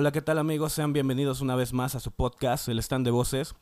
[0.00, 0.72] Hola, ¿qué tal amigos?
[0.72, 3.54] Sean bienvenidos una vez más a su podcast, El Stand de Voces.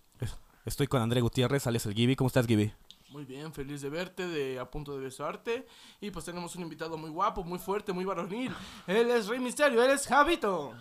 [0.65, 2.15] Estoy con André Gutiérrez, alias el Gibi.
[2.15, 2.73] ¿Cómo estás, Gibi?
[3.11, 5.67] Muy bien, feliz de verte, de a punto de besarte.
[6.01, 8.55] Y pues tenemos un invitado muy guapo, muy fuerte, muy varonil.
[8.87, 10.75] Él es Rey Misterio, él es Javito.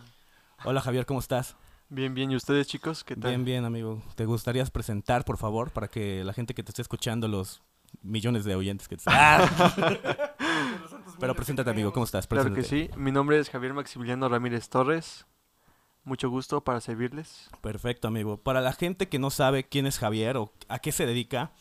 [0.63, 1.55] Hola, Javier, ¿cómo estás?
[1.89, 2.29] Bien, bien.
[2.29, 3.03] ¿Y ustedes, chicos?
[3.03, 3.31] ¿Qué tal?
[3.31, 4.03] Bien, bien, amigo.
[4.13, 7.63] ¿Te gustaría presentar, por favor, para que la gente que te esté escuchando, los
[8.03, 9.05] millones de oyentes que te
[11.19, 12.27] Pero preséntate, amigo, ¿cómo estás?
[12.27, 12.91] Claro que sí.
[12.95, 15.25] Mi nombre es Javier Maximiliano Ramírez Torres.
[16.07, 17.49] Mucho gusto para servirles.
[17.59, 18.37] Perfecto, amigo.
[18.37, 21.51] Para la gente que no sabe quién es Javier o a qué se dedica,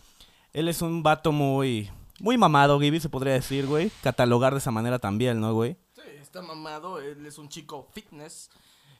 [0.53, 1.91] él es un vato muy,
[2.21, 3.91] muy mamado, Gibi, se podría decir, güey.
[4.05, 5.77] Catalogar de esa manera también, ¿no, güey?
[5.97, 7.01] Sí, está mamado.
[7.01, 8.49] Él es un chico fitness.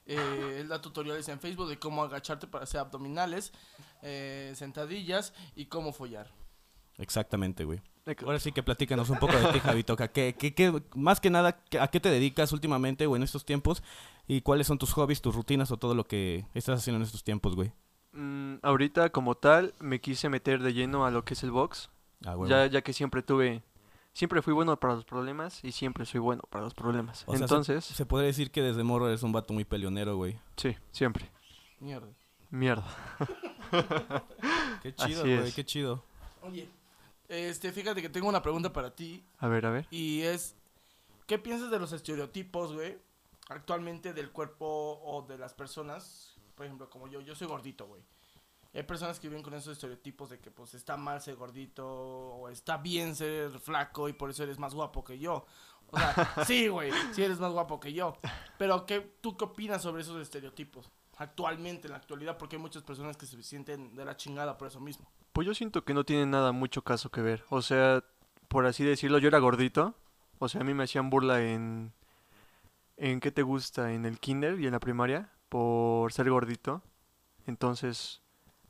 [0.05, 3.53] Eh, él da tutoriales en Facebook de cómo agacharte para hacer abdominales,
[4.03, 6.29] eh, sentadillas y cómo follar.
[6.99, 7.81] Exactamente, güey.
[8.25, 9.97] Ahora sí que platícanos un poco de ti, Javito.
[9.97, 13.83] ¿Qué, qué, más que nada, ¿a qué te dedicas últimamente o en estos tiempos?
[14.27, 17.23] ¿Y cuáles son tus hobbies, tus rutinas o todo lo que estás haciendo en estos
[17.23, 17.73] tiempos, güey?
[18.13, 21.91] Mm, ahorita, como tal, me quise meter de lleno a lo que es el box.
[22.25, 23.63] Ah, ya, ya que siempre tuve...
[24.13, 27.27] Siempre fui bueno para los problemas y siempre soy bueno para los problemas.
[27.29, 27.85] Entonces...
[27.85, 30.39] se, se, podría decir que desde morro eres un vato muy peleonero, güey.
[30.57, 31.31] Sí, siempre.
[31.81, 32.09] Mierda.
[32.51, 32.87] Mierda.
[34.83, 36.03] qué chido, güey, qué chido.
[36.41, 36.69] Oye,
[37.29, 39.23] este, fíjate que tengo una pregunta para ti.
[39.39, 39.87] A ver, a ver.
[39.91, 40.55] Y es,
[41.27, 42.97] ¿qué piensas de los estereotipos, güey?
[43.49, 48.03] Actualmente del cuerpo o de las personas, por ejemplo, como yo, yo soy gordito, güey.
[48.75, 52.49] Hay personas que viven con esos estereotipos de que pues está mal ser gordito o
[52.51, 55.47] está bien ser flaco y por eso eres más guapo que yo.
[55.91, 58.19] O sea, sí, güey, sí eres más guapo que yo.
[58.59, 60.91] Pero ¿qué, ¿tú qué opinas sobre esos estereotipos?
[61.17, 64.69] Actualmente, en la actualidad, porque hay muchas personas que se sienten de la chingada por
[64.69, 65.11] eso mismo.
[65.33, 67.45] Pues yo siento que no tiene nada mucho caso que ver.
[67.49, 68.05] O sea,
[68.49, 69.95] por así decirlo, yo era gordito.
[70.39, 71.95] O sea, a mí me hacían burla en...
[72.97, 73.93] ¿En qué te gusta?
[73.93, 75.33] En el kinder y en la primaria.
[75.49, 76.83] Por ser gordito.
[77.47, 78.23] Entonces,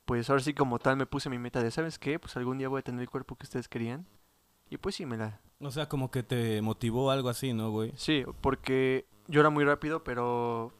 [0.04, 2.18] pues ahora sí como tal me puse mi meta de, ¿sabes qué?
[2.18, 4.06] Pues algún día voy a tener el cuerpo que ustedes querían.
[4.68, 5.40] Y pues sí, me la...
[5.60, 7.92] O sea, como que te motivó algo así, ¿no, güey?
[7.96, 10.72] Sí, porque yo era muy rápido, pero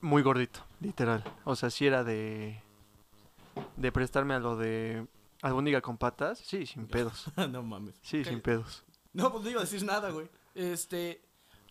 [0.00, 1.24] muy gordito, literal.
[1.44, 2.62] O sea, sí era de
[3.76, 5.06] de prestarme a lo de
[5.42, 7.26] albóndiga con patas, sí, sin pedos.
[7.50, 7.94] no mames.
[8.02, 8.84] Sí, sin pedos.
[9.12, 10.28] No, pues no iba a decir nada, güey.
[10.54, 11.22] Este,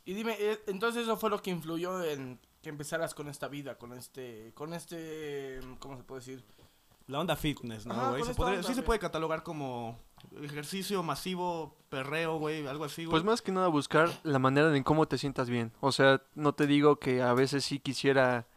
[0.05, 3.77] y dime, eh, entonces eso fue lo que influyó en que empezaras con esta vida,
[3.77, 6.43] con este, con este, ¿cómo se puede decir?
[7.07, 8.23] La onda fitness, ¿no, güey?
[8.63, 9.99] sí se puede catalogar como
[10.41, 13.11] ejercicio masivo, perreo, güey, algo así, güey.
[13.11, 15.71] Pues más que nada buscar la manera en cómo te sientas bien.
[15.81, 18.47] O sea, no te digo que a veces sí quisiera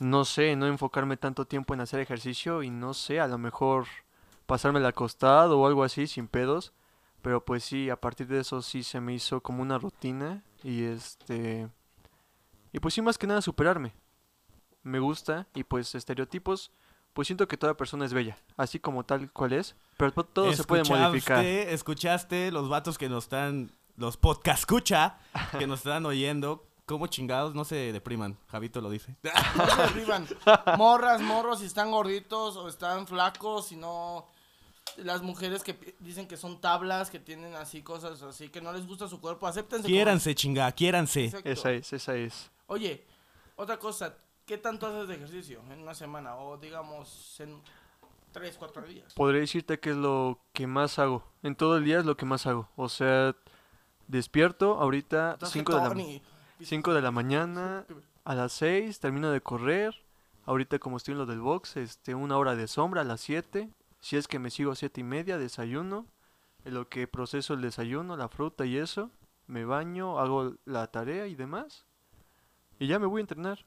[0.00, 3.86] no sé, no enfocarme tanto tiempo en hacer ejercicio y no sé, a lo mejor
[4.46, 6.72] pasarme el acostado o algo así sin pedos.
[7.24, 10.84] Pero pues sí, a partir de eso sí se me hizo como una rutina y
[10.84, 11.70] este...
[12.70, 13.94] Y pues sí, más que nada superarme.
[14.82, 16.70] Me gusta y pues estereotipos,
[17.14, 20.64] pues siento que toda persona es bella, así como tal cual es, pero todo se
[20.64, 21.42] puede modificar.
[21.42, 25.18] Escuchaste los vatos que nos están, los podcast escucha,
[25.58, 28.36] que nos están oyendo, ¿Cómo chingados no se depriman?
[28.48, 29.16] Javito lo dice.
[29.56, 30.26] No se depriman.
[30.76, 34.26] Morras, morros, si están gorditos o están flacos, si no...
[34.96, 38.86] Las mujeres que dicen que son tablas, que tienen así cosas así, que no les
[38.86, 39.88] gusta su cuerpo, acéptense.
[39.88, 41.32] Quiéranse, chinga, quiéranse.
[41.44, 42.50] Esa es, esa es.
[42.66, 43.04] Oye,
[43.56, 44.14] otra cosa,
[44.46, 46.36] ¿qué tanto haces de ejercicio en una semana?
[46.36, 47.60] O digamos, en
[48.32, 49.14] tres, cuatro días.
[49.14, 51.24] Podría decirte que es lo que más hago.
[51.42, 52.68] En todo el día es lo que más hago.
[52.76, 53.34] O sea,
[54.06, 56.20] despierto ahorita cinco de la
[56.62, 57.84] 5 de la mañana,
[58.24, 59.94] a las 6 termino de correr.
[60.46, 63.68] Ahorita como estoy en lo del box, este, una hora de sombra a las 7.
[64.04, 66.06] Si es que me sigo a 7 y media, desayuno.
[66.66, 69.10] En lo que proceso el desayuno, la fruta y eso.
[69.46, 71.86] Me baño, hago la tarea y demás.
[72.78, 73.64] Y ya me voy a entrenar.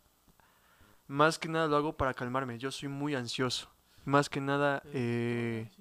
[1.07, 2.59] Más que nada lo hago para calmarme.
[2.59, 3.71] Yo soy muy ansioso.
[4.05, 5.71] Más que nada eh,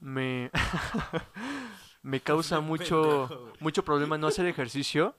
[0.00, 0.50] me,
[2.02, 5.14] me causa mucho, mucho problema no hacer ejercicio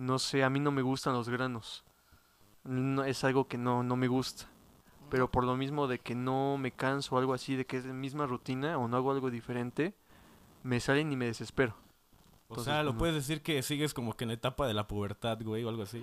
[0.00, 1.84] no sé, a mí no me gustan los granos.
[2.64, 4.49] No, es algo que no, no me gusta.
[5.10, 7.84] Pero por lo mismo de que no me canso o algo así, de que es
[7.84, 9.94] la misma rutina o no hago algo diferente,
[10.62, 11.74] me salen y me desespero.
[12.48, 15.38] o sea, lo puedes decir que sigues como que en la etapa de la pubertad,
[15.42, 16.00] güey, o algo así.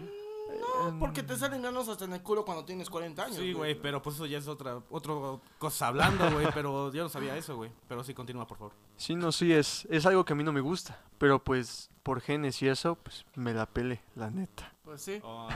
[0.48, 3.38] No, porque te salen granos hasta en el culo cuando tienes 40 años.
[3.38, 5.13] Sí, güey, pero pues eso ya es otra, otra
[5.57, 7.71] cosa hablando, güey, pero yo no sabía eso, güey.
[7.88, 8.74] Pero sí, continúa, por favor.
[8.95, 12.21] Sí, no, sí, es, es algo que a mí no me gusta, pero pues por
[12.21, 14.74] genes y eso, pues me la pele, la neta.
[14.83, 15.19] Pues sí.
[15.24, 15.50] Oh,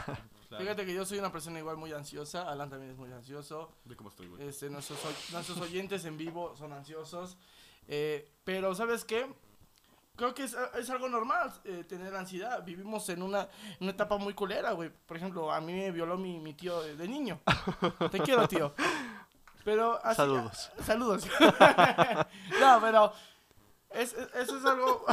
[0.60, 3.72] Fíjate que yo soy una persona igual muy ansiosa, Alan también es muy ansioso.
[3.86, 4.48] Ve cómo estoy, güey.
[4.48, 5.00] Este, nuestros,
[5.32, 7.38] nuestros oyentes en vivo son ansiosos.
[7.88, 9.32] Eh, pero, ¿sabes qué?
[10.14, 12.64] creo que es, es algo normal eh, tener ansiedad.
[12.64, 13.48] Vivimos en una,
[13.80, 14.92] una etapa muy culera, güey.
[15.08, 17.40] Por ejemplo, a mí me violó mi, mi tío de, de niño.
[18.12, 18.72] Te quiero, tío.
[19.64, 20.72] Pero así, Saludos.
[20.84, 21.28] Saludos.
[22.60, 23.14] no, pero
[23.92, 25.06] es, es- eso es algo...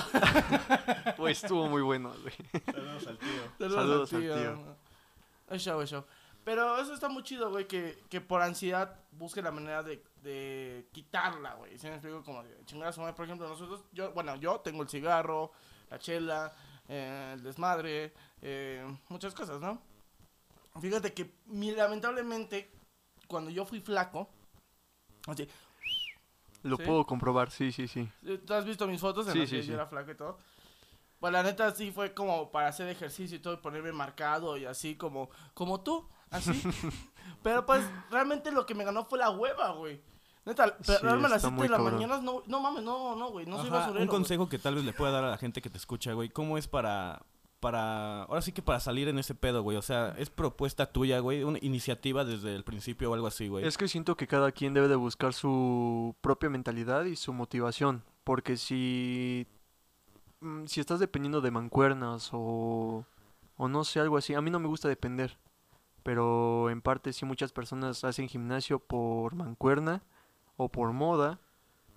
[1.16, 2.34] Pues estuvo muy bueno, güey.
[2.66, 3.68] Saludos al tío.
[3.70, 4.76] Saludos al tío.
[5.50, 6.04] Es show, es show.
[6.44, 10.88] Pero eso está muy chido, güey, que, que por ansiedad busque la manera de, de
[10.92, 11.78] quitarla, güey.
[11.78, 13.14] Si me explico, como de chingar a su madre.
[13.14, 15.52] Por ejemplo, nosotros, yo, bueno, yo tengo el cigarro,
[15.90, 16.54] la chela,
[16.88, 19.80] eh, el desmadre, eh, muchas cosas, ¿no?
[20.80, 22.70] Fíjate que mi- lamentablemente,
[23.26, 24.28] cuando yo fui flaco,
[25.26, 25.46] así,
[26.62, 26.82] Lo ¿Sí?
[26.82, 28.08] puedo comprobar, sí, sí, sí.
[28.46, 30.38] ¿Tú has visto mis fotos en Sí, las que yo era flaco y todo?
[31.20, 34.64] Pues la neta sí fue como para hacer ejercicio y todo y ponerme marcado y
[34.66, 36.52] así como como tú, así.
[37.42, 40.00] pero pues realmente lo que me ganó fue la hueva, güey.
[40.44, 41.94] Neta, pero Sí, a las está 7 muy de la cabrón.
[41.94, 44.02] mañana no, no mames, no, no, güey, no soy Ajá, basurero.
[44.02, 44.16] un güey.
[44.18, 46.30] consejo que tal vez le pueda dar a la gente que te escucha, güey.
[46.30, 47.26] ¿Cómo es para,
[47.60, 49.76] para, ahora sí que para salir en ese pedo, güey?
[49.76, 51.42] O sea, ¿es propuesta tuya, güey?
[51.42, 53.66] ¿Una iniciativa desde el principio o algo así, güey?
[53.66, 58.04] Es que siento que cada quien debe de buscar su propia mentalidad y su motivación.
[58.24, 59.46] Porque si.
[60.40, 63.04] Mm, Si estás dependiendo de mancuernas o.
[63.56, 64.34] O no sé, algo así.
[64.34, 65.38] A mí no me gusta depender.
[66.02, 70.02] Pero en parte sí muchas personas hacen gimnasio por mancuerna
[70.56, 71.40] o por moda.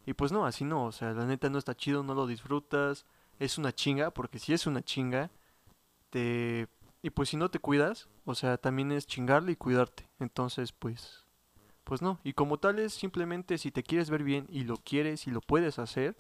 [0.06, 0.86] Y pues no, así no.
[0.86, 3.06] O sea, la neta no está chido, no lo disfrutas.
[3.40, 5.32] Es una chinga, porque si es una chinga,
[6.10, 6.68] te...
[7.04, 10.10] Y pues si no te cuidas, o sea, también es chingarle y cuidarte.
[10.20, 11.26] Entonces, pues...
[11.84, 12.20] Pues no.
[12.24, 15.42] Y como tal es simplemente si te quieres ver bien y lo quieres y lo
[15.42, 16.16] puedes hacer,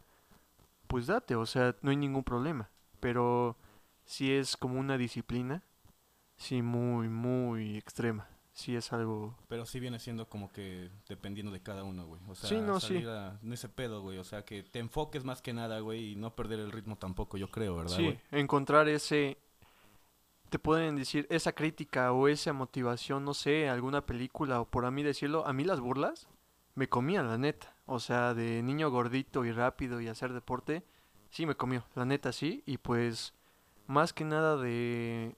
[0.91, 1.35] pues date.
[1.35, 2.69] O sea, no hay ningún problema.
[2.99, 3.57] Pero
[4.05, 5.63] si es como una disciplina,
[6.37, 8.27] sí muy, muy extrema.
[8.53, 9.37] Sí es algo...
[9.47, 12.21] Pero sí viene siendo como que dependiendo de cada uno, güey.
[12.27, 12.87] O sea, Sí, no, sí.
[12.95, 14.17] salir a- en ese pedo, güey.
[14.17, 17.37] O sea, que te enfoques más que nada, güey, y no perder el ritmo tampoco,
[17.37, 18.19] yo creo, ¿verdad, Sí, güey?
[18.31, 19.37] encontrar ese,
[20.49, 24.91] te pueden decir, esa crítica o esa motivación, no sé, alguna película o por a
[24.91, 26.27] mí decirlo, a mí las burlas
[26.75, 27.70] me comían, la neta.
[27.85, 30.83] O sea, de niño gordito y rápido y hacer deporte,
[31.29, 32.63] sí me comió, la neta sí.
[32.65, 33.33] Y pues,
[33.87, 35.35] más que nada de...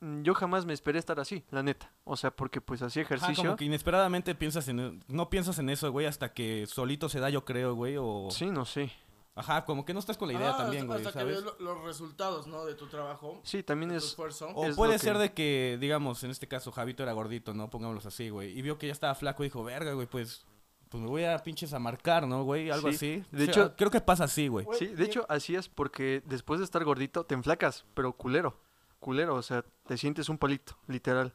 [0.00, 1.92] mm, Yo jamás me esperé estar así, la neta.
[2.04, 3.44] O sea, porque pues hacía Ajá, ejercicio.
[3.44, 5.02] como que inesperadamente piensas en...
[5.08, 8.28] No piensas en eso, güey, hasta que solito se da, yo creo, güey, o...
[8.30, 8.90] Sí, no sé.
[9.34, 11.36] Ajá, como que no estás con la idea Ah, también, güey, hasta que ¿sabes?
[11.36, 12.66] ves lo- los resultados, ¿no?
[12.66, 14.10] De tu trabajo, Sí, también de tu es...
[14.10, 14.48] esfuerzo.
[14.54, 17.70] O es puede ser que- de que, digamos, en este caso, Javito era gordito, ¿no?
[17.70, 18.56] Pongámoslos así, güey.
[18.58, 20.44] Y vio que ya estaba flaco y dijo, verga, güey, pues...
[20.92, 22.70] Pues me voy a pinches a marcar, ¿no, güey?
[22.70, 23.24] Algo Sí, así.
[23.32, 24.66] de O sea, hecho- Creo que pasa así, güey.
[24.78, 28.60] Sí, de hecho así es porque después de estar gordito te enflacas, pero culero,
[29.00, 31.34] culero, o sea, te sientes un palito, literal.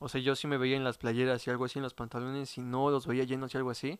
[0.00, 2.58] O sea, yo sí me veía en las playeras y algo así en los pantalones
[2.58, 3.98] y no los veía llenos y algo así.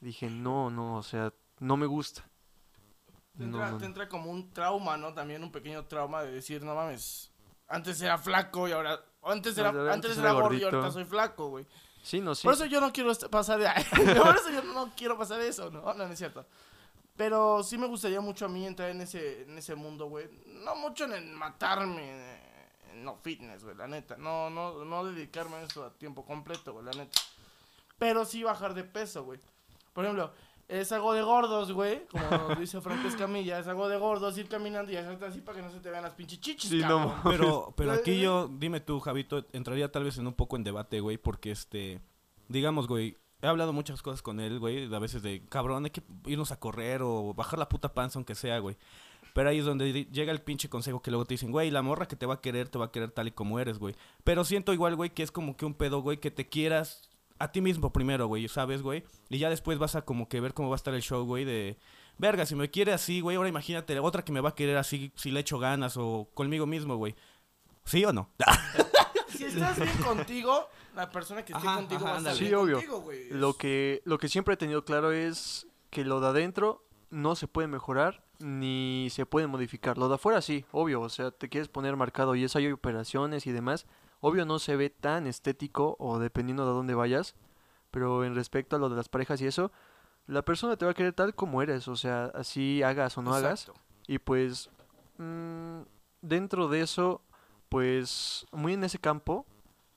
[0.00, 2.28] Dije, no, no, o sea, no me gusta.
[3.36, 3.86] Te entra, no, te no.
[3.88, 5.12] entra como un trauma, ¿no?
[5.12, 7.32] También un pequeño trauma de decir, no mames,
[7.68, 9.00] antes era flaco y ahora...
[9.26, 10.76] Antes era, Antes antes era era gordo y gordito.
[10.76, 11.66] ahorita soy flaco, güey.
[12.44, 13.68] Por eso yo no quiero pasar de...
[14.14, 15.94] Por eso yo no quiero pasar eso, ¿no?
[15.94, 16.46] No, es cierto.
[17.16, 20.28] Pero sí me gustaría mucho a mí entrar en ese, en ese mundo, güey.
[20.46, 24.16] No mucho en el matarme, eh, no fitness, güey, la neta.
[24.16, 27.20] No, no, no dedicarme a eso a tiempo completo, güey, la neta.
[27.98, 29.40] Pero sí bajar de peso, güey.
[29.92, 30.32] Por ejemplo,
[30.68, 32.06] es algo de gordos, güey.
[32.06, 35.62] Como dice Franco Escamilla, es algo de gordos ir caminando y hacerte así para que
[35.62, 37.14] no se te vean las pinches chichis, Sí, no, cabrón.
[37.24, 41.00] Pero, pero aquí yo, dime tú, Javito, entraría tal vez en un poco en debate,
[41.00, 42.00] güey, porque este,
[42.48, 46.02] digamos, güey, he hablado muchas cosas con él, güey, a veces de, cabrón, hay que
[46.26, 48.76] irnos a correr o bajar la puta panza, aunque sea, güey.
[49.34, 52.06] Pero ahí es donde llega el pinche consejo que luego te dicen, güey, la morra
[52.06, 53.96] que te va a querer, te va a querer tal y como eres, güey.
[54.22, 57.50] Pero siento igual, güey, que es como que un pedo, güey, que te quieras a
[57.52, 59.04] ti mismo primero, güey, ¿sabes, güey?
[59.28, 61.44] Y ya después vas a como que ver cómo va a estar el show, güey,
[61.44, 61.78] de...
[62.16, 65.10] Verga, si me quiere así, güey, ahora imagínate otra que me va a querer así
[65.16, 67.16] si le echo ganas o conmigo mismo, güey.
[67.84, 68.30] ¿Sí o no?
[69.36, 72.38] Si estás bien contigo, la persona que esté Ajá, contigo ajá, va a estar ándale.
[72.38, 72.76] Sí, bien obvio.
[72.76, 73.30] contigo, güey.
[73.30, 77.48] Lo que, lo que siempre he tenido claro es que lo de adentro no se
[77.48, 79.98] puede mejorar ni se puede modificar.
[79.98, 83.46] Lo de afuera sí, obvio, o sea, te quieres poner marcado y eso hay operaciones
[83.48, 83.86] y demás.
[84.26, 87.34] Obvio no se ve tan estético o dependiendo de dónde vayas,
[87.90, 89.70] pero en respecto a lo de las parejas y eso,
[90.26, 93.34] la persona te va a querer tal como eres, o sea, así hagas o no
[93.34, 93.70] hagas.
[94.06, 94.70] Y pues
[95.18, 95.80] mm,
[96.22, 97.20] dentro de eso,
[97.68, 99.44] pues muy en ese campo,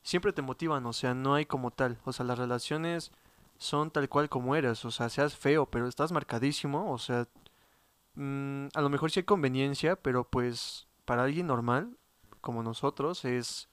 [0.02, 1.98] siempre te motivan, o sea, no hay como tal.
[2.04, 3.14] O sea, las relaciones
[3.58, 7.30] son tal cual como eres, o sea, seas feo, pero estás marcadísimo, o sea,
[8.16, 11.96] mm, a lo mejor sí hay conveniencia, pero pues para alguien normal,
[12.42, 13.70] como nosotros, es...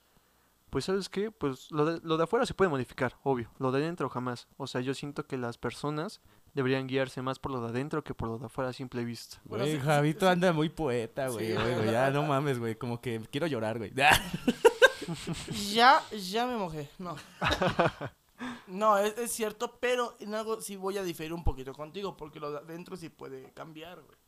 [0.75, 3.81] Pues sabes qué, pues lo de, lo de afuera se puede modificar, obvio, lo de
[3.81, 4.49] adentro jamás.
[4.57, 6.21] O sea, yo siento que las personas
[6.53, 9.41] deberían guiarse más por lo de adentro que por lo de afuera a simple vista.
[9.45, 13.79] Güey, Javito anda muy poeta, güey, güey, ya no mames, güey, como que quiero llorar,
[13.79, 13.93] güey.
[15.73, 17.15] ya, ya me mojé, no.
[18.67, 22.41] No, es, es, cierto, pero en algo sí voy a diferir un poquito contigo, porque
[22.41, 24.19] lo de adentro sí puede cambiar, güey.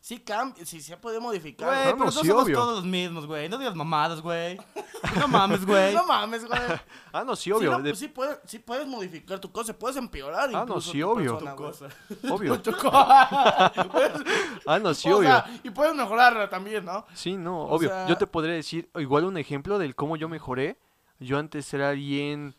[0.00, 1.68] Sí, cambia, sí se puede modificar.
[1.68, 3.48] Güey, pero no somos todos los mismos, güey.
[3.48, 4.58] No digas mamadas, güey.
[5.18, 5.94] No mames, güey.
[5.94, 6.60] no mames, güey.
[7.10, 7.74] Ah, no, sí, obvio.
[7.76, 11.38] Sí, pues sí, puedes, sí puedes modificar tu cosa, puedes empeorar Ah, no, sí, obvio.
[11.38, 11.88] tu cosa.
[12.28, 12.60] Obvio.
[14.66, 15.28] ah, no, sí, o obvio.
[15.28, 17.06] Sea, y puedes mejorarla también, ¿no?
[17.14, 17.90] Sí, no, obvio.
[18.08, 20.78] Yo te podría decir, igual un ejemplo del cómo yo mejoré.
[21.18, 22.54] Yo antes era alguien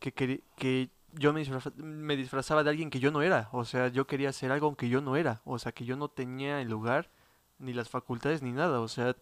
[0.00, 3.48] que, que, que yo me, disfrazaba de alguien que yo no era.
[3.52, 5.42] O sea, yo quería hacer algo que yo no era.
[5.44, 7.10] O sea, que yo no tenía el lugar,
[7.58, 8.80] ni las facultades, ni nada.
[8.80, 9.16] O sea,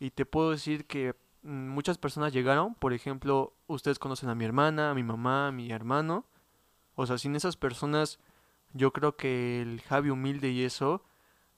[0.00, 2.74] y te puedo decir que mm, muchas personas llegaron.
[2.74, 6.26] Por ejemplo, ustedes conocen a mi hermana, a mi mamá, a mi hermano.
[6.96, 8.18] O sea, sin esas personas,
[8.72, 11.02] yo creo que el Javi humilde y eso,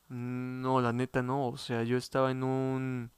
[0.08, 1.48] mm, no, la neta no.
[1.48, 3.10] O sea, yo estaba en un,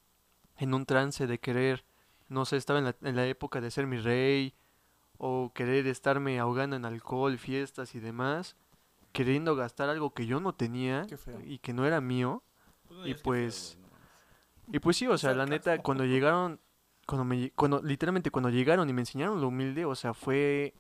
[0.58, 1.84] en un trance de querer,
[2.28, 4.54] no sé, estaba en la, en la época de ser mi rey
[5.18, 8.56] o querer estarme ahogando en alcohol, fiestas y demás,
[9.12, 11.06] queriendo gastar algo que yo no tenía
[11.44, 12.42] y que no era mío.
[12.88, 13.78] Pues y pues
[14.72, 16.60] y pues sí, o sea, la neta cuando llegaron
[17.06, 20.74] cuando me cuando literalmente cuando llegaron y me enseñaron lo humilde, o sea, fue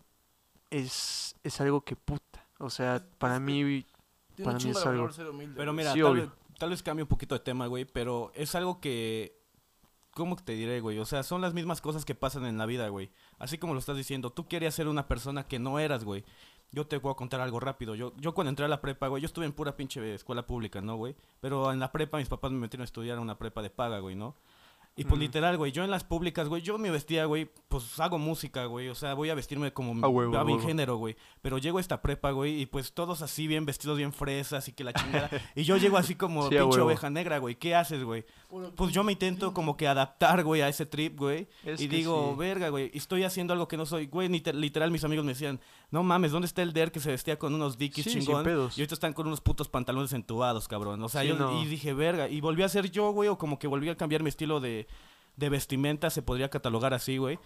[0.70, 3.84] es es algo que puta, o sea, para mí
[4.42, 5.08] para mí es algo
[5.56, 6.28] Pero mira, tal, vez,
[6.58, 9.38] tal vez cambie un poquito de tema, güey, pero es algo que
[10.18, 10.98] ¿Cómo te diré, güey?
[10.98, 13.08] O sea, son las mismas cosas que pasan en la vida, güey.
[13.38, 16.24] Así como lo estás diciendo, tú querías ser una persona que no eras, güey.
[16.70, 17.94] Yo te voy a contar algo rápido.
[17.94, 20.80] Yo, yo cuando entré a la prepa, güey, yo estuve en pura pinche escuela pública,
[20.80, 21.14] ¿no, güey?
[21.40, 24.00] Pero en la prepa mis papás me metieron a estudiar en una prepa de paga,
[24.00, 24.34] güey, ¿no?
[24.98, 28.18] Y pues literal, güey, yo en las públicas, güey, yo me vestía, güey, pues hago
[28.18, 31.16] música, güey, o sea, voy a vestirme como a, mi género, güey.
[31.40, 34.72] Pero llego a esta prepa, güey, y pues todos así bien vestidos, bien fresas y
[34.72, 35.30] que la chingada.
[35.54, 37.54] y yo llego así como pinche oveja negra, güey.
[37.54, 38.24] ¿Qué haces, güey?
[38.74, 41.46] Pues yo me intento como que adaptar, güey, a ese trip, güey.
[41.64, 45.32] y digo, verga, güey, estoy haciendo algo que no soy, güey, literal mis amigos me
[45.32, 48.46] decían, no mames, ¿dónde está el Der que se vestía con unos dickies chingón?
[48.46, 51.02] Y ahorita están con unos putos pantalones entubados, cabrón.
[51.02, 53.66] O sea, yo y dije, verga, y volví a ser yo, güey, o como que
[53.66, 54.86] volví a cambiar mi estilo de
[55.38, 57.38] de vestimenta se podría catalogar así, güey.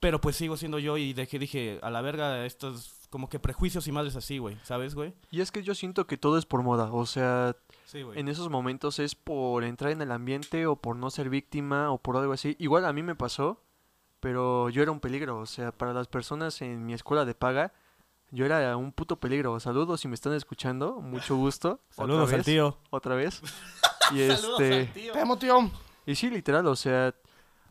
[0.00, 3.86] Pero pues sigo siendo yo y dejé, dije, a la verga, estos como que prejuicios
[3.86, 5.12] y madres así, güey, ¿sabes, güey?
[5.30, 7.54] Y es que yo siento que todo es por moda, o sea,
[7.92, 11.98] en esos momentos es por entrar en el ambiente o por no ser víctima o
[11.98, 12.56] por algo así.
[12.58, 13.62] Igual a mí me pasó,
[14.18, 17.72] pero yo era un peligro, o sea, para las personas en mi escuela de paga,
[18.32, 19.60] yo era un puto peligro.
[19.60, 21.80] Saludos si me están escuchando, mucho gusto.
[21.90, 22.78] Saludos al tío.
[22.90, 23.40] Otra vez.
[24.12, 24.86] Y este...
[24.86, 25.70] Te amo, tío.
[26.04, 27.14] Y sí, literal, o sea,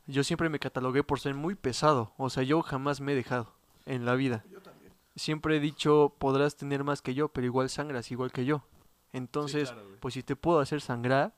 [0.08, 2.14] yo siempre me catalogué por ser muy pesado.
[2.18, 3.54] O sea, yo jamás me he dejado
[3.86, 4.44] en la vida.
[4.50, 4.92] Yo también.
[5.16, 8.64] Siempre he dicho, podrás tener más que yo, pero igual sangras igual que yo.
[9.14, 11.36] Entonces, pues si te puedo hacer sangrar,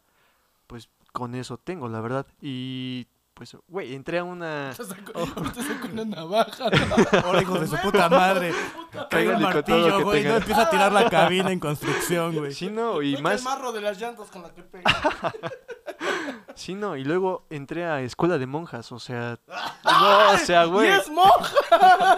[0.68, 2.28] pues con eso tengo, la verdad.
[2.40, 4.74] Y pues, güey, entré a una.
[4.78, 5.28] Te sacó, oh.
[5.92, 6.66] una navaja.
[7.24, 8.54] Ahora, hijo de su puta madre.
[9.10, 10.24] Caiga el martillo, güey.
[10.24, 12.54] No empieza a tirar la cabina en construcción, güey.
[12.54, 13.40] Sí, no, y más.
[13.40, 14.86] el marro de las llantas con la que pega.
[16.56, 19.40] sí, no, y luego entré a escuela de monjas, o sea.
[19.84, 20.90] no, o sea, güey.
[20.90, 22.18] ¡Y es monja!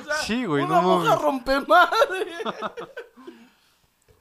[0.00, 2.26] o sea, sí, güey, una monja rompe madre.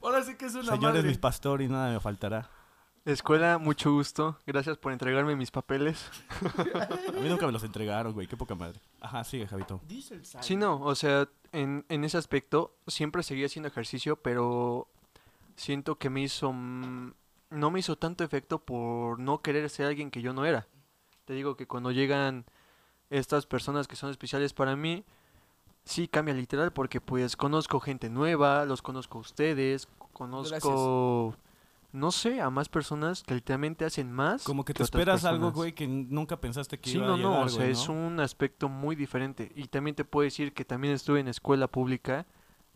[0.01, 2.50] Ahora sí que es una Señor es mi pastor y nada me faltará.
[3.06, 4.38] Escuela, mucho gusto.
[4.46, 6.10] Gracias por entregarme mis papeles.
[7.10, 8.27] A mí nunca me los entregaron, güey.
[8.27, 8.79] Qué poca madre.
[9.01, 9.82] Ajá, sigue, Javito.
[10.41, 14.88] Sí, no, o sea, en, en ese aspecto siempre seguí haciendo ejercicio, pero
[15.56, 16.53] siento que me hizo...
[16.53, 20.68] No me hizo tanto efecto por no querer ser alguien que yo no era.
[21.25, 22.46] Te digo que cuando llegan
[23.10, 25.03] estas personas que son especiales para mí,
[25.84, 31.36] sí cambia literal porque pues conozco gente nueva, los conozco a ustedes, conozco
[31.91, 34.43] no sé, a más personas que literalmente hacen más.
[34.43, 37.50] Como que te esperas algo, güey, que nunca pensaste que iba a llegar, no, o
[37.50, 39.51] sea, es un aspecto muy diferente.
[39.55, 42.25] Y también te puedo decir que también estuve en escuela pública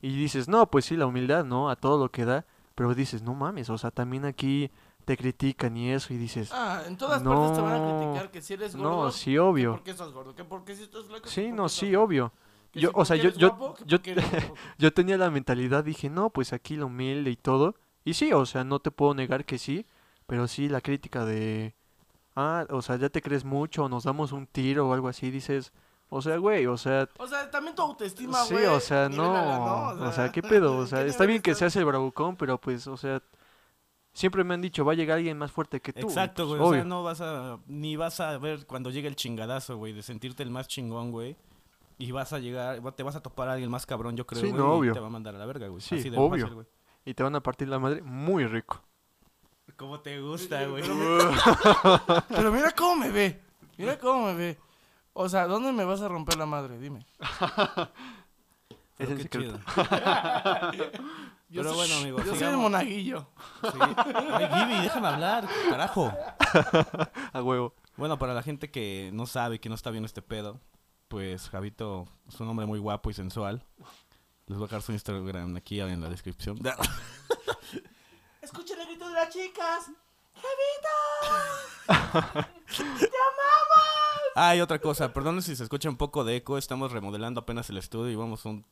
[0.02, 1.70] y dices, no, pues sí, la humildad, ¿no?
[1.70, 2.46] A todo lo que da.
[2.76, 4.72] Pero dices, no mames, o sea, también aquí
[5.06, 8.42] te critican y eso y dices ah en todas partes te van a criticar que
[8.42, 11.52] si eres gordo no sí obvio que estás gordo que porque si estás flaco sí
[11.52, 12.32] no sí obvio
[12.74, 13.98] yo o sea yo yo yo,
[14.78, 18.46] yo tenía la mentalidad dije no pues aquí lo humilde y todo y sí, o
[18.46, 19.86] sea, no te puedo negar que sí,
[20.28, 21.76] pero sí la crítica de,
[22.36, 25.72] ah, o sea, ya te crees mucho, nos damos un tiro o algo así, dices,
[26.10, 27.10] o sea, güey, o sea...
[27.18, 28.60] O sea, también tu autoestima, güey.
[28.60, 30.78] Sí, o sea, no, O sea, ¿qué pedo?
[30.78, 33.22] O sea, está bien que seas el bravucón, pero pues, o sea,
[34.14, 36.08] siempre me han dicho, va a llegar alguien más fuerte que tú.
[36.08, 36.62] Exacto, güey.
[36.62, 40.04] o sea, no vas a, ni vas a ver cuando llegue el chingadazo, güey, de
[40.04, 41.36] sentirte el más chingón, güey.
[41.98, 44.50] Y vas a llegar, te vas a topar a alguien más cabrón, yo creo, Sí,
[44.50, 44.94] güey, no, y obvio.
[44.94, 45.82] te va a mandar a la verga, güey.
[45.82, 46.46] Sí, Así de obvio.
[46.46, 46.68] fácil, güey.
[47.06, 48.82] Y te van a partir la madre muy rico.
[49.78, 50.84] ¿Cómo te gusta, güey?
[52.30, 53.42] Pero mira cómo me ve.
[53.78, 54.58] Mira cómo me ve.
[55.14, 56.78] O sea, ¿dónde me vas a romper la madre?
[56.80, 57.06] Dime.
[59.00, 59.60] Es qué secreto.
[61.54, 63.28] Pero soy- bueno, amigo, Yo soy el monaguillo.
[63.62, 63.78] Sí.
[63.82, 66.12] Ay, Gibi, déjame hablar, carajo.
[67.34, 67.76] A huevo.
[67.96, 70.60] Bueno, para la gente que no sabe, que no está viendo este pedo,
[71.10, 73.64] pues Javito es un hombre muy guapo y sensual.
[74.48, 76.58] Les voy a dejar su Instagram aquí en la descripción.
[78.42, 79.90] Escuchen el grito de las chicas.
[84.36, 87.70] Ah, y otra cosa, perdón si se escucha un poco de eco, estamos remodelando apenas
[87.70, 88.66] el estudio y vamos a un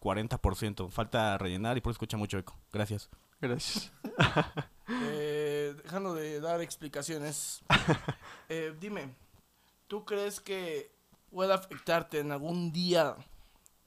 [0.00, 0.88] 40%.
[0.90, 2.56] Falta rellenar y por eso escucha mucho eco.
[2.72, 3.10] Gracias.
[3.40, 3.92] Gracias.
[5.02, 7.62] Eh, dejando de dar explicaciones,
[8.48, 9.14] eh, dime,
[9.86, 10.90] ¿tú crees que
[11.30, 13.16] pueda afectarte en algún día?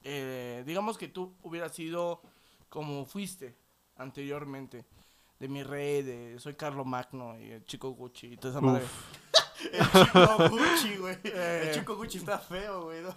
[0.04, 2.22] Eh, digamos que tú hubieras sido
[2.70, 3.56] como fuiste
[3.98, 4.86] anteriormente,
[5.40, 8.86] de mi rey, de soy Carlo Magno y el chico Gucci y toda esa madre.
[9.72, 11.18] El chico Gucci, güey.
[11.24, 11.64] Eh.
[11.68, 13.02] El chico Gucci está feo, güey.
[13.02, 13.16] ¿no?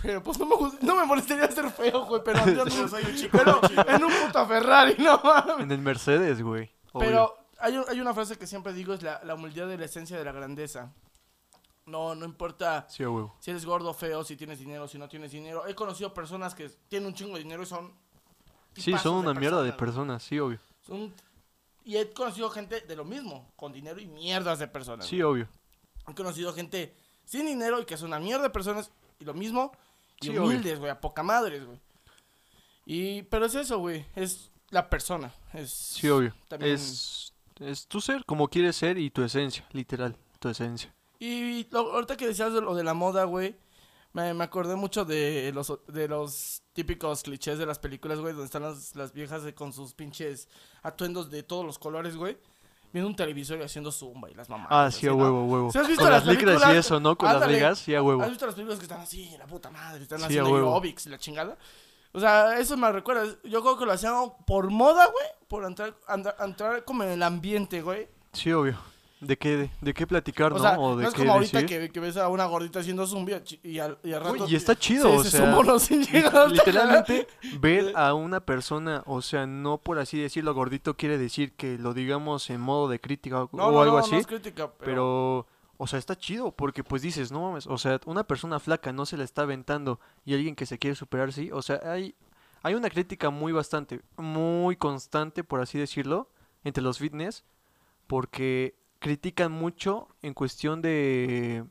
[0.00, 3.38] Pero pues no me, no me molestaría ser feo, güey, pero Yo soy un chico
[3.38, 5.60] pero Gucci, en un puto Ferrari, no mames.
[5.60, 6.70] En el Mercedes, güey.
[6.96, 10.24] Pero hay una frase que siempre digo, es la, la humildad de la esencia de
[10.24, 10.92] la grandeza.
[11.88, 13.04] No, no importa Sí,
[13.40, 15.66] si eres gordo, feo, si tienes dinero, si no tienes dinero.
[15.66, 17.92] He conocido personas que tienen un chingo de dinero y son...
[18.74, 20.60] Sí, son una mierda de personas, sí, obvio.
[20.86, 21.12] Son-
[21.84, 25.06] Y he conocido gente de lo mismo, con dinero y mierdas de personas.
[25.06, 25.42] Sí, güey.
[25.42, 25.48] obvio.
[26.06, 29.72] He conocido gente sin dinero y que es una mierda de personas y lo mismo.
[30.20, 31.78] Y Sí, humildes, güey, a poca madres, güey.
[32.86, 35.32] Y, pero es eso, güey, es la persona.
[35.52, 36.34] Es, Sí, obvio.
[36.48, 40.94] También- Es, es tu ser, como quieres ser y tu esencia, literal, tu esencia.
[41.18, 43.56] Y lo- ahorita que decías de lo de la moda, güey,
[44.12, 48.46] me, me acordé mucho de los, de los típicos clichés de las películas, güey, donde
[48.46, 50.48] están las, las viejas con sus pinches
[50.82, 52.38] atuendos de todos los colores, güey,
[52.92, 54.68] viendo un televisor y haciendo zumba y las mamás.
[54.70, 55.72] Ah, sí, a huevo, huevo.
[55.72, 57.18] ¿Sí has visto Con las las y eso, ¿no?
[57.18, 57.52] Con Ándale.
[57.52, 58.22] las ligas, sí, a huevo.
[58.22, 61.10] ¿Has visto las películas que están así, la puta madre, están Sí, haciendo aerobics y
[61.10, 61.58] la chingada?
[62.12, 64.14] O sea, eso me recuerda, yo creo que lo hacían
[64.46, 68.08] por moda, güey, por entrar, andar- entrar como en el ambiente, güey.
[68.32, 68.78] Sí, obvio.
[69.20, 70.70] ¿De qué, de, de qué platicar, O no?
[70.80, 71.80] o no de es qué como ahorita decir.
[71.80, 74.44] que, que ves a una gordita haciendo zumba y al, y al rato...
[74.44, 77.26] Uy, y está chido, se- o se sea, sin llegar Literalmente,
[77.60, 81.94] ver a una persona, o sea, no por así decirlo gordito quiere decir que lo
[81.94, 84.70] digamos en modo de crítica o, No, o no, algo no, así, no es crítica,
[84.78, 84.84] pero...
[84.84, 85.46] pero,
[85.78, 89.04] o sea, está chido porque pues dices, no mames, o sea, una persona flaca no
[89.04, 92.14] se la está aventando y alguien que se quiere superar, sí, o sea, hay,
[92.62, 96.30] hay una crítica muy bastante, muy constante, por así decirlo,
[96.62, 97.44] entre los fitness,
[98.06, 101.64] porque critican mucho en cuestión de,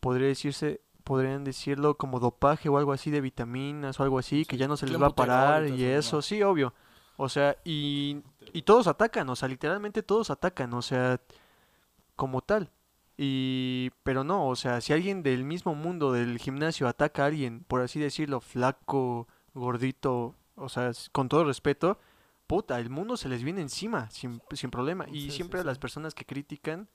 [0.00, 4.56] podría decirse, podrían decirlo como dopaje o algo así de vitaminas o algo así, que
[4.56, 6.74] ya no se les va a parar y eso, sí, obvio.
[7.16, 11.20] O sea, y, y todos atacan, o sea, literalmente todos atacan, o sea,
[12.16, 12.70] como tal.
[13.16, 17.64] Y, pero no, o sea, si alguien del mismo mundo del gimnasio ataca a alguien,
[17.68, 21.98] por así decirlo, flaco, gordito, o sea, con todo respeto,
[22.52, 25.06] puta, el mundo se les viene encima, sin, sin problema.
[25.08, 25.66] Y Sí, sí, siempre a sí.
[25.66, 26.86] las personas que critican,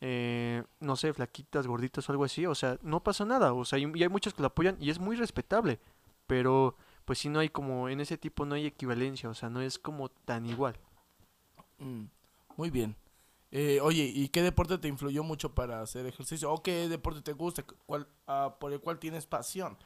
[0.00, 3.78] eh, no sé, flaquitas, gorditas o algo así, o sea, no pasa nada, o sea,
[3.78, 5.78] y, y hay muchos que lo apoyan y es muy respetable,
[6.26, 6.74] pero
[7.04, 9.78] pues si no hay como, en ese tipo no hay equivalencia, o sea, no es
[9.78, 10.74] como tan igual.
[11.78, 12.06] Mm,
[12.56, 12.96] muy bien.
[13.52, 16.50] Eh, oye, ¿y qué deporte te influyó mucho para hacer ejercicio?
[16.52, 19.78] ¿O qué deporte te gusta, cuál, ah, por el cual tienes pasión?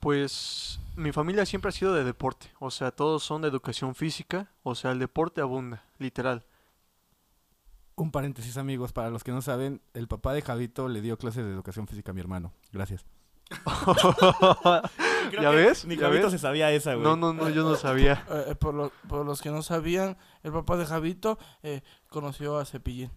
[0.00, 4.50] Pues mi familia siempre ha sido de deporte, o sea, todos son de educación física,
[4.62, 6.44] o sea, el deporte abunda, literal.
[7.96, 11.44] Un paréntesis, amigos, para los que no saben, el papá de Javito le dio clases
[11.44, 12.52] de educación física a mi hermano.
[12.72, 13.04] Gracias.
[15.40, 15.84] ¿Ya ves?
[15.84, 16.32] Ni ¿Ya Javito ves?
[16.32, 17.04] se sabía esa, güey.
[17.04, 18.24] No, no, no, yo no sabía.
[18.30, 22.58] Eh, eh, por, lo- por los que no sabían, el papá de Javito eh, conoció
[22.58, 23.10] a Cepillín.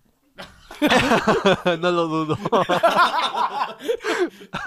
[1.80, 2.38] no lo dudo.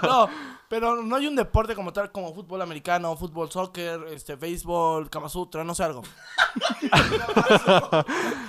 [0.03, 0.29] No,
[0.69, 5.27] pero no hay un deporte como tal, como fútbol americano, fútbol, soccer, este, béisbol, Kama
[5.27, 6.01] Sutra, no sé algo.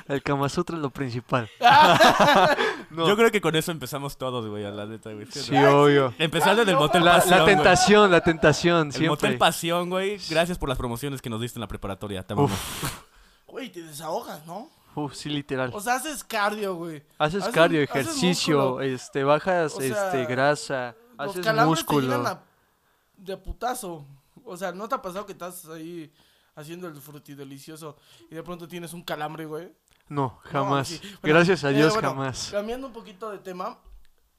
[0.08, 1.48] El Kama Sutra es lo principal.
[2.90, 5.24] No, Yo creo que con eso empezamos todos, güey, a la neta, güey.
[5.30, 6.12] sí, obvio.
[6.18, 7.54] Empezando del motel La, pasión, la güey.
[7.54, 9.08] tentación, la tentación, El siempre.
[9.08, 10.18] motel pasión, güey.
[10.28, 12.22] Gracias por las promociones que nos diste en la preparatoria.
[12.22, 12.34] Te.
[13.46, 14.68] Güey, te desahogas, ¿no?
[14.94, 15.70] Uf, sí, literal.
[15.74, 17.02] O sea, haces cardio, güey.
[17.18, 22.26] Haces haces- cardio, ejercicio, este, bajas O sea, este, grasa, Los haces te músculo.
[22.26, 22.42] a-
[23.16, 24.04] de putazo.
[24.44, 26.12] O sea, ¿no te ha pasado que estás ahí
[26.54, 27.96] haciendo el frutidelicioso
[28.30, 29.72] y de pronto tienes un calambre, güey?
[30.08, 30.88] No, jamás.
[30.88, 30.98] sí.
[31.22, 32.48] Bueno, Gracias a eh, Dios, bueno, jamás.
[32.50, 33.78] Cambiando un poquito de tema,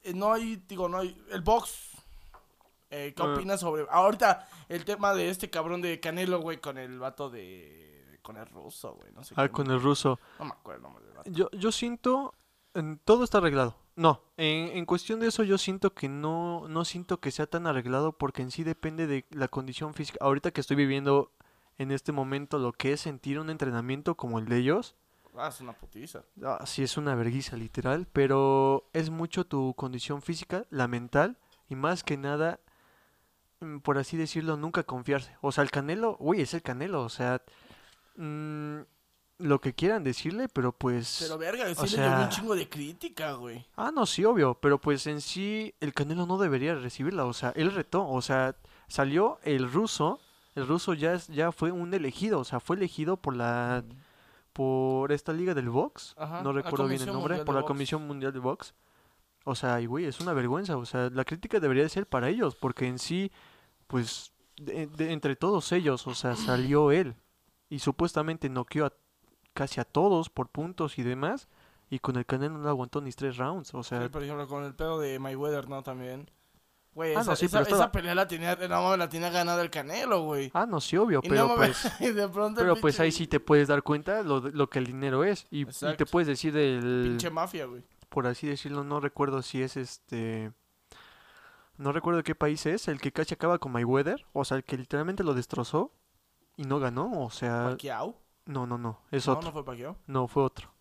[0.04, 1.90] eh, no hay, digo, no hay, el box
[2.96, 3.34] Eh, ¿Qué ah.
[3.34, 3.88] opinas sobre...
[3.90, 7.83] Ahorita el tema de este cabrón de Canelo, güey, con el vato de...
[8.24, 9.12] Con el ruso, güey.
[9.14, 10.20] No sé ah, con el ruso.
[10.40, 10.90] No me acuerdo.
[11.26, 12.34] Yo, yo siento...
[13.06, 13.76] Todo está arreglado.
[13.96, 17.68] No, en, en, cuestión de eso yo siento que no, no siento que sea tan
[17.68, 20.18] arreglado porque en sí depende de la condición física.
[20.22, 21.32] Ahorita que estoy viviendo
[21.78, 24.96] en este momento lo que es sentir un entrenamiento como el de ellos.
[25.36, 26.24] Ah, es una putiza.
[26.44, 31.38] Ah, sí, es una vergüenza literal, pero es mucho tu condición física, la mental
[31.70, 32.60] y más que nada,
[33.60, 35.36] mm, por así decirlo, nunca confiarse.
[35.42, 37.42] O sea, el Canelo, uy, es el Canelo, o sea,
[38.16, 38.82] mmm,
[39.40, 41.18] lo que quieran decirle, pero pues...
[41.22, 43.66] Pero verga, decirle un chingo de crítica, güey.
[43.76, 47.52] Ah, no, sí, obvio, pero pues en sí el Canelo no debería recibirla, o sea,
[47.56, 48.56] él retó, o sea,
[48.88, 50.20] salió el ruso,
[50.56, 53.84] el ruso ya, ya fue un elegido, o sea, fue elegido por la...
[54.54, 58.40] por esta liga del box, no recuerdo bien el nombre, por la Comisión Mundial de
[58.40, 58.74] Box.
[59.46, 62.56] O sea, y güey, es una vergüenza, o sea, la crítica debería ser para ellos,
[62.56, 63.30] porque en sí,
[63.88, 67.16] pues, entre todos ellos, o sea, salió él
[67.74, 68.94] y supuestamente noqueó a
[69.56, 71.48] casi a todos por puntos y demás.
[71.90, 73.74] Y con el Canelo no aguantó ni tres rounds.
[73.74, 75.82] O sea, por ejemplo, con el pedo de Mayweather, ¿no?
[75.82, 76.30] También.
[76.94, 80.52] Güey, ah, esa, esa, pelea la tenía, no, la tenía ganada el Canelo, güey.
[80.54, 81.92] Ah, no, sí, obvio, pero pues...
[82.56, 85.48] pero pues ahí sí te puedes dar cuenta lo, lo que el dinero es.
[85.50, 87.06] Y, y te puedes decir del...
[87.06, 87.82] Pinche mafia, güey.
[88.10, 90.52] Por así decirlo, no recuerdo si es este...
[91.78, 94.24] No recuerdo qué país es, el que casi acaba con Mayweather.
[94.32, 95.92] O sea, el que literalmente lo destrozó
[96.56, 97.70] y no ganó, o sea...
[97.70, 98.16] ¿Pacquiao?
[98.46, 99.48] No, no, no, es otro.
[99.48, 99.98] ¿No fue Pacquiao?
[100.08, 100.72] No, fue otro.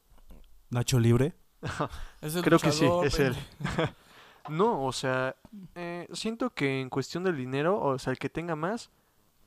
[0.71, 1.35] ¿Nacho Libre?
[2.43, 3.37] Creo que sí, es él.
[4.49, 5.37] no, o sea,
[5.75, 8.91] eh, siento que en cuestión del dinero, o sea, el que tenga más,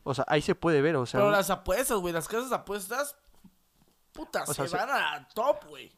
[0.04, 1.20] o sea, ahí se puede ver, o sea...
[1.20, 3.16] Pero las apuestas, güey, las casas de apuestas,
[4.14, 5.92] puta, se van a top, güey.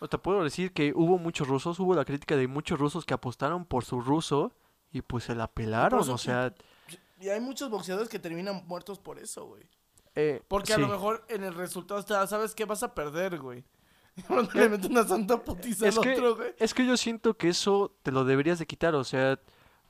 [0.00, 3.14] O te puedo decir que hubo muchos rusos, hubo la crítica de muchos rusos que
[3.14, 4.52] apostaron por su ruso
[4.90, 6.54] y pues se la pelaron, o sea...
[7.22, 9.62] Y hay muchos boxeadores que terminan muertos por eso, güey.
[10.16, 12.64] Eh, Porque a lo mejor en el resultado está, ¿sabes qué?
[12.64, 13.64] Vas a perder, güey.
[14.54, 16.52] le metes una santa putiza es al que, otro, güey.
[16.58, 19.38] Es que yo siento que eso te lo deberías de quitar, o sea,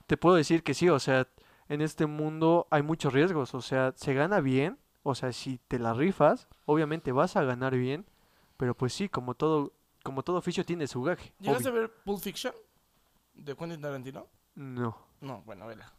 [0.07, 1.27] te puedo decir que sí, o sea,
[1.71, 5.79] en este mundo hay muchos riesgos, o sea, se gana bien, o sea, si te
[5.79, 8.05] la rifas, obviamente vas a ganar bien,
[8.59, 11.33] pero pues sí, como todo, como todo oficio tiene su gaje.
[11.40, 12.55] ¿Llegaste a ver Pulp Fiction?
[13.33, 14.29] ¿De Quentin Tarantino?
[14.55, 14.99] No.
[15.23, 15.92] No, bueno, vela.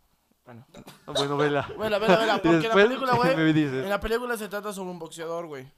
[0.45, 0.65] Bueno.
[1.06, 1.69] Bueno, vela.
[1.77, 2.41] Vela, vela, vela.
[2.41, 3.34] Porque la película, güey.
[3.34, 5.71] En la película se trata sobre un boxeador, güey.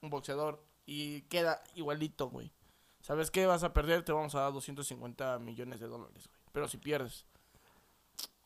[0.00, 0.62] Un boxeador.
[0.86, 2.52] Y queda igualito, güey.
[3.00, 3.46] ¿Sabes qué?
[3.46, 6.40] Vas a perder, te vamos a dar 250 millones de dólares, güey.
[6.52, 7.26] Pero si pierdes.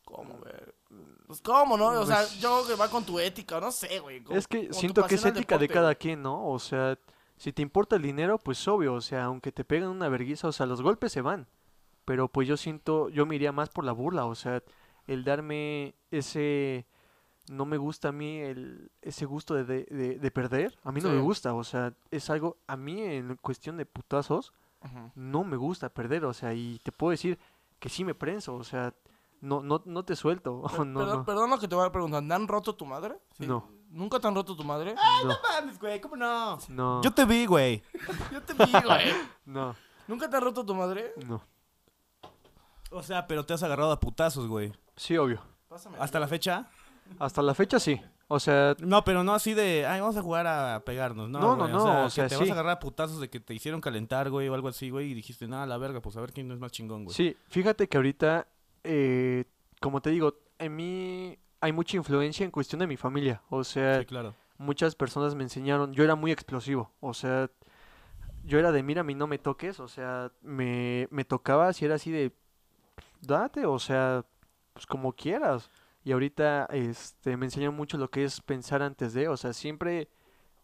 [0.04, 0.52] ¿Cómo, güey?
[1.26, 1.88] Pues, ¿cómo, no?
[2.00, 4.22] O sea, pues yo creo que va con tu ética, no sé, güey.
[4.30, 6.48] Es que siento que es ética de cada quien, ¿no?
[6.48, 6.98] O sea,
[7.36, 8.94] si te importa el dinero, pues obvio.
[8.94, 11.46] O sea, aunque te peguen una vergüenza, o sea, los golpes se van.
[12.04, 14.62] Pero pues yo siento, yo me iría más por la burla, o sea,
[15.08, 16.86] el darme ese
[17.50, 20.78] no me gusta a mí el, ese gusto de, de, perder.
[20.84, 24.52] A mí no me gusta, o sea, es algo, a mí en cuestión de putazos,
[25.14, 27.38] no me gusta perder, o sea, y te puedo decir
[27.78, 28.94] que sí me prenso, o sea,
[29.40, 30.62] no, no, no te suelto.
[30.86, 33.18] no, perdón, lo que te voy a preguntar, ¿te han roto tu madre?
[33.38, 33.68] No.
[33.90, 34.94] ¿Nunca te han roto tu madre?
[34.98, 36.58] Ay, no, mames, güey, ¿cómo no?
[36.68, 37.02] No.
[37.02, 37.82] Yo te vi, güey.
[38.32, 39.14] Yo te vi, güey.
[39.46, 39.74] no.
[40.06, 41.12] ¿Nunca te han roto tu madre?
[41.26, 41.42] No.
[42.90, 44.72] O sea, pero te has agarrado a putazos, güey.
[44.98, 45.40] Sí, obvio.
[45.98, 46.68] ¿Hasta la fecha?
[47.18, 48.00] Hasta la fecha sí.
[48.28, 48.76] O sea.
[48.80, 49.86] No, pero no así de.
[49.86, 51.30] Ay, vamos a jugar a pegarnos.
[51.30, 52.04] No, no, no.
[52.04, 54.54] O sea, te vas a agarrar a putazos de que te hicieron calentar, güey, o
[54.54, 55.10] algo así, güey.
[55.10, 57.14] Y dijiste, nada, la verga, pues a ver quién es más chingón, güey.
[57.14, 58.46] Sí, fíjate que ahorita.
[58.84, 59.44] Eh,
[59.80, 63.42] como te digo, en mí hay mucha influencia en cuestión de mi familia.
[63.48, 64.04] O sea.
[64.04, 64.34] claro.
[64.58, 65.92] Muchas personas me enseñaron.
[65.94, 66.92] Yo era muy explosivo.
[67.00, 67.50] O sea.
[68.44, 69.80] Yo era de, mira, a mí no me toques.
[69.80, 72.32] O sea, me, me tocaba si era así de.
[73.20, 74.24] Date, o sea,
[74.78, 75.70] pues como quieras.
[76.04, 80.08] Y ahorita este, me enseñan mucho lo que es pensar antes de, o sea, siempre,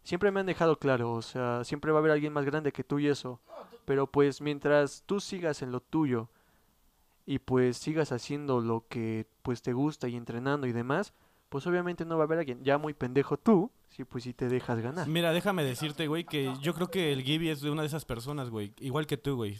[0.03, 2.85] siempre me han dejado claro, o sea, siempre va a haber alguien más grande que
[2.85, 3.41] tú y eso.
[3.83, 6.29] Pero pues mientras tú sigas en lo tuyo
[7.25, 11.13] y pues sigas haciendo lo que pues te gusta y entrenando y demás,
[11.49, 14.49] pues obviamente no va a haber alguien ya muy pendejo tú Sí, pues sí te
[14.49, 15.07] dejas ganar.
[15.07, 18.03] Mira, déjame decirte, güey, que yo creo que el Gibby es de una de esas
[18.03, 18.73] personas, güey.
[18.81, 19.57] Igual que tú, güey.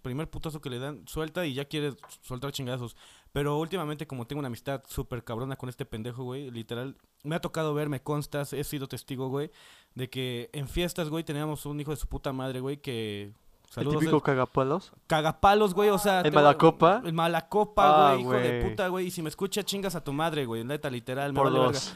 [0.00, 1.92] primer putazo que le dan, suelta y ya quiere
[2.22, 2.96] soltar chingazos.
[3.32, 7.40] Pero últimamente, como tengo una amistad súper cabrona con este pendejo, güey, literal, me ha
[7.42, 9.50] tocado ver, me constas, he sido testigo, güey,
[9.94, 13.34] de que en fiestas, güey, teníamos un hijo de su puta madre, güey, que
[13.76, 14.92] ¿El típico cagapalos?
[15.06, 16.20] Cagapalos, güey, o sea...
[16.20, 17.02] ¿El Malacopa?
[17.04, 19.06] El Malacopa, ah, güey, hijo de puta, güey.
[19.06, 20.64] Y si me escucha, chingas a tu madre, güey.
[20.64, 21.94] Neta, literal, me Por dos.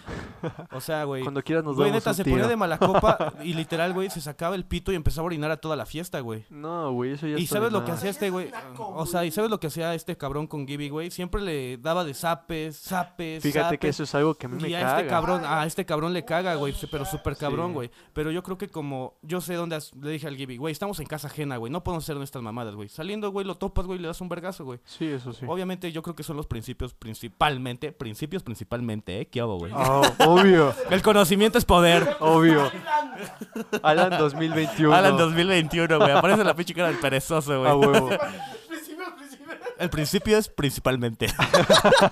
[0.72, 1.22] O sea, güey.
[1.22, 4.64] Cuando quieras nos Güey, neta, se ponía de Malacopa y literal, güey, se sacaba el
[4.64, 6.44] pito y empezaba a orinar a toda la fiesta, güey.
[6.50, 8.50] No, güey, eso ya ¿Y sabes lo que hacía este, güey?
[8.78, 11.10] O sea, ¿y sabes lo que hacía este cabrón con Gibby, güey?
[11.10, 14.68] Siempre le daba de zapes, zapes, Fíjate que eso es algo que a mí me
[14.68, 14.98] y a este caga.
[14.98, 17.90] Este cabrón, a este cabrón le caga, güey, pero súper cabrón, güey.
[18.12, 19.18] Pero yo creo que como...
[19.22, 19.78] Yo sé dónde...
[20.00, 21.67] Le dije al Gibby, güey, estamos en casa ajena, güey.
[21.70, 22.88] No podemos hacer nuestras mamadas, güey.
[22.88, 24.80] Saliendo, güey, lo topas, güey, le das un vergazo, güey.
[24.84, 25.44] Sí, eso sí.
[25.48, 27.92] Obviamente, yo creo que son los principios principalmente.
[27.92, 29.26] Principios principalmente, ¿eh?
[29.28, 29.72] ¿Qué hago, güey?
[29.74, 30.74] Oh, obvio.
[30.90, 32.16] El conocimiento es poder.
[32.20, 32.70] Obvio.
[33.82, 34.94] Alan 2021.
[34.94, 36.10] Alan 2021, güey.
[36.10, 37.70] Aparece la pinche cara del perezoso, güey.
[37.70, 38.10] A huevo.
[39.78, 41.28] El principio es principalmente.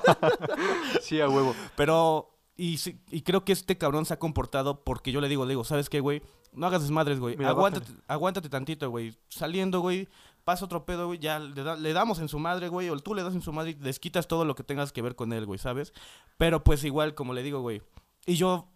[1.03, 1.55] sí, a huevo.
[1.75, 2.79] Pero y,
[3.11, 5.91] y, creo que este cabrón se ha comportado porque yo le digo, le digo, ¿sabes
[5.91, 6.23] qué, güey?
[6.57, 7.37] No hagas desmadres, güey.
[7.45, 9.15] Aguántate, aguántate tantito, güey.
[9.29, 10.09] Saliendo, güey,
[10.45, 11.19] pasa otro pedo, güey.
[11.19, 12.89] Ya le, damos en su madre, güey.
[12.89, 15.15] O tú le das en su madre y desquitas todo lo que tengas que ver
[15.15, 15.93] con él, güey, ¿sabes?
[16.39, 17.83] Pero pues igual, como le digo, güey.
[18.25, 18.69] Y yo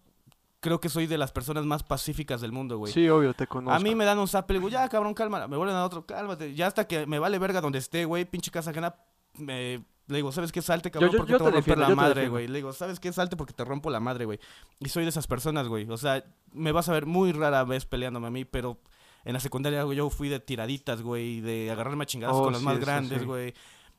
[0.60, 2.92] creo que soy de las personas más pacíficas del mundo, güey.
[2.92, 3.74] Sí, obvio, te conozco.
[3.74, 5.48] A mí me dan un zap y digo, ya, cabrón, calma.
[5.48, 6.54] Me vuelven a otro, cálmate.
[6.54, 8.26] Ya hasta que me vale verga donde esté, güey.
[8.26, 8.94] Pinche casa ajena.
[9.38, 10.60] Me le digo, ¿sabes qué?
[10.60, 12.48] Salte, cabrón, porque te, voy a romper la madre, güey.
[12.48, 13.12] Le digo, ¿sabes qué?
[13.12, 14.40] Salte porque te rompo la madre, güey.
[14.80, 15.88] Y soy de esas personas, güey.
[15.88, 18.78] O sea, me vas a ver muy rara vez peleándome a mí, pero
[19.24, 22.62] en la secundaria yo fui de tiraditas, güey, de agarrarme a chingados oh, con los
[22.62, 23.54] más grandes, güey.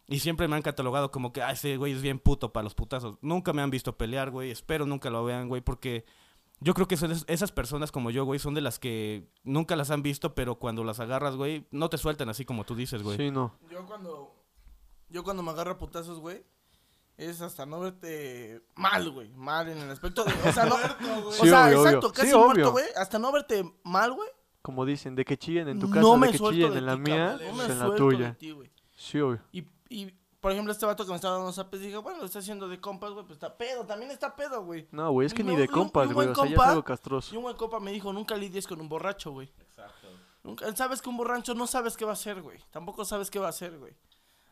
[0.07, 2.75] Y siempre me han catalogado como que, ah, ese güey es bien puto para los
[2.75, 3.17] putazos.
[3.21, 4.51] Nunca me han visto pelear, güey.
[4.51, 6.05] Espero nunca lo vean, güey, porque
[6.59, 9.89] yo creo que son esas personas como yo, güey, son de las que nunca las
[9.89, 13.17] han visto, pero cuando las agarras, güey, no te sueltan así como tú dices, güey.
[13.17, 13.57] Sí, no.
[13.69, 14.40] Yo cuando
[15.11, 16.43] yo cuando me agarro a putazos, güey,
[17.17, 19.29] es hasta no verte mal, güey.
[19.33, 20.33] Mal en el aspecto de.
[20.49, 20.75] O sea, no.
[21.27, 22.85] o sea, exacto, casi muerto, güey.
[22.95, 24.29] Hasta no verte mal, güey.
[24.61, 27.39] Como dicen, de que chillen en tu casa, no de que chillen en la mía,
[27.55, 28.35] no en la tuya.
[28.37, 28.55] Ti,
[28.95, 29.41] sí, obvio.
[29.51, 32.39] Y, y, por ejemplo, este vato que me estaba dando zapes, dije, bueno, lo está
[32.39, 34.87] haciendo de compas, güey, pues está pedo, también está pedo, güey.
[34.91, 37.33] No, güey, es que ni de compas, güey, o sea, ya es algo castroso.
[37.33, 39.51] Y un buen compa me dijo, nunca lidies con un borracho, güey.
[39.59, 40.07] Exacto.
[40.43, 42.59] Nunca, sabes que un borracho no sabes qué va a hacer, güey.
[42.71, 43.93] Tampoco sabes qué va a hacer, güey.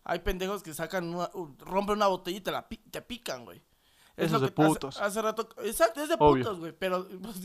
[0.09, 3.61] Hay pendejos que sacan una, rompen una botella y te la te pican, güey.
[4.17, 4.99] Es lo de putos.
[4.99, 6.71] Hace, rato, exacto, es de putos, güey.
[6.71, 7.35] Pero pues,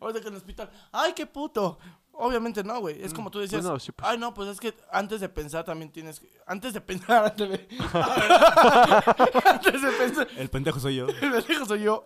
[0.00, 1.78] ahorita que en el hospital, ¡ay, qué puto!
[2.12, 3.00] Obviamente no, güey.
[3.00, 3.64] Es mm, como tú decías.
[3.64, 4.08] Pues pues.
[4.08, 6.28] Ay, no, pues es que antes de pensar también tienes que.
[6.46, 7.24] Antes de pensar.
[7.30, 7.68] Antes de,
[9.44, 10.28] antes de pensar.
[10.36, 11.08] El pendejo soy yo.
[11.08, 12.02] El pendejo soy yo.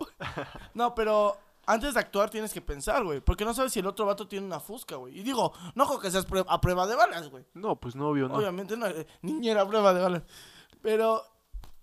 [0.74, 3.20] No, pero antes de actuar tienes que pensar, güey.
[3.20, 5.18] Porque no sabes si el otro vato tiene una fusca, güey.
[5.18, 7.44] Y digo, no creo que seas a prueba de balas, güey.
[7.54, 8.34] No, pues no, obvio, no.
[8.34, 10.22] Obviamente no, eh, niñera a prueba de balas.
[10.80, 11.22] Pero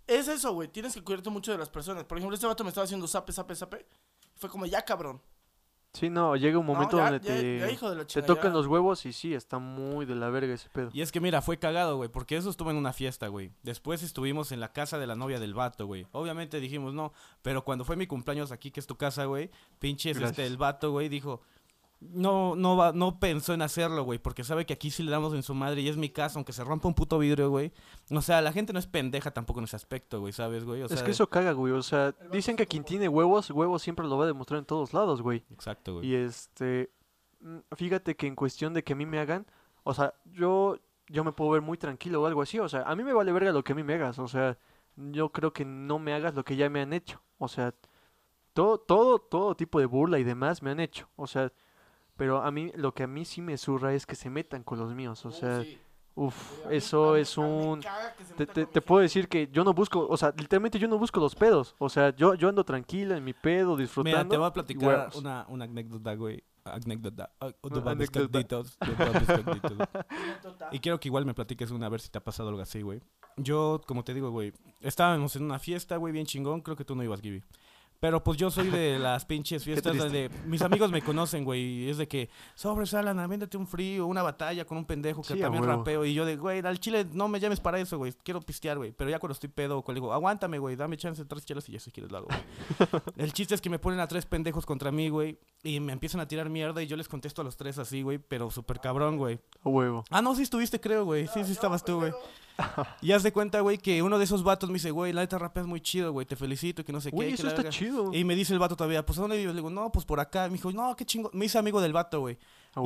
[0.07, 0.67] es eso, güey.
[0.67, 2.03] Tienes que cuidarte mucho de las personas.
[2.03, 3.85] Por ejemplo, este vato me estaba haciendo sape, sape, sape.
[4.35, 5.21] Fue como, ya, cabrón.
[5.93, 10.15] Sí, no, llega un momento donde te, tocan los huevos y sí, está muy de
[10.15, 10.91] la verga ese pedo.
[10.93, 13.51] Y es que mira, fue cagado, güey, porque eso estuvo en una fiesta, güey.
[13.63, 16.05] Después estuvimos en la casa de la novia del vato, güey.
[16.11, 19.49] Obviamente dijimos no, pero cuando fue mi cumpleaños aquí, que es tu casa, güey,
[19.79, 21.41] pinches, este, el vato, güey, dijo,
[22.01, 25.33] no, no, va, no pensó en hacerlo, güey, porque sabe que aquí sí le damos
[25.33, 27.73] en su madre y es mi casa, aunque se rompa un puto vidrio, güey.
[28.09, 30.81] O sea, la gente no es pendeja tampoco en ese aspecto, güey, ¿sabes, güey?
[30.81, 34.17] es que eso caga, güey, o sea, dicen que quien tiene huevos, huevos siempre lo
[34.17, 35.43] va a demostrar en todos lados, güey.
[35.51, 36.07] Exacto, güey.
[36.07, 36.89] Y este,
[37.41, 39.45] mm, fíjate que en cuestión de que a mí me hagan,
[39.83, 42.95] o sea, yo, yo me puedo ver muy tranquilo o algo así, o sea, a
[42.95, 44.57] mí me vale verga lo que a mí me hagas, o sea,
[44.95, 47.73] yo creo que no me hagas lo que ya me han hecho, o sea,
[48.53, 51.51] todo, todo, todo tipo de burla y demás me han hecho, o sea
[52.19, 54.77] pero a mí, lo que a mí sí me surra es que se metan con
[54.77, 55.25] los míos.
[55.25, 55.63] O sea,
[56.15, 57.79] uff, eso es un...
[58.35, 61.77] Te, puedo decir que yo no busco, o sea, literalmente yo no busco los pedos.
[61.79, 64.17] O sea, yo, yo ando tranquila en mi pedo, disfrutando.
[64.17, 66.43] Mira, te voy a platicar una, una anécdota, güey.
[66.65, 67.31] Anécdota.
[70.73, 72.81] y quiero que igual me platiques una, a ver si te ha pasado algo así,
[72.81, 72.99] güey.
[73.37, 74.51] Yo, como te digo, güey,
[74.81, 76.59] estábamos en una fiesta, güey, bien chingón.
[76.59, 77.41] Creo que tú no ibas, Gibby.
[77.99, 81.89] Pero pues yo soy de las pinches fiestas donde mis amigos me conocen, güey.
[81.89, 85.65] Es de que, sobre Salana, véndete un frío, una batalla con un pendejo que también
[85.65, 86.05] rapeo.
[86.05, 88.13] Y yo de, güey, al chile no me llames para eso, güey.
[88.23, 88.91] Quiero pistear, güey.
[88.91, 91.73] Pero ya cuando estoy pedo, le digo, aguántame, güey, dame chance de tres chelas y
[91.73, 93.01] ya si quieres lo hago, güey.
[93.17, 95.37] El chiste es que me ponen a tres pendejos contra mí, güey.
[95.63, 98.17] Y me empiezan a tirar mierda y yo les contesto a los tres así, güey.
[98.17, 99.39] Pero súper cabrón, güey.
[99.63, 100.05] huevo.
[100.09, 101.27] Ah, no, sí estuviste, creo, güey.
[101.27, 102.13] Sí, sí estabas tú, güey.
[103.01, 105.37] y haz de cuenta, güey, que uno de esos vatos me dice, güey, la neta
[105.37, 107.33] rapeas muy chido, güey, te felicito, que no sé qué.
[107.33, 108.13] eso está chido.
[108.13, 109.53] Y me dice el vato todavía, pues ¿a dónde vives?
[109.53, 110.47] Le digo, no, pues por acá.
[110.47, 111.29] Me dijo, no, qué chingo.
[111.33, 112.37] Me hice amigo del vato, güey.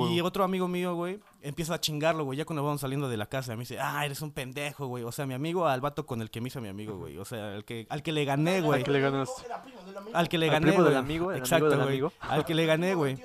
[0.09, 3.25] y otro amigo mío, güey, empieza a chingarlo, güey, ya cuando vamos saliendo de la
[3.27, 3.53] casa.
[3.55, 5.03] Me dice, ah, eres un pendejo, güey.
[5.03, 7.17] O sea, mi amigo al vato con el que me hizo mi amigo, güey.
[7.17, 8.79] O sea, al que, al que le gané, güey.
[8.79, 9.43] Al que le ganaste.
[10.13, 12.01] Al que le gané, primo del amigo, Exacto, güey.
[12.19, 13.17] Al que le gané, güey.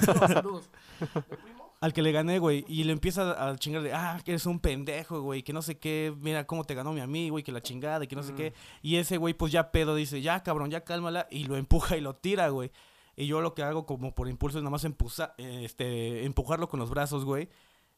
[0.00, 0.68] Saludos.
[1.82, 2.64] Al que le gané, güey.
[2.68, 5.42] Y le empieza a chingar de, ah, que eres un pendejo, güey.
[5.42, 8.06] Que no sé qué, mira cómo te ganó mi amigo y que la chingada y
[8.06, 8.50] que no sé qué.
[8.50, 8.86] Mm.
[8.86, 11.26] Y ese güey, pues ya pedo, dice, ya cabrón, ya cálmala.
[11.30, 12.70] Y lo empuja y lo tira, güey.
[13.16, 16.68] Y yo lo que hago como por impulso es nada más empuza- eh, este, empujarlo
[16.68, 17.48] con los brazos, güey.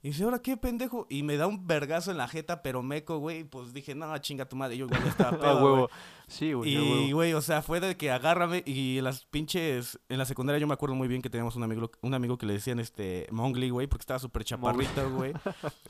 [0.05, 1.07] Y dice, ahora qué pendejo.
[1.09, 3.45] Y me da un vergazo en la jeta, pero meco, güey.
[3.45, 4.77] Pues dije, no, chinga tu madre.
[4.77, 5.65] Yo ya estaba pedo, güey.
[5.73, 5.91] huevo.
[6.29, 6.75] Sí, güey.
[7.09, 9.99] Y, güey, o sea, fue de que agárrame y en las pinches...
[10.11, 12.45] En la secundaria yo me acuerdo muy bien que teníamos un amigo, un amigo que
[12.45, 15.33] le decían, este, Mongli, güey, porque estaba súper chaparrito, güey.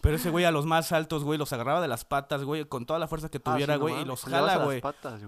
[0.01, 2.87] Pero ese güey a los más altos, güey, los agarraba de las patas, güey, con
[2.87, 4.81] toda la fuerza que Ah, tuviera, sí, no güey, y los jala, güey.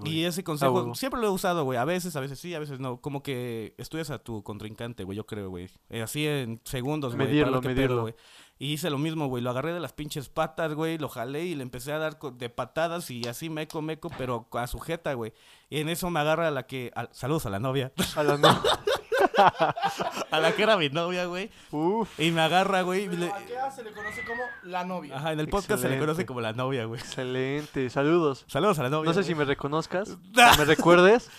[0.05, 1.77] Y ese consejo siempre lo he usado, güey.
[1.79, 3.01] A veces, a veces sí, a veces no.
[3.01, 5.69] Como que estudias a tu contrincante, güey, yo creo, güey.
[5.89, 7.27] Eh, así en segundos, güey.
[7.27, 8.03] Medirlo, medirlo.
[8.03, 8.15] güey.
[8.59, 9.43] Y hice lo mismo, güey.
[9.43, 10.97] Lo agarré de las pinches patas, güey.
[10.97, 14.67] Lo jalé y le empecé a dar de patadas y así meco, meco, pero a
[14.67, 15.35] sujeta, güey.
[15.69, 16.91] Y en eso me agarra a la que...
[16.95, 17.93] a- saludos a la novia.
[18.17, 18.49] A la no.
[20.31, 21.51] a la que era mi novia, güey.
[21.71, 22.19] Uf.
[22.19, 23.09] Y me agarra, güey.
[23.09, 25.17] le- a Kea se le conoce como la novia.
[25.17, 27.01] Ajá, en el podcast se le conoce como la novia, güey.
[27.01, 27.91] Excelente.
[27.91, 28.45] Saludos.
[28.49, 29.09] Saludos a la novia.
[29.09, 29.29] No sé güey.
[29.29, 30.17] si me reconozcas.
[30.59, 31.31] me recuerdes.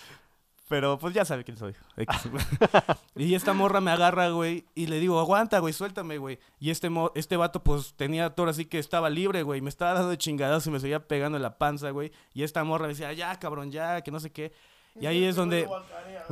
[0.67, 1.73] Pero pues ya sabe quién soy.
[1.95, 2.29] X.
[3.15, 6.39] y esta morra me agarra, güey, y le digo, aguanta, güey, suéltame, güey.
[6.59, 9.61] Y este mo este vato, pues, tenía todo así que estaba libre, güey.
[9.61, 12.11] Me estaba dando de chingadas y me seguía pegando en la panza, güey.
[12.33, 14.51] Y esta morra me decía, ya, cabrón, ya, que no sé qué.
[14.99, 15.69] Y ahí es donde...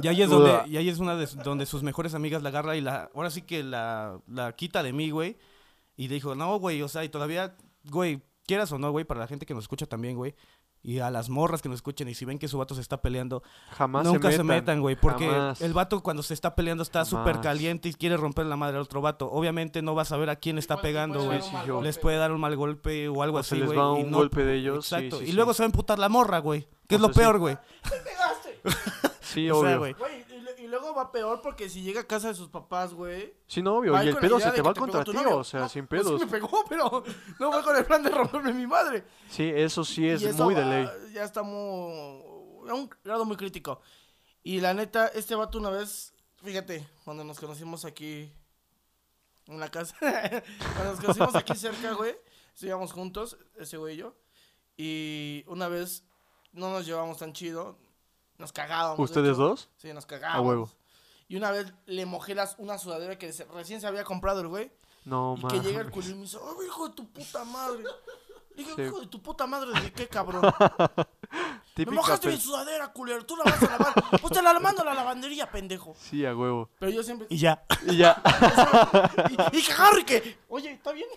[0.01, 2.75] Y ahí es donde, y ahí es una de donde sus mejores amigas la agarra
[2.75, 5.37] y la, ahora sí que la, la quita de mí, güey.
[5.95, 9.27] Y dijo, no, güey, o sea, y todavía, güey, quieras o no, güey, para la
[9.27, 10.35] gente que nos escucha también, güey.
[10.87, 13.01] Y a las morras que nos escuchen, y si ven que su vato se está
[13.01, 14.81] peleando, Jamás nunca se metan.
[14.81, 15.59] güey, porque Jamás.
[15.61, 18.83] el vato cuando se está peleando está súper caliente y quiere romper la madre al
[18.83, 19.31] otro vato.
[19.31, 21.41] Obviamente no va a saber a quién está pegando, güey.
[21.41, 21.49] Sí.
[21.81, 23.77] Les puede dar un mal golpe o algo O así, les güey.
[23.79, 25.17] y un no- golpe de ellos, Exacto.
[25.17, 25.33] sí, y sí.
[25.33, 26.67] luego se va a emputar la morra, güey.
[26.87, 27.57] Que es lo sea, peor, güey.
[29.21, 29.79] Sí, O sea, obvio.
[29.79, 29.95] güey.
[30.65, 33.33] Y, luego va peor porque si llega a casa de sus papás, güey.
[33.47, 34.01] Sí, no, obvio.
[34.03, 36.19] Y el pedo se te va te contra ti, o sea, No, sin pues pedos.
[36.19, 37.03] sí me pegó, pero
[37.39, 39.03] no fue con el plan de romperme mi madre.
[39.29, 40.87] Sí, eso sí es Y eso muy de ley.
[41.13, 43.81] Ya está muy, a un grado muy crítico.
[44.43, 48.31] Y la neta, este vato una vez, fíjate, cuando nos conocimos aquí
[49.47, 52.15] en la casa, cuando nos conocimos aquí cerca, güey,
[52.61, 54.15] íbamos juntos, ese güey y yo.
[54.77, 56.03] Y una vez
[56.51, 57.77] no nos llevamos tan chido,
[58.37, 58.97] nos cagábamos.
[58.97, 59.69] de ¿Ustedes dos?
[59.77, 60.45] Sí, nos cagábamos.
[60.45, 60.69] A huevo.
[61.27, 64.71] Y una vez le mojé las, una sudadera que recién se había comprado el güey.
[65.05, 65.61] No, y mames.
[65.61, 67.83] que llega el culín y me dice, ¡ay, hijo de tu puta madre!
[68.55, 68.81] Dije, Sí.
[68.83, 70.41] hijo de tu puta madre, ¿de qué cabrón?
[71.75, 73.25] Me Típica mojaste mi sudadera, culero.
[73.25, 73.93] Tú la vas a lavar.
[74.21, 75.93] Pues te la mando a la lavandería, pendejo.
[75.99, 76.69] Sí, a huevo.
[76.79, 77.27] Pero yo siempre.
[77.29, 77.65] Y ya.
[77.85, 78.21] Y ya,
[79.51, 79.61] y, y
[80.05, 80.37] que que.
[80.47, 81.09] Oye, ¿está bien?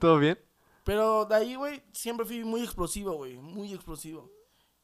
[0.00, 0.38] ¿todo bien?
[0.84, 3.36] Pero de ahí, güey, siempre fui muy explosivo, güey.
[3.36, 4.30] Muy explosivo.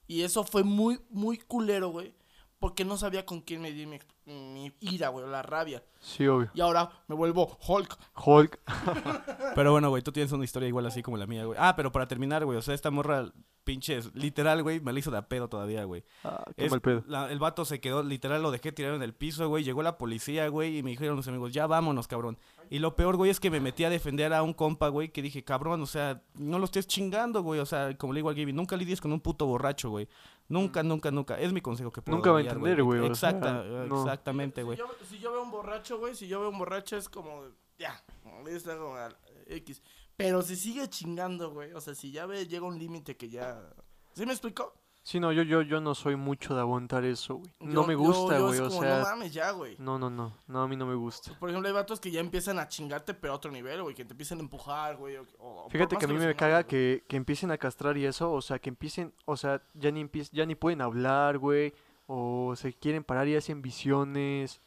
[0.06, 2.14] Y eso fue muy, muy culero, güey.
[2.58, 5.82] Porque no sabía con quién medir mi, mi ira, güey, la rabia.
[5.98, 6.48] Sí, obvio.
[6.54, 7.98] Y ahora me vuelvo Hulk.
[8.24, 8.60] Hulk.
[9.56, 11.58] Pero bueno, güey, tú tienes una historia igual así como la mía, güey.
[11.60, 13.32] Ah, pero para terminar, güey, o sea, esta morra,
[13.64, 16.04] pinches, literal, güey, me la hizo de a pedo todavía, güey.
[16.24, 17.02] Ah, qué Es- mal pedo.
[17.08, 19.64] la- el vato se quedó, literal, lo dejé tirado en el piso, güey.
[19.64, 22.38] Llegó la policía, güey, y me dijeron los amigos, ya vámonos, cabrón.
[22.72, 25.20] Y lo peor, güey, es que me metí a defender a un compa, güey, que
[25.20, 27.60] dije, cabrón, o sea, no lo estés chingando, güey.
[27.60, 30.08] O sea, como le digo al Gaby, nunca lidies con un puto borracho, güey.
[30.48, 31.38] Nunca, nunca, nunca.
[31.38, 34.00] Es mi consejo que puedo Nunca va a entender, güey, o sea, Exacta, no.
[34.00, 34.78] Exactamente, güey.
[34.78, 37.42] Si yo, si yo veo un borracho, güey, si yo veo un borracho es como,
[37.78, 38.02] ya,
[38.48, 39.82] está como al- X.
[40.16, 43.68] Pero si sigue chingando, güey, o sea, si ya ve, llega un límite que ya...
[44.14, 44.72] ¿Sí me explicó?
[45.04, 47.50] Sí, no, yo, yo, yo no soy mucho de aguantar eso, güey.
[47.58, 48.98] No Yo- me gusta, yo güey, o como, sea...
[48.98, 49.74] No mames, ya, güey.
[49.80, 50.32] No, no, no.
[50.46, 51.36] No, a mí no me gusta.
[51.40, 54.04] Por ejemplo, hay vatos que ya empiezan a chingarte, pero a otro nivel, güey, que
[54.04, 55.16] te empiezan a empujar, güey.
[55.16, 56.66] o- o- Fíjate que a mí me caga güey.
[56.68, 60.04] que, que empiecen a castrar y eso, o sea, que empiecen, o sea, ya ni
[60.04, 61.74] empie- ya ni pueden hablar, güey,
[62.06, 64.60] o se quieren parar y hacen visiones,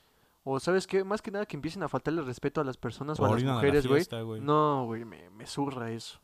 [0.43, 3.23] o sabes qué, más que nada que empiecen a faltarle respeto a las personas o
[3.23, 4.41] a las Orinan a la mujeres, güey.
[4.41, 6.19] No, güey, me, me zurra eso.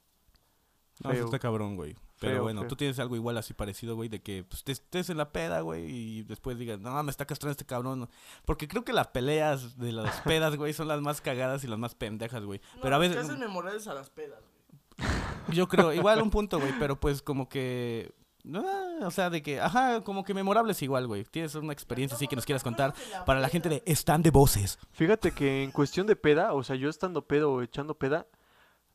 [1.02, 1.26] No, eso Feo.
[1.26, 1.95] está cabrón, güey.
[2.21, 2.67] Pero Feo, bueno, feo.
[2.67, 5.62] tú tienes algo igual así parecido, güey, de que pues, te estés en la peda,
[5.62, 8.07] güey, y después digas, no, me está castrando este cabrón.
[8.45, 11.79] Porque creo que las peleas de las pedas, güey, son las más cagadas y las
[11.79, 12.62] más pendejas, güey.
[12.75, 15.10] No, pero a veces, hacen memorables a las pedas, güey.
[15.57, 18.13] yo creo, igual un punto, güey, pero pues como que...
[18.53, 21.23] ah, o sea, de que, ajá, como que memorables igual, güey.
[21.23, 22.93] Tienes una experiencia así que nos quieras contar
[23.25, 24.77] para la gente de Stand de Voces.
[24.91, 28.27] Fíjate que en cuestión de peda, o sea, yo estando pedo o echando peda,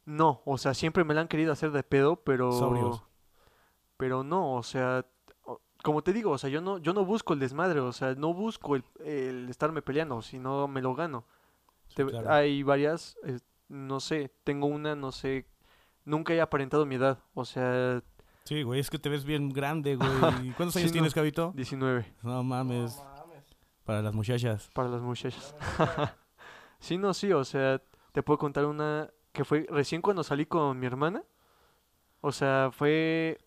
[0.04, 2.52] no, o sea, siempre me la han querido hacer de pedo, pero...
[2.52, 3.02] Sobrios.
[3.96, 5.04] Pero no, o sea,
[5.82, 8.34] como te digo, o sea, yo no, yo no busco el desmadre, o sea, no
[8.34, 11.24] busco el, el estarme peleando, sino me lo gano.
[11.94, 12.30] Te- claro.
[12.30, 15.46] Hay varias, eh, no sé, tengo una, no sé,
[16.04, 18.02] nunca he aparentado mi edad, o sea,
[18.44, 20.52] Sí, güey, es que te ves bien grande, güey.
[20.56, 20.92] ¿Cuántos Sí, años no.
[20.92, 21.52] tienes, Cabito?
[21.56, 23.44] 19 No mames, No mames.
[23.84, 24.70] para las muchachas.
[24.74, 25.54] para las muchachas.
[26.78, 30.78] sí, no, sí, o sea, te puedo contar una que fue recién cuando salí con
[30.78, 31.22] mi hermana.
[32.20, 33.38] O sea, fue...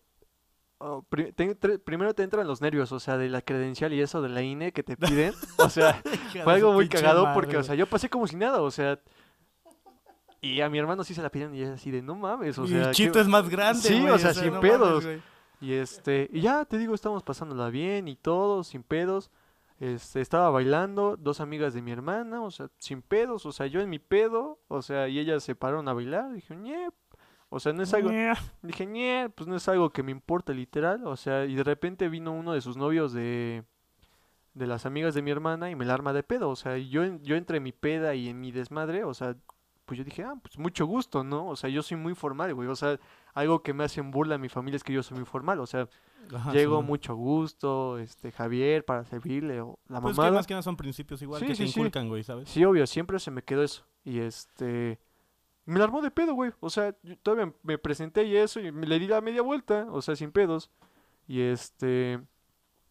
[0.80, 1.04] oh,
[1.34, 4.42] te- primero te entran los nervios, o sea, de la credencial y eso de la
[4.42, 5.32] INE que te piden.
[5.58, 6.02] O sea,
[6.44, 8.98] fue algo muy cagado porque, o sea, yo pasé como si nada, o sea...
[10.42, 12.64] Y a mi hermano sí se la piden y es así de, no mames, o
[12.64, 12.78] y sea...
[12.78, 15.04] el ¿qué- chito es más grande, Sí, o sea, sin no pedos.
[15.60, 19.30] Y este, y ya te digo, estábamos pasándola bien y todo, sin pedos.
[19.78, 23.80] Este, estaba bailando, dos amigas de mi hermana, o sea, sin pedos, o sea, yo
[23.80, 26.88] en mi pedo, o sea, y ellas se pararon a bailar, dije, ñe,
[27.50, 28.10] o sea, no es algo,
[28.62, 32.32] dije, pues no es algo que me importa literal, o sea, y de repente vino
[32.32, 33.64] uno de sus novios de,
[34.54, 37.04] de las amigas de mi hermana y me la arma de pedo, o sea, yo,
[37.22, 39.36] yo entre mi peda y en mi desmadre, o sea,
[39.84, 41.48] pues yo dije, ah, pues mucho gusto, ¿no?
[41.48, 42.98] O sea, yo soy muy formal, güey, o sea,
[43.34, 45.66] algo que me hacen burla a mi familia es que yo soy muy formal, o
[45.66, 45.88] sea,
[46.32, 46.86] Ajá, llego sí.
[46.86, 50.36] mucho gusto, este, Javier, para servirle, o la Pues que mamá.
[50.36, 51.70] más que nada son principios igual Sí, que sí, sí.
[51.80, 52.48] inculcan, güey, ¿sabes?
[52.48, 53.84] Sí, obvio, siempre se me quedó eso.
[54.04, 55.00] Y este.
[55.66, 56.52] Me la armó de pedo, güey.
[56.60, 59.86] O sea, yo todavía me presenté y eso, y me le di la media vuelta,
[59.90, 60.70] o sea, sin pedos.
[61.28, 62.20] Y este.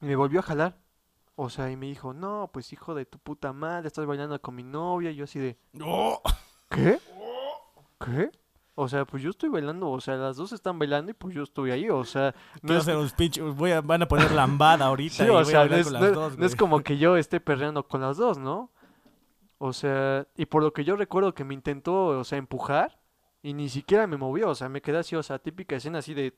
[0.01, 0.77] y me volvió a jalar.
[1.35, 4.55] O sea, y me dijo, no, pues hijo de tu puta madre, estás bailando con
[4.55, 5.11] mi novia.
[5.11, 5.57] Y yo así de.
[6.69, 6.99] ¿qué?
[7.99, 8.31] ¿Qué?
[8.81, 11.43] O sea, pues yo estoy bailando, o sea, las dos están bailando y pues yo
[11.43, 14.85] estoy ahí, o sea, no es, hacer un speech, voy a, van a poner lambada
[14.85, 16.45] ahorita Sí, y o voy a sea, no bailar es, con no las dos, no
[16.45, 18.71] es como que yo esté perreando con las dos, ¿no?
[19.59, 22.97] O sea, y por lo que yo recuerdo que me intentó, o sea, empujar
[23.43, 26.13] y ni siquiera me movió, o sea, me quedé así, o sea, típica escena así
[26.13, 26.35] de...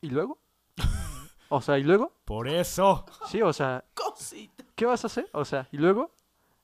[0.00, 0.38] ¿Y luego?
[1.48, 2.12] O sea, ¿y luego?
[2.24, 3.06] Por eso.
[3.28, 4.64] Sí, o sea, Cosita.
[4.74, 5.28] ¿qué vas a hacer?
[5.32, 6.10] O sea, ¿y luego?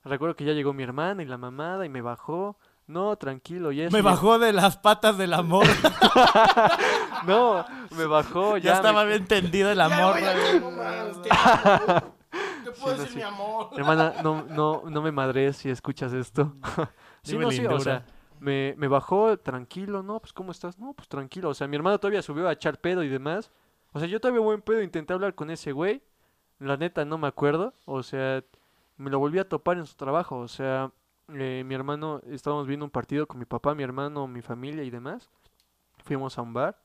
[0.03, 2.57] Recuerdo que ya llegó mi hermana y la mamada y me bajó.
[2.85, 3.95] No, tranquilo, y eso.
[3.95, 5.65] Me bajó de las patas del amor.
[7.25, 8.73] No, me bajó, ya ya.
[8.75, 10.17] estaba me- bien tendido el Ya, amor.
[12.73, 13.17] puedo Sí, no, decir sí.
[13.17, 13.69] mi amor.
[13.75, 16.55] Hermana, no, no, no me madres si escuchas esto.
[17.23, 17.79] sí, Dime no, sí, o lindura.
[17.79, 18.05] sea,
[18.39, 20.77] me, me bajó tranquilo, no, pues ¿cómo estás?
[20.79, 23.51] No, pues tranquilo, o sea, mi hermano todavía subió a echar pedo y demás.
[23.93, 26.03] O sea, yo todavía buen pedo intenté hablar con ese güey.
[26.59, 28.43] La neta no me acuerdo, o sea,
[28.97, 30.91] me lo volví a topar en su trabajo, o sea,
[31.29, 34.89] eh, mi hermano, estábamos viendo un partido con mi papá, mi hermano, mi familia y
[34.89, 35.29] demás.
[36.05, 36.79] Fuimos a un bar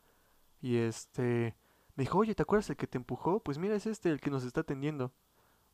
[0.61, 1.57] y este
[1.97, 3.41] me dijo, oye, ¿te acuerdas el que te empujó?
[3.41, 5.13] Pues mira, es este el que nos está atendiendo.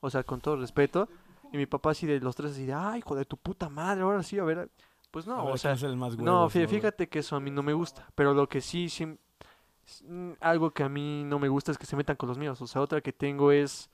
[0.01, 1.09] O sea, con todo respeto.
[1.53, 4.03] Y mi papá así de los tres así de, ay, hijo de tu puta madre,
[4.03, 4.71] ahora sí, a ver.
[5.11, 7.51] Pues no, A ver o sea, es el más no, fíjate que eso a mí
[7.51, 8.09] no me gusta.
[8.17, 11.87] Pero lo que sí, sí, mm, algo que a mí no me gusta es que
[11.87, 12.61] se metan con los míos.
[12.61, 13.91] O sea, otra que tengo es,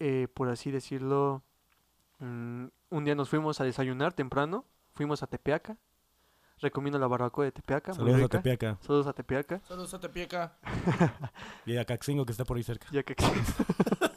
[0.00, 1.42] eh, por así decirlo,
[2.18, 5.76] mm, un día nos fuimos a desayunar temprano, fuimos a Tepeaca.
[6.58, 8.28] Recomiendo la barbacoa de Tepeaca, Saludos a.
[8.28, 9.60] Tepeaca Saludos a Tepeaca.
[9.68, 10.56] Saludos a Tepieca.
[11.66, 12.86] y a Caxingo que está por ahí cerca.
[12.90, 13.14] Ya que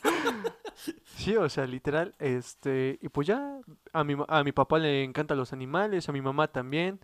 [1.16, 3.60] Sí, o sea, literal, este, y pues ya,
[3.94, 7.00] a mi, a mi papá le encantan los animales, a mi mamá también,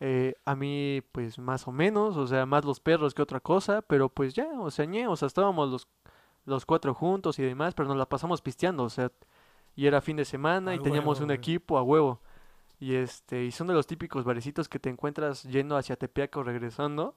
[0.00, 3.82] eh, a mí pues más o menos, o sea, más los perros que otra cosa,
[3.82, 5.88] pero pues ya, o sea, ñe, o sea, estábamos los,
[6.44, 9.12] los cuatro juntos y demás, pero nos la pasamos pisteando, o sea,
[9.76, 11.38] y era fin de semana A y teníamos un güey.
[11.38, 12.20] equipo a huevo,
[12.80, 16.42] y este, y son de los típicos barecitos que te encuentras yendo hacia Tepeaca o
[16.42, 17.16] regresando,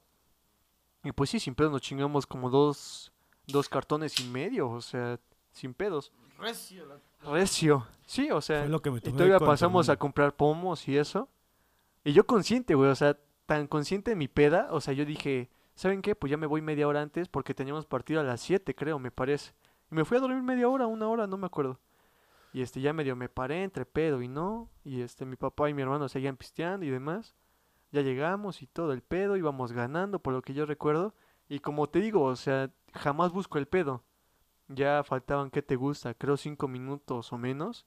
[1.04, 3.12] y pues sí, sin pedos nos chingamos como dos,
[3.48, 5.20] dos cartones y medio, o sea,
[5.58, 6.12] sin pedos.
[6.38, 6.86] Recio.
[6.86, 7.88] la- Recio.
[8.06, 11.28] Sí, o sea, Fue lo que me y todavía pasamos a comprar pomos y eso.
[12.04, 15.50] Y yo consciente, güey, o sea, tan consciente de mi peda, o sea, yo dije,
[15.76, 16.16] ¿saben qué?
[16.16, 19.12] Pues ya me voy media hora antes porque teníamos partido a las 7, creo, me
[19.12, 19.54] parece.
[19.92, 21.80] Y me fui a dormir media hora, una hora, no me acuerdo.
[22.54, 24.70] Y este, ya medio me paré entre pedo y no.
[24.86, 27.36] Y este, mi papá y mi hermano seguían pisteando y demás.
[27.92, 31.14] Ya llegamos y todo el pedo, íbamos ganando, por lo que yo recuerdo.
[31.50, 34.04] Y como te digo, o sea, jamás busco el pedo.
[34.68, 36.14] Ya faltaban, ¿qué te gusta?
[36.14, 37.86] Creo cinco minutos o menos.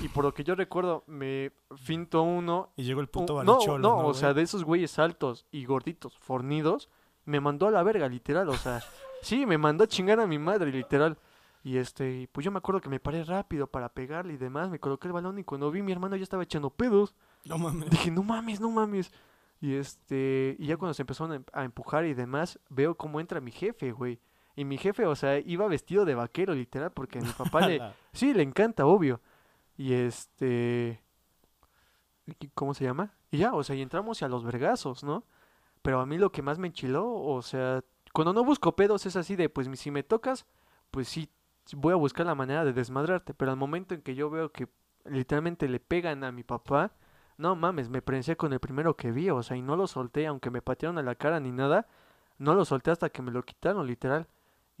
[0.00, 2.72] Y por lo que yo recuerdo, me finto uno.
[2.76, 5.64] Y llegó el puto un- no, no, ¿no, o sea, de esos güeyes altos y
[5.64, 6.88] gorditos, fornidos,
[7.24, 8.48] me mandó a la verga, literal.
[8.48, 8.80] O sea,
[9.22, 11.18] sí, me mandó a chingar a mi madre, literal.
[11.64, 14.70] Y este, pues yo me acuerdo que me paré rápido para pegarle y demás.
[14.70, 17.14] Me coloqué el balón y cuando vi mi hermano ya estaba echando pedos.
[17.44, 17.90] No mames.
[17.90, 19.12] Dije, no mames, no mames.
[19.60, 23.20] Y este, y ya cuando se empezaron a em- a empujar y demás, veo cómo
[23.20, 24.20] entra mi jefe, güey.
[24.56, 27.80] Y mi jefe, o sea, iba vestido de vaquero, literal, porque a mi papá le,
[28.12, 29.20] sí, le encanta, obvio.
[29.76, 31.00] Y este,
[32.26, 33.14] ¿y ¿cómo se llama?
[33.30, 35.24] Y ya, o sea, y entramos a los vergazos, ¿no?
[35.82, 37.82] Pero a mí lo que más me enchiló, o sea,
[38.12, 40.46] cuando no busco pedos es así de, pues si me tocas,
[40.90, 41.30] pues sí,
[41.72, 43.34] voy a buscar la manera de desmadrarte.
[43.34, 44.68] Pero al momento en que yo veo que
[45.04, 46.92] literalmente le pegan a mi papá,
[47.38, 50.26] no mames, me prensé con el primero que vi, o sea, y no lo solté,
[50.26, 51.86] aunque me patearon a la cara ni nada,
[52.38, 54.28] no lo solté hasta que me lo quitaron, literal.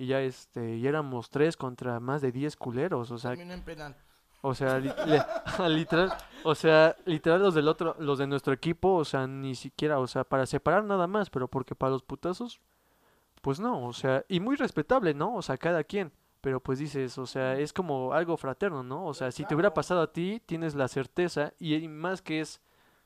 [0.00, 3.94] Y ya este, y éramos tres contra más de diez culeros, o sea, en penal.
[4.40, 4.78] O sea,
[5.68, 6.10] literal,
[6.42, 10.06] o sea, literal los del otro, los de nuestro equipo, o sea, ni siquiera, o
[10.06, 12.62] sea, para separar nada más, pero porque para los putazos,
[13.42, 15.34] pues no, o sea, y muy respetable, ¿no?
[15.34, 16.12] O sea, cada quien.
[16.40, 19.04] Pero pues dices, o sea, es como algo fraterno, ¿no?
[19.04, 22.62] O sea, si te hubiera pasado a ti, tienes la certeza, y más que es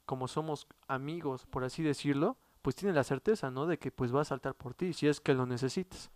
[0.06, 3.66] como somos amigos, por así decirlo, pues tienes la certeza, ¿no?
[3.66, 6.12] De que pues va a saltar por ti, si es que lo necesitas.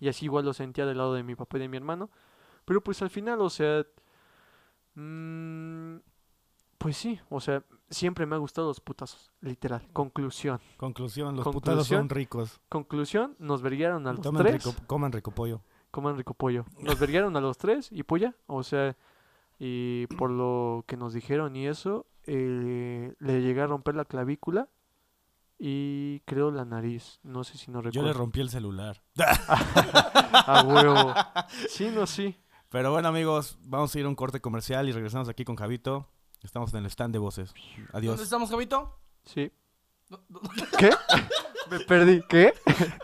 [0.00, 2.10] Y así igual lo sentía del lado de mi papá y de mi hermano.
[2.64, 3.84] Pero pues al final, o sea,
[4.98, 5.98] Mm,
[6.76, 9.86] pues sí, o sea, siempre me ha gustado los putazos, literal.
[9.92, 10.60] Conclusión.
[10.76, 12.60] Conclusión, los putazos son ricos.
[12.68, 14.64] Conclusión, nos verguiaron a los tres.
[14.64, 15.62] Rico, coman rico pollo.
[15.92, 16.64] Coman rico pollo.
[16.80, 18.96] Nos verguiaron a los tres y pues ya, o sea,
[19.60, 24.68] y por lo que nos dijeron y eso, eh, le llegué a romper la clavícula
[25.58, 27.18] y creo la nariz.
[27.22, 28.00] No sé si no recuerdo.
[28.00, 29.02] Yo le rompí el celular.
[29.18, 31.14] a huevo.
[31.68, 32.36] Sí, no, sí.
[32.68, 36.08] Pero bueno, amigos, vamos a ir a un corte comercial y regresamos aquí con Javito.
[36.42, 37.52] Estamos en el stand de voces.
[37.92, 38.12] Adiós.
[38.12, 38.98] ¿Dónde estamos, Javito?
[39.24, 39.50] Sí.
[40.78, 40.90] ¿Qué?
[41.70, 42.22] Me perdí.
[42.28, 42.54] ¿Qué?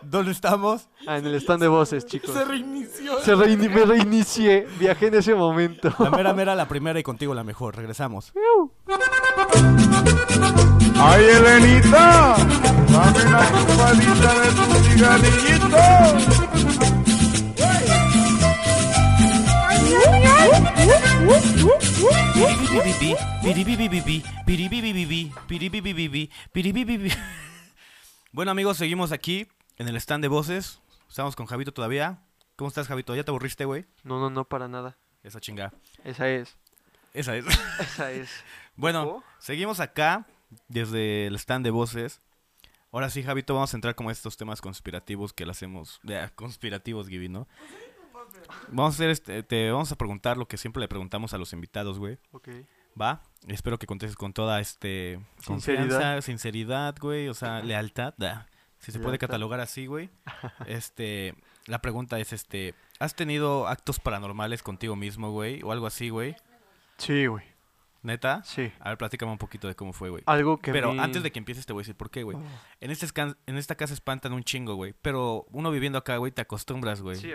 [0.03, 0.89] ¿Dónde estamos?
[1.07, 2.31] Ah, en el stand de voces, chicos.
[2.31, 3.21] Se reinició.
[3.21, 4.67] Se me reinicié.
[4.79, 5.93] Viajé en ese momento.
[5.99, 7.77] La mera mera, la primera y contigo la mejor.
[7.77, 8.33] Regresamos.
[11.07, 12.35] ¡Ay, Elenita!
[12.89, 15.77] Dame la chupadita de tu cigarrillito.
[28.33, 29.47] Bueno amigos, seguimos aquí
[29.77, 30.81] en el stand de voces.
[31.11, 32.23] Estamos con Javito todavía.
[32.57, 33.15] ¿Cómo estás, Javito?
[33.15, 33.85] ¿Ya te aburriste, güey?
[34.05, 34.97] No, no, no, para nada.
[35.23, 35.75] Esa chinga.
[36.03, 36.57] Esa es.
[37.13, 37.45] Esa es.
[37.79, 38.31] Esa es.
[38.77, 40.27] bueno, seguimos acá
[40.69, 42.21] desde el stand de voces.
[42.93, 46.01] Ahora sí, Javito, vamos a entrar como estos temas conspirativos que le hacemos.
[46.37, 47.49] Conspirativos, Gibi, ¿no?
[48.69, 51.53] Vamos a hacer este, te vamos a preguntar lo que siempre le preguntamos a los
[51.53, 52.19] invitados, güey.
[52.33, 52.49] Ok.
[53.01, 53.23] Va.
[53.49, 58.15] Espero que contestes con toda este sinceridad, sinceridad, güey, o sea, lealtad,
[58.79, 60.11] si se puede catalogar así, güey.
[60.67, 61.35] Este,
[61.67, 66.37] la pregunta es este, ¿has tenido actos paranormales contigo mismo, güey, o algo así, güey?
[66.99, 67.45] Sí, güey.
[68.05, 68.43] ¿Neta?
[68.45, 68.71] Sí.
[68.81, 70.23] A ver, platícame un poquito de cómo fue, güey.
[70.27, 72.37] Algo que Pero antes de que empieces te voy a decir por qué, güey.
[72.37, 72.43] Oh.
[72.83, 73.07] En, este
[73.47, 74.95] en esta casa espantan un chingo, güey.
[75.01, 77.17] Pero uno viviendo acá, güey, te acostumbras, güey.
[77.17, 77.33] Sí,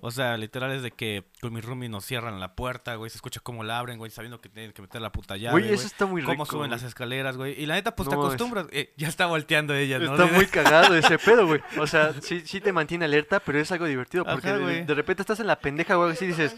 [0.00, 3.10] o, sea, literal es de que con mi roomie nos cierran la puerta, güey.
[3.10, 5.72] Se escucha cómo la abren, güey, sabiendo que tienen que meter la puta llave, Güey,
[5.72, 7.62] eso está muy rico, Cómo suben las escaleras, güey.
[7.62, 8.66] Y la neta, pues te acostumbras.
[8.72, 10.16] Eh, ya está volteando ella, ¿no?
[10.16, 11.60] Está muy cagado ese pedo, güey.
[11.78, 14.24] O sea, sí, sí te mantiene alerta, pero es algo divertido.
[14.24, 16.56] Porque de, de, repente estás en la pendeja, güey, así dices...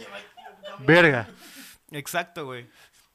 [0.79, 1.29] Verga.
[1.91, 2.67] Exacto, güey.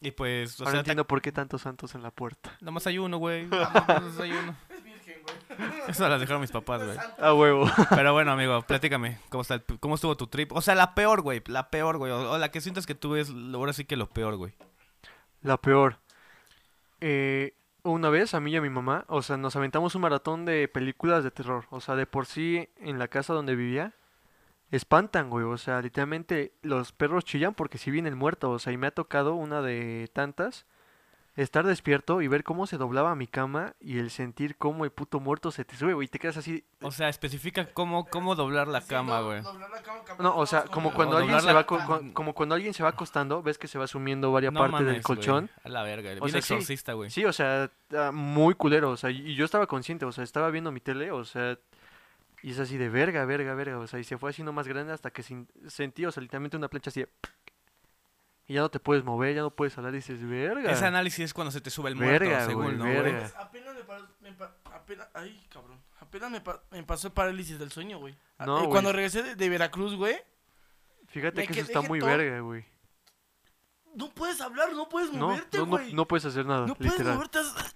[0.02, 2.56] Y pues, o Ahora sea, entiendo por qué tantos santos en la puerta.
[2.62, 3.46] Nada más hay uno, güey.
[3.48, 4.56] Nada más hay uno.
[4.70, 5.70] Es virgen, güey.
[5.90, 6.98] Eso las dejaron mis papás, güey.
[7.20, 7.70] A huevo.
[7.90, 9.20] Pero bueno, amigo, platícame.
[9.30, 10.54] ¿Cómo, está ¿Cómo estuvo tu trip?
[10.54, 11.42] O sea, la peor, güey.
[11.48, 12.12] La peor, güey.
[12.12, 14.54] O, la que sientes que tú es ahora sí que lo peor, güey.
[15.42, 15.98] La peor.
[17.02, 20.46] Eh, una vez, a mí y a mi mamá, o sea, nos aventamos un maratón
[20.46, 21.66] de películas de terror.
[21.72, 23.94] O sea, de por sí, en la casa donde vivía,
[24.72, 25.46] espantan, güey.
[25.46, 28.52] O sea, literalmente los perros chillan porque si viene el muerto.
[28.52, 30.66] O sea, y me ha tocado una de tantas
[31.36, 35.20] estar despierto y ver cómo se doblaba mi cama y el sentir cómo el puto
[35.20, 36.66] muerto se te sube, güey, y te quedas así.
[36.82, 39.42] O sea, especifica cómo, cómo doblar la cama, güey.
[40.20, 43.58] No, o sea, como cuando alguien se va como cuando alguien se va acostando, ves
[43.58, 45.50] que se va sumiendo varias partes del colchón.
[45.64, 47.10] A la verga, o sea, exorcista, güey.
[47.10, 47.72] Sí, o sea,
[48.12, 51.24] muy culero, o sea, y yo estaba consciente, o sea, estaba viendo mi tele, o
[51.24, 51.58] sea,
[52.42, 53.80] y es así de verga, verga, verga.
[53.80, 56.70] O sea, y se fue haciendo más grande hasta que sentí, o sea, literalmente una
[56.70, 57.10] plancha así de...
[58.48, 60.72] Y ya no te puedes mover, ya no puedes hablar y dices, verga.
[60.72, 63.32] Ese análisis es cuando se te sube el muerto, verga, según, ¿no, verga.
[63.38, 63.76] Apenas
[64.22, 64.30] me,
[64.74, 65.80] apenas, ay, cabrón.
[66.00, 68.18] Apenas me, me, pasó el parálisis del sueño, güey.
[68.40, 70.16] No, y cuando regresé de, Veracruz, güey.
[71.10, 72.66] Fíjate que eso está muy verga, güey.
[73.94, 75.86] No puedes hablar, no puedes moverte, güey.
[75.86, 77.18] No, no, no, puedes hacer nada, no literal.
[77.30, 77.70] puedes moverte.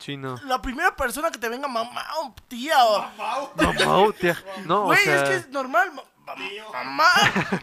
[0.00, 0.36] Sí, no.
[0.46, 2.02] La primera persona que te venga, mamá
[2.48, 3.00] tía o...
[3.16, 4.36] Mamá tía.
[4.66, 5.22] No, Güey, o sea...
[5.22, 5.92] es que es normal.
[6.72, 7.06] Mamá,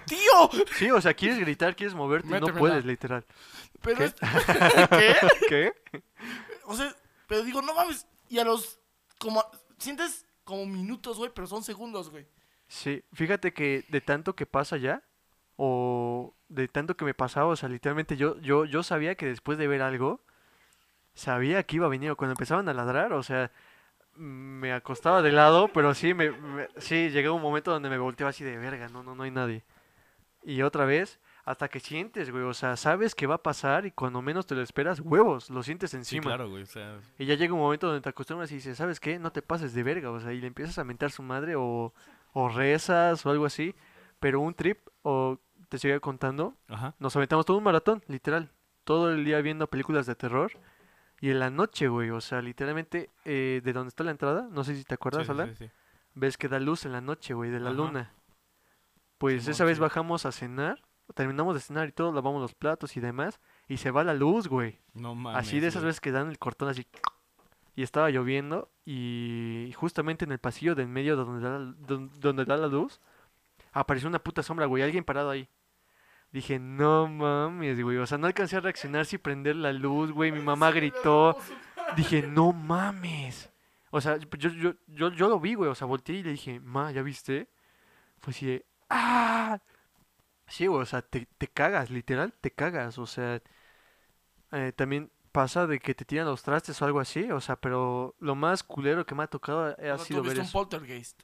[0.05, 0.49] tío.
[0.77, 3.25] Sí, o sea, quieres gritar, quieres moverte y no puedes, literal.
[3.81, 4.05] Pero ¿Qué?
[4.05, 4.15] Es...
[4.89, 5.15] ¿Qué?
[5.49, 5.73] ¿Qué?
[6.65, 6.95] O sea,
[7.27, 8.05] pero digo, no mames.
[8.29, 8.79] Y a los...
[9.19, 9.43] como
[9.79, 12.27] Sientes como minutos, güey, pero son segundos, güey.
[12.67, 15.03] Sí, fíjate que de tanto que pasa ya,
[15.55, 19.57] o de tanto que me pasaba, o sea, literalmente yo, yo, yo sabía que después
[19.57, 20.23] de ver algo,
[21.17, 22.15] sabía que iba a venir.
[22.15, 23.51] Cuando empezaban a ladrar, o sea,
[24.15, 26.31] me acostaba de lado, pero sí, me,
[26.77, 29.63] sí, llegó un momento donde me volteaba así de verga, no, no, no hay nadie.
[30.43, 33.91] Y otra vez, hasta que sientes, güey, o sea, sabes que va a pasar y
[33.91, 36.23] cuando menos te lo esperas, huevos, lo sientes encima.
[36.23, 36.99] Sí, claro, güey, o sea...
[37.19, 39.19] Y ya llega un momento donde te acostumbras y dices, ¿sabes qué?
[39.19, 41.93] No te pases de verga, o sea, y le empiezas a mentar su madre o,
[42.33, 43.75] o rezas o algo así,
[44.19, 45.39] pero un trip o
[45.69, 46.95] te seguía contando, Ajá.
[46.99, 48.49] nos aventamos todo un maratón, literal.
[48.83, 50.51] Todo el día viendo películas de terror.
[51.19, 54.63] Y en la noche, güey, o sea, literalmente, eh, de donde está la entrada, no
[54.63, 55.71] sé si te acuerdas, Sí, sí, Alan, sí, sí.
[56.13, 57.77] ves que da luz en la noche, güey, de la Ajá.
[57.77, 58.13] luna.
[59.17, 60.83] Pues esa vez bajamos a cenar,
[61.15, 64.47] terminamos de cenar y todo, lavamos los platos y demás, y se va la luz,
[64.47, 64.77] güey.
[64.93, 65.39] No mames.
[65.41, 65.87] Así de esas güey.
[65.89, 66.85] veces que dan el cortón así.
[67.75, 72.45] Y estaba lloviendo y justamente en el pasillo del medio donde da, la- don- donde
[72.45, 72.99] da la luz,
[73.71, 75.49] apareció una puta sombra, güey, alguien parado ahí.
[76.37, 80.31] Dije, no mames, güey, o sea, no alcancé a reaccionar sin prender la luz, güey,
[80.31, 81.35] mi mamá gritó.
[81.95, 83.49] Dije, no mames.
[83.89, 86.59] O sea, yo, yo, yo, yo lo vi, güey, o sea, volteé y le dije,
[86.59, 87.49] ma, ¿ya viste?
[88.19, 89.59] Fue así de, ¡ah!
[90.45, 93.41] Sí, güey, o sea, te, te cagas, literal, te cagas, o sea,
[94.51, 98.13] eh, también pasa de que te tiran los trastes o algo así, o sea, pero
[98.19, 100.51] lo más culero que me ha tocado ha sido ver un eso.
[100.51, 101.23] poltergeist.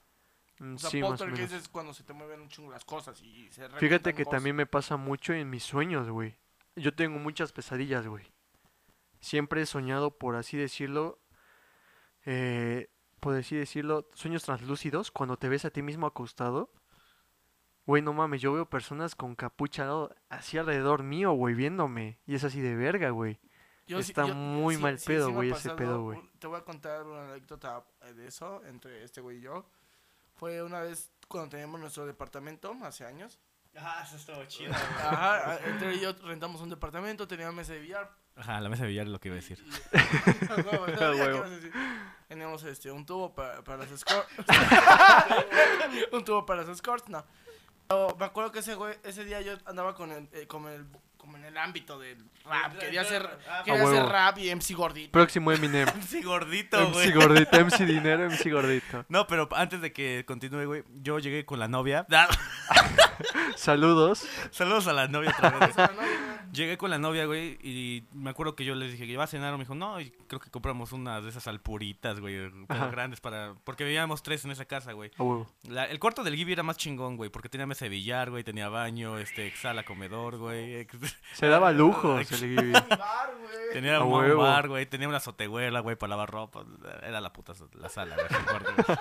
[0.63, 3.49] Mm, O sea, sí, poltergeist es cuando se te mueven un chingo las cosas y
[3.51, 4.37] se Fíjate que cosas.
[4.37, 6.37] también me pasa mucho en mis sueños, güey.
[6.75, 8.25] Yo tengo muchas pesadillas, güey.
[9.19, 11.19] Siempre he soñado, por así decirlo,
[12.25, 12.89] eh,
[13.19, 16.71] por así decirlo, sueños translúcidos, cuando te ves a ti mismo acostado.
[17.85, 19.89] Güey, no mames, yo veo personas con capucha
[20.29, 22.19] así alrededor mío, güey, viéndome.
[22.25, 23.39] Y es así de verga, güey.
[23.85, 26.21] Yo sí- Está yo- muy mal pedo, güey, ese pedo, güey.
[26.39, 27.85] Te voy a contar una anécdota
[28.15, 29.69] de eso entre este güey y yo.
[30.43, 33.39] Fue una vez cuando teníamos nuestro departamento, hace años.
[33.77, 34.73] Ah, eso estuvo chido.
[34.99, 38.11] Ajá, a- entre yo rentamos un departamento, teníamos mesa de billar.
[38.35, 39.63] Ajá, la mesa de billar es lo que iba a decir.
[39.65, 40.53] ¿no?
[40.53, 40.57] A
[40.91, 41.39] Ya, ¿qué huevo.
[41.39, 41.71] vas a decir?
[42.27, 44.27] Teníamos este, un tubo para, para las escorts.
[46.11, 47.23] un tubo para las escorts, no.
[47.87, 50.85] Pero me acuerdo que ese, güey, ese día yo andaba con el, eh, como, el,
[51.33, 52.77] como en el ámbito del rap.
[52.77, 53.27] Quería hacer,
[53.65, 55.11] quería hacer rap y MC gordito.
[55.11, 55.87] Próximo Eminem.
[56.07, 57.07] Sí, gordito, güey.
[57.07, 59.05] MC gordito, MC dinero, MC gordito.
[59.09, 62.05] No, pero antes de que continúe, güey, yo llegué con la novia.
[63.55, 64.27] Saludos.
[64.51, 65.75] Saludos a la novia otra vez.
[66.53, 69.27] Llegué con la novia, güey, y me acuerdo que yo les dije que iba a
[69.27, 69.53] cenar.
[69.53, 73.55] Me dijo, no, y creo que compramos unas de esas alpuritas, güey, pero grandes para.
[73.63, 75.09] Porque vivíamos tres en esa casa, güey.
[75.17, 75.49] Huevo.
[75.67, 78.43] La- el cuarto del Gibi era más chingón, güey, porque tenía mesa de billar, güey,
[78.43, 80.75] tenía baño, este, sala, comedor, güey.
[80.75, 80.95] ex-
[81.33, 82.71] Se daba lujos el Gibi.
[82.71, 83.73] bar, güey.
[83.73, 86.63] Tenía A un bar, güey, tenía una azotehuela, güey, para lavar ropa.
[87.01, 88.97] Era la puta la sala, güey, el cuarto, güey.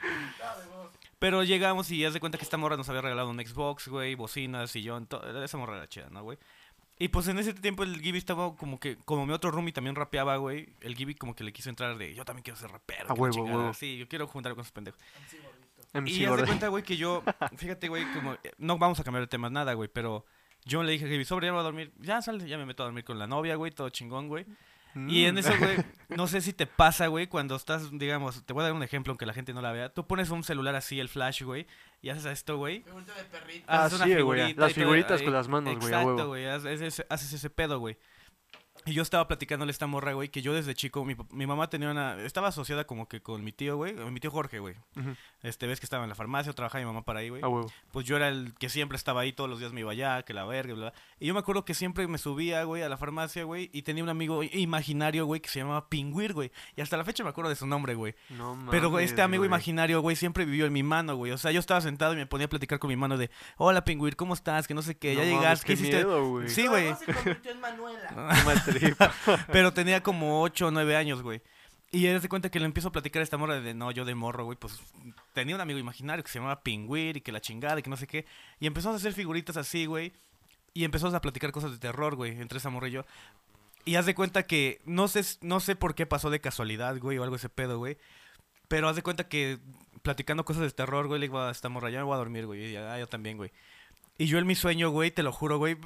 [1.18, 4.14] Pero llegamos y haz de cuenta que esta morra nos había regalado un Xbox, güey,
[4.14, 5.42] bocinas, sillón, todo.
[5.42, 6.38] Esa morra era chida, ¿no, güey?
[6.98, 9.94] Y pues en ese tiempo el Gibi estaba como que, como mi otro roomie también
[9.96, 10.68] rapeaba, güey.
[10.80, 13.04] El Gibi como que le quiso entrar de, yo también quiero ser rapero.
[13.04, 13.56] A que la huevo, chingada".
[13.58, 13.74] huevo.
[13.74, 14.98] Sí, yo quiero juntar con esos pendejos.
[15.92, 17.22] MC y haz de cuenta, güey, que yo,
[17.56, 20.24] fíjate, güey, como, eh, no vamos a cambiar de temas nada, güey, pero
[20.64, 21.92] yo le dije a Gibi, sobre, ya me voy a dormir.
[22.00, 24.46] Ya sale, ya me meto a dormir con la novia, güey, todo chingón, güey.
[25.08, 25.38] Y en Mm.
[25.38, 25.76] eso, güey,
[26.16, 29.10] no sé si te pasa, güey, cuando estás, digamos, te voy a dar un ejemplo
[29.10, 29.90] aunque la gente no la vea.
[29.92, 31.66] Tú pones un celular así, el flash, güey,
[32.02, 32.82] y haces esto, güey.
[32.82, 33.64] Figurita de perrito.
[33.68, 35.24] Ah, sí, güey, las todo, figuritas ahí.
[35.24, 36.26] con las manos, güey, Exacto, huevo.
[36.28, 37.96] güey, haces, haces ese pedo, güey.
[38.84, 41.68] Y yo estaba platicándole a esta morra, güey, que yo desde chico, mi, mi mamá
[41.70, 42.20] tenía una...
[42.22, 44.74] Estaba asociada como que con mi tío, güey, mi tío Jorge, güey.
[45.42, 47.70] Este, ves que estaba en la farmacia, trabajaba mi mamá para ahí, güey A huevo.
[47.92, 50.34] pues yo era el que siempre estaba ahí, todos los días me iba allá, que
[50.34, 51.00] la verga, bla, bla.
[51.18, 54.02] Y yo me acuerdo que siempre me subía, güey, a la farmacia, güey, y tenía
[54.02, 56.50] un amigo imaginario, güey, que se llamaba Pingüir, güey.
[56.76, 58.14] Y hasta la fecha me acuerdo de su nombre, güey.
[58.30, 59.48] No Pero güey, mames, este amigo güey.
[59.48, 61.32] imaginario, güey, siempre vivió en mi mano, güey.
[61.32, 63.84] O sea, yo estaba sentado y me ponía a platicar con mi mano de, hola
[63.84, 64.66] Pingüir, ¿cómo estás?
[64.66, 65.96] Que no sé qué, ya mames, llegaste, ¿qué, qué hiciste?
[65.96, 66.48] miedo, güey.
[66.48, 66.90] Sí, No, güey.
[66.90, 68.08] no se convirtió en Manuela.
[68.78, 68.98] Trip.
[69.52, 71.42] Pero tenía como 8 o 9 años, güey.
[71.92, 74.04] Y él se cuenta que le empiezo a platicar a esta morra de, no, yo
[74.04, 74.80] de morro, güey, pues
[75.32, 77.96] tenía un amigo imaginario que se llamaba Pingüir y que la chingada y que no
[77.96, 78.26] sé qué.
[78.58, 80.12] Y empezamos a hacer figuritas así, güey.
[80.74, 83.06] Y empezamos a platicar cosas de terror, güey, entre esa morra y yo.
[83.84, 87.18] Y haz de cuenta que no sé, no sé por qué pasó de casualidad, güey,
[87.18, 87.96] o algo ese pedo, güey.
[88.68, 89.58] Pero haz de cuenta que
[90.02, 92.46] platicando cosas de terror, güey, le digo a esta morra, ya me voy a dormir,
[92.46, 92.60] güey.
[92.60, 93.52] Y ella, ah, yo también, güey.
[94.18, 95.76] Y yo en mi sueño, güey, te lo juro, güey.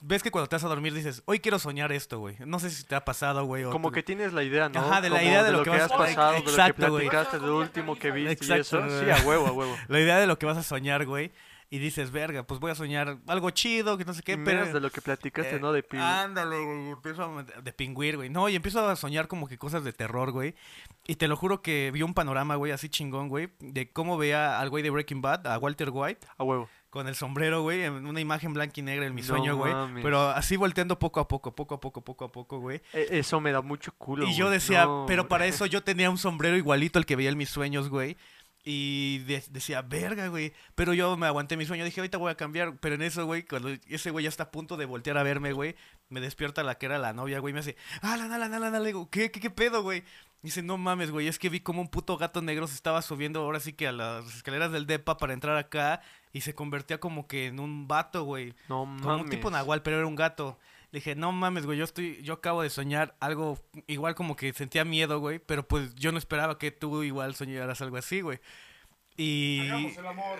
[0.00, 2.36] Ves que cuando te vas a dormir dices, hoy quiero soñar esto, güey.
[2.46, 3.64] No sé si te ha pasado, güey.
[3.64, 4.78] Como tú- que tienes la idea, ¿no?
[4.78, 6.44] Ajá, de la Como idea de lo lo que vas has a- pasado, de lo
[6.44, 7.08] que Exacto, güey.
[7.08, 8.86] platicaste, de último que viste y Exacto, eso.
[8.86, 9.04] güey.
[9.04, 9.76] Sí, a huevo, a huevo.
[9.88, 11.32] La idea de lo que vas a soñar, güey.
[11.70, 14.64] Y dices, verga, pues voy a soñar algo chido, que no sé qué, Y pero...
[14.72, 15.70] de lo que platicaste, Eh, ¿no?
[15.70, 15.98] De pi.
[15.98, 16.88] Ándale, güey.
[16.92, 17.42] Empiezo a...
[17.42, 18.30] De pingüir, güey.
[18.30, 20.54] No, y empiezo a soñar como que cosas de terror, güey.
[21.06, 23.50] Y te lo juro que vi un panorama, güey, así chingón, güey.
[23.60, 26.70] De cómo veía al güey de Breaking Bad, a Walter White, A huevo.
[26.90, 27.82] Con el sombrero, güey.
[27.84, 29.72] En una imagen blanca y negra en mi No sueño, güey.
[29.72, 30.02] mames.
[30.02, 32.80] Pero así volteando poco a poco, poco a poco, poco a poco, güey.
[32.92, 34.26] E- Eso me da mucho culo.
[34.26, 37.30] Y yo decía, No, pero para eso yo tenía un sombrero igualito al que veía
[37.30, 38.16] en mis sueños, güey.
[38.70, 40.52] Y decía, verga, güey.
[40.74, 41.86] Pero yo me aguanté mi sueño.
[41.86, 42.76] Dije, ahorita voy a cambiar.
[42.76, 45.54] Pero en eso, güey, cuando ese güey ya está a punto de voltear a verme,
[45.54, 45.74] güey,
[46.10, 47.54] me despierta la que era la novia, güey.
[47.54, 48.78] Me hace, ah, la, la, la, la, la.
[48.78, 50.04] Le digo, ¿qué, qué, qué pedo, güey?
[50.42, 53.40] Dice, no mames, güey, es que vi como un puto gato negro se estaba subiendo
[53.40, 56.02] ahora sí que a las escaleras del depa para entrar acá
[56.34, 58.54] y se convertía como que en un vato, güey.
[58.68, 59.02] No mames.
[59.02, 60.58] Como un tipo nahual, pero era un gato.
[60.90, 64.52] Le dije, no mames, güey, yo estoy, yo acabo de soñar algo igual como que
[64.54, 68.40] sentía miedo, güey, pero pues yo no esperaba que tú igual soñaras algo así, güey.
[69.16, 69.68] Y...
[69.68, 70.38] Hagamos el amor.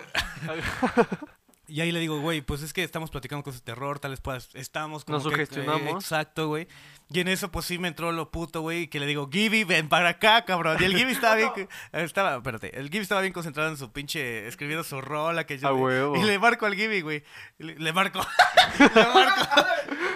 [1.69, 4.21] y ahí le digo, güey, pues es que estamos platicando cosas de terror, tal vez
[4.21, 6.03] pues estamos como Nos sugestionamos.
[6.03, 6.67] exacto, güey.
[7.11, 9.89] Y en eso, pues sí me entró lo puto, güey, que le digo, Gibby, ven
[9.89, 10.77] para acá, cabrón.
[10.79, 11.51] Y el Gibby estaba bien.
[11.91, 14.47] estaba, espérate, el Gibby estaba bien concentrado en su pinche.
[14.47, 15.45] escribiendo su rola.
[15.45, 16.15] Que yo, huevo.
[16.15, 17.23] Y le marco al Gibby, güey.
[17.57, 18.19] Le, marco.
[18.79, 19.41] le marco.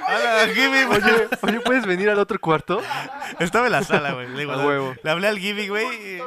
[0.08, 2.80] Hola, Gibby, oye, oye, ¿puedes venir al otro cuarto?
[3.39, 4.28] Estaba en la sala, güey.
[4.30, 4.93] Le, huevo.
[5.01, 6.22] le hablé al Gibby, güey.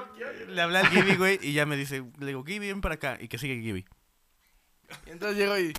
[0.49, 1.39] Le hablé al Gibby, güey.
[1.43, 3.19] Y ya me dice, le digo, Gibby, ven para acá.
[3.21, 3.85] Y que sigue Gibby.
[5.07, 5.73] Y entonces llego y.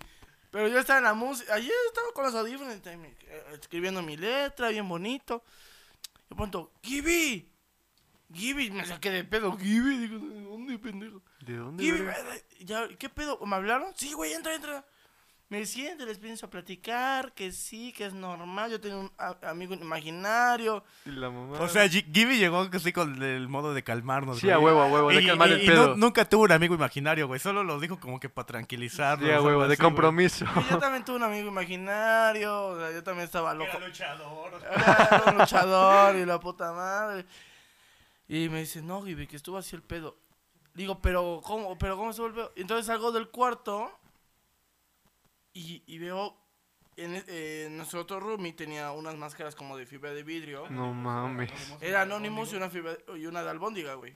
[0.51, 1.53] Pero yo estaba en la música.
[1.53, 5.43] Ayer estaba con los audífonos eh, escribiendo mi letra, bien bonito.
[6.29, 7.49] Y pronto, Gibby.
[8.33, 9.57] Gibby, me saqué de pedo.
[9.57, 11.21] Gibby, digo, ¿de dónde, pendejo?
[11.39, 11.83] ¿De dónde?
[11.83, 12.09] Gibby,
[12.59, 13.39] ya, ¿qué pedo?
[13.45, 13.93] ¿Me hablaron?
[13.95, 14.85] Sí, güey, entra, entra
[15.49, 19.11] me siento, les pienso a platicar, que sí, que es normal, yo tengo un
[19.43, 20.83] amigo imaginario.
[21.05, 21.61] La mamá.
[21.61, 24.39] O sea, Gibby llegó así con el modo de calmarnos.
[24.39, 25.95] Sí, a huevo, a huevo, de calmar el pedo.
[25.95, 29.25] nunca tuvo un amigo imaginario, güey, solo lo dijo como que para tranquilizarnos.
[29.25, 30.45] Sí, a huevo, de compromiso.
[30.69, 33.71] yo también tuve un amigo imaginario, o sea, yo también estaba loco.
[33.77, 34.61] Era luchador.
[34.69, 37.25] Era un luchador y la puta madre.
[38.27, 40.17] Y me dice, no, Gibby, que estuvo así el pedo.
[40.73, 42.51] Digo, pero ¿cómo, pero cómo se volvió?
[42.57, 43.89] Entonces salgo del cuarto
[45.57, 46.37] y, veo
[46.95, 50.69] en, eh, nuestro otro roomie tenía unas máscaras como de fibra de vidrio.
[50.69, 51.51] No mames.
[51.81, 54.15] Era Anonymous y una fibra y una de albóndiga, güey.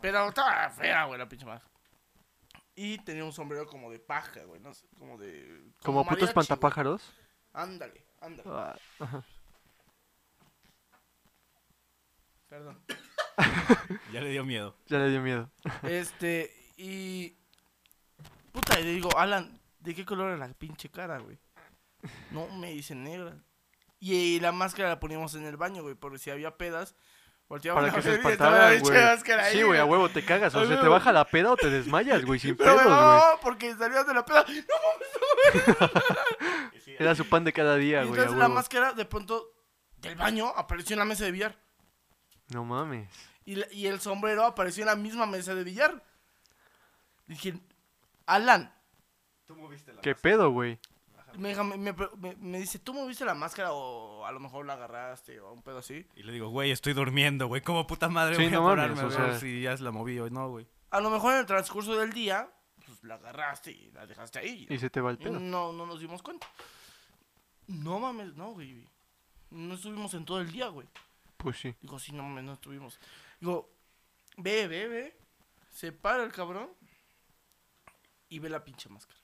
[0.00, 1.72] pero estaba fea, güey, la pinche máscara.
[2.74, 7.14] Y tenía un sombrero como de paja, güey, no sé, como de como, putos pantapájaros.
[7.54, 8.50] Ándale, ándale.
[8.52, 8.76] Ah,
[12.48, 12.80] Perdón.
[14.12, 14.76] ya le dio miedo.
[14.86, 15.50] Ya le dio miedo.
[15.82, 17.36] Este, y
[18.52, 21.38] puta, y le digo, "Alan, ¿de qué color era la pinche cara, güey?
[22.32, 23.36] No, me dicen negra.
[24.00, 26.96] Y, la máscara la poníamos en el baño, güey, porque si había pedas,
[27.48, 29.52] volteaba Para que se espantaran, güey.
[29.52, 30.54] Sí, güey, a huevo te cagas.
[30.56, 32.88] O sea, te baja la peda o te desmayas, güey, sin pedos, güey.
[32.88, 34.44] No, porque salías de la peda.
[34.44, 34.74] No
[35.62, 38.18] mames, Era su pan de cada día, güey.
[38.18, 39.52] Entonces la máscara, de pronto,
[39.98, 41.56] del baño, apareció en la mesa de billar.
[42.48, 43.08] No mames.
[43.44, 46.02] Y, y el sombrero apareció en la misma mesa de billar.
[47.26, 47.54] Dije,
[48.26, 48.75] Alan,
[50.02, 50.78] ¿Qué pedo, güey?
[51.36, 51.94] Me, me,
[52.38, 55.78] me, dice, ¿tú moviste la máscara o a lo mejor la agarraste o un pedo
[55.78, 56.06] así?
[56.16, 57.60] Y le digo, güey, estoy durmiendo, güey.
[57.60, 59.38] ¿Cómo puta madre voy no a pararme o sea...
[59.38, 60.66] si ya la moví o no, güey?
[60.90, 62.48] A lo mejor en el transcurso del día,
[62.86, 64.66] pues la agarraste y la dejaste ahí.
[64.70, 65.38] Y se te va el pedo.
[65.38, 66.46] No, no nos dimos cuenta.
[67.66, 68.88] No mames, no, güey.
[69.50, 70.88] No estuvimos en todo el día, güey.
[71.36, 71.74] Pues sí.
[71.82, 72.98] Digo, sí, no mames, no estuvimos.
[73.40, 73.68] Digo,
[74.38, 75.18] ve, ve, ve.
[75.70, 76.70] Se para el cabrón
[78.28, 79.15] y ve la pinche máscara.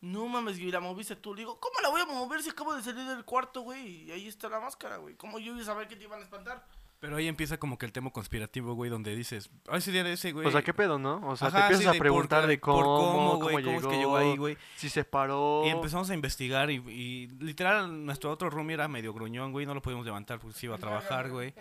[0.00, 1.34] No mames, y la moviste tú.
[1.34, 4.04] Le digo, ¿cómo la voy a mover si acabo de salir del cuarto, güey?
[4.04, 5.16] Y ahí está la máscara, güey.
[5.16, 6.64] ¿Cómo yo iba a saber que te iban a espantar?
[7.00, 10.14] Pero ahí empieza como que el tema conspirativo, güey, donde dices, ay, ese día de
[10.14, 10.46] ese, güey.
[10.46, 11.20] O sea, ¿qué pedo, no?
[11.28, 14.36] O sea, te empiezas a preguntar de cómo, cómo, cómo, llegó, es que llegó ahí,
[14.36, 14.58] güey.
[14.76, 15.62] Si se paró.
[15.64, 19.82] Y empezamos a investigar y, literal, nuestro otro roomie era medio gruñón, güey, no lo
[19.82, 21.54] podíamos levantar porque se iba a trabajar, güey.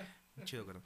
[0.44, 0.78] Chido, güey.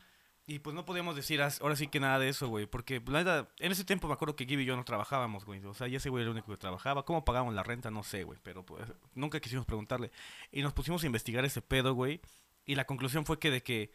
[0.47, 2.65] Y pues no podíamos decir ahora sí que nada de eso, güey.
[2.65, 3.25] Porque pues,
[3.59, 5.63] en ese tiempo me acuerdo que Gibby y yo no trabajábamos, güey.
[5.65, 7.05] O sea, ya ese güey era el único que trabajaba.
[7.05, 7.91] ¿Cómo pagamos la renta?
[7.91, 8.39] No sé, güey.
[8.43, 10.11] Pero pues nunca quisimos preguntarle.
[10.51, 12.21] Y nos pusimos a investigar ese pedo, güey.
[12.65, 13.91] Y la conclusión fue que de que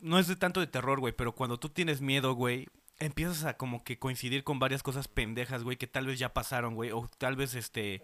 [0.00, 1.12] no es de tanto de terror, güey.
[1.12, 2.68] Pero cuando tú tienes miedo, güey,
[2.98, 6.74] empiezas a como que coincidir con varias cosas pendejas, güey, que tal vez ya pasaron,
[6.74, 6.90] güey.
[6.92, 8.02] O tal vez este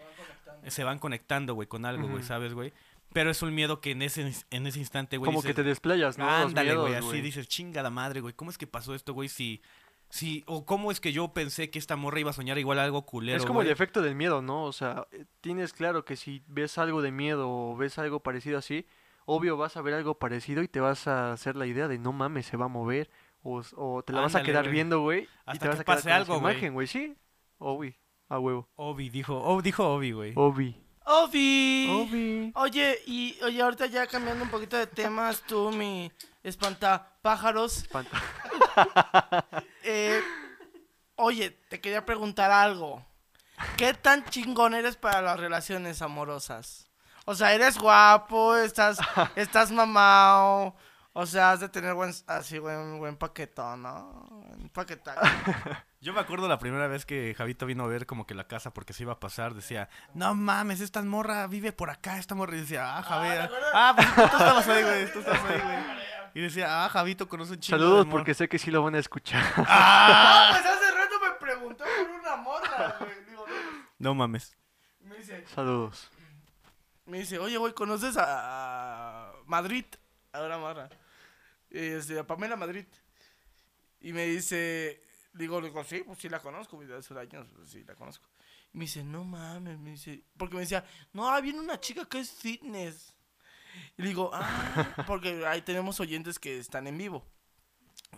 [0.68, 2.72] se van conectando, güey, con algo, güey, ¿sabes, güey?
[3.12, 5.26] Pero es un miedo que en ese, en ese instante, güey.
[5.26, 6.28] Como que te desplayas, ¿no?
[6.28, 6.94] Ándale, güey.
[6.94, 8.34] Así dices, chingada madre, güey.
[8.34, 9.28] ¿Cómo es que pasó esto, güey?
[9.28, 9.62] Si.
[10.08, 13.06] Si, o cómo es que yo pensé que esta morra iba a soñar igual algo
[13.06, 13.38] culero.
[13.38, 14.64] Es como el efecto del miedo, ¿no?
[14.64, 18.58] O sea, eh, tienes claro que si ves algo de miedo o ves algo parecido
[18.58, 18.86] así,
[19.24, 22.12] obvio vas a ver algo parecido y te vas a hacer la idea de no
[22.12, 23.08] mames, se va a mover.
[23.42, 25.28] O, te la vas a quedar viendo, güey.
[25.52, 26.86] Y te vas a quedar algo, imagen, güey.
[26.86, 27.16] Sí,
[27.56, 27.96] Obi,
[28.28, 28.68] a huevo.
[28.76, 30.32] Obi, dijo, oh, dijo Obi, güey.
[30.36, 30.81] Obi.
[31.04, 31.88] Obi.
[31.90, 32.52] Obi.
[32.54, 36.10] Oye, y oye, ahorita ya cambiando un poquito de temas, tú, mi
[36.42, 37.78] espantapájaros.
[37.78, 38.22] Espanta.
[39.82, 40.22] eh,
[41.16, 43.04] oye, te quería preguntar algo.
[43.76, 46.86] ¿Qué tan chingón eres para las relaciones amorosas?
[47.24, 48.98] O sea, eres guapo, estás,
[49.36, 50.74] estás mamado.
[51.12, 54.28] O sea, has de tener buen, así, buen, buen paquetón, ¿no?
[54.58, 55.20] Un paquetaje.
[56.02, 58.74] Yo me acuerdo la primera vez que Javito vino a ver como que la casa
[58.74, 62.56] porque se iba a pasar, decía, no mames, esta morra vive por acá, esta morra.
[62.56, 63.48] Y decía, ah, Javier.
[63.72, 65.78] Ah, pues tú estabas ahí, güey, tú estabas ahí, güey.
[66.34, 67.78] Y decía, ah, Javito conoce un chico.
[67.78, 69.44] Saludos porque sé que sí lo van a escuchar.
[69.58, 70.48] ¡Ah!
[70.50, 73.24] pues hace rato me preguntó por una morra, güey.
[73.28, 73.46] Digo,
[73.98, 74.56] no mames.
[75.02, 76.10] Me dice, Saludos.
[77.06, 79.84] me dice, oye, güey, ¿conoces a Madrid?
[80.32, 80.88] Ahora morra.
[81.70, 82.86] Este, a Pamela Madrid.
[84.00, 85.00] Y me dice,
[85.32, 88.28] digo, digo, sí, pues sí la conozco, hace años, pues sí la conozco.
[88.72, 92.20] Y me dice, no mames, me dice, porque me decía, no, viene una chica que
[92.20, 93.14] es fitness.
[93.96, 97.26] Y digo, ah, porque ahí tenemos oyentes que están en vivo.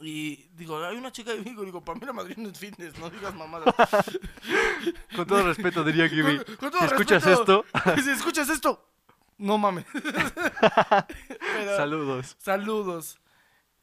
[0.01, 3.33] Y digo, hay una chica de Vigo, digo, Pamela Madrid no es fitness, no digas
[3.33, 3.73] mamadas.
[5.15, 6.39] Con todo respeto diría Gibi.
[6.39, 8.91] Con- con todo Si escuchas respeto, esto, si escuchas esto,
[9.39, 9.87] no mames.
[9.93, 12.37] Pero- saludos.
[12.41, 13.21] Saludos.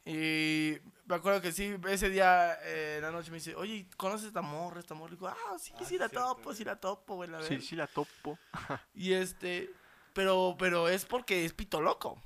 [0.04, 0.74] Y
[1.12, 4.40] me acuerdo que sí, ese día eh, en la noche me dice, oye, ¿conoces esta
[4.42, 5.12] morra, esta morra?
[5.12, 7.64] Y digo, ah, sí, sí la topo, sí la topo, güey, la Sí, verdad.
[7.66, 8.38] sí la topo.
[8.94, 9.70] Y este,
[10.14, 12.20] pero, pero es porque es pito loco.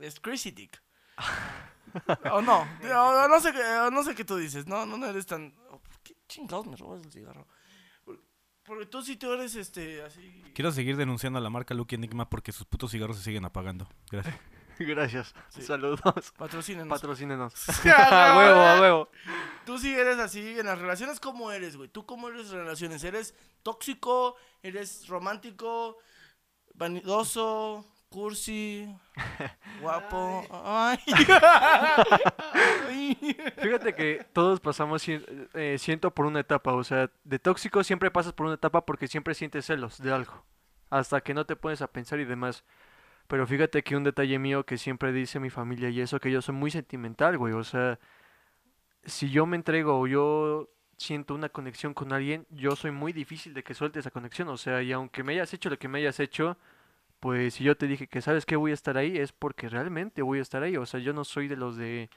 [0.00, 0.82] Es crazy dick.
[2.32, 4.96] o no, o- o no sé, qué- o no sé qué tú dices, no, no,
[4.96, 5.54] no eres tan...
[5.70, 7.46] oh, ¿Por qué chingados me robas el cigarro?
[8.04, 8.20] Por-
[8.64, 10.42] Porque tú sí tú eres este, así...
[10.54, 13.88] Quiero seguir denunciando a la marca Lucky Enigma porque sus putos cigarros se siguen apagando.
[14.10, 14.34] Gracias.
[14.78, 15.34] Gracias.
[15.48, 15.62] Sí.
[15.62, 16.00] Saludos.
[16.36, 16.88] Patrocínenos.
[16.88, 17.54] Patrocínenos.
[17.86, 19.08] A huevo, a huevo.
[19.64, 21.88] Tú sí eres así en las relaciones, ¿cómo eres, güey?
[21.88, 23.02] ¿Tú cómo eres en relaciones?
[23.04, 24.36] ¿Eres tóxico?
[24.62, 25.98] ¿Eres romántico?
[26.74, 27.86] ¿Vanidoso?
[28.08, 28.88] ¿Cursi?
[29.80, 30.46] ¿Guapo?
[30.50, 30.98] Ay.
[32.52, 33.36] Ay.
[33.60, 36.74] Fíjate que todos pasamos, eh, siento, por una etapa.
[36.74, 40.44] O sea, de tóxico siempre pasas por una etapa porque siempre sientes celos de algo.
[40.90, 42.62] Hasta que no te pones a pensar y demás.
[43.28, 46.42] Pero fíjate que un detalle mío que siempre dice mi familia y eso, que yo
[46.42, 47.54] soy muy sentimental, güey.
[47.54, 47.98] O sea,
[49.04, 53.54] si yo me entrego o yo siento una conexión con alguien, yo soy muy difícil
[53.54, 54.48] de que suelte esa conexión.
[54.48, 56.58] O sea, y aunque me hayas hecho lo que me hayas hecho,
[57.20, 60.22] pues si yo te dije que sabes que voy a estar ahí, es porque realmente
[60.22, 60.76] voy a estar ahí.
[60.76, 62.10] O sea, yo no soy de los de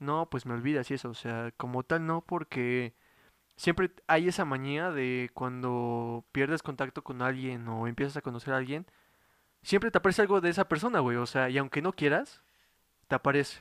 [0.00, 2.94] no, pues me olvidas y eso, o sea, como tal no, porque
[3.56, 8.58] siempre hay esa manía de cuando pierdes contacto con alguien o empiezas a conocer a
[8.58, 8.86] alguien,
[9.62, 12.42] siempre te aparece algo de esa persona, güey, o sea, y aunque no quieras,
[13.08, 13.60] te aparece.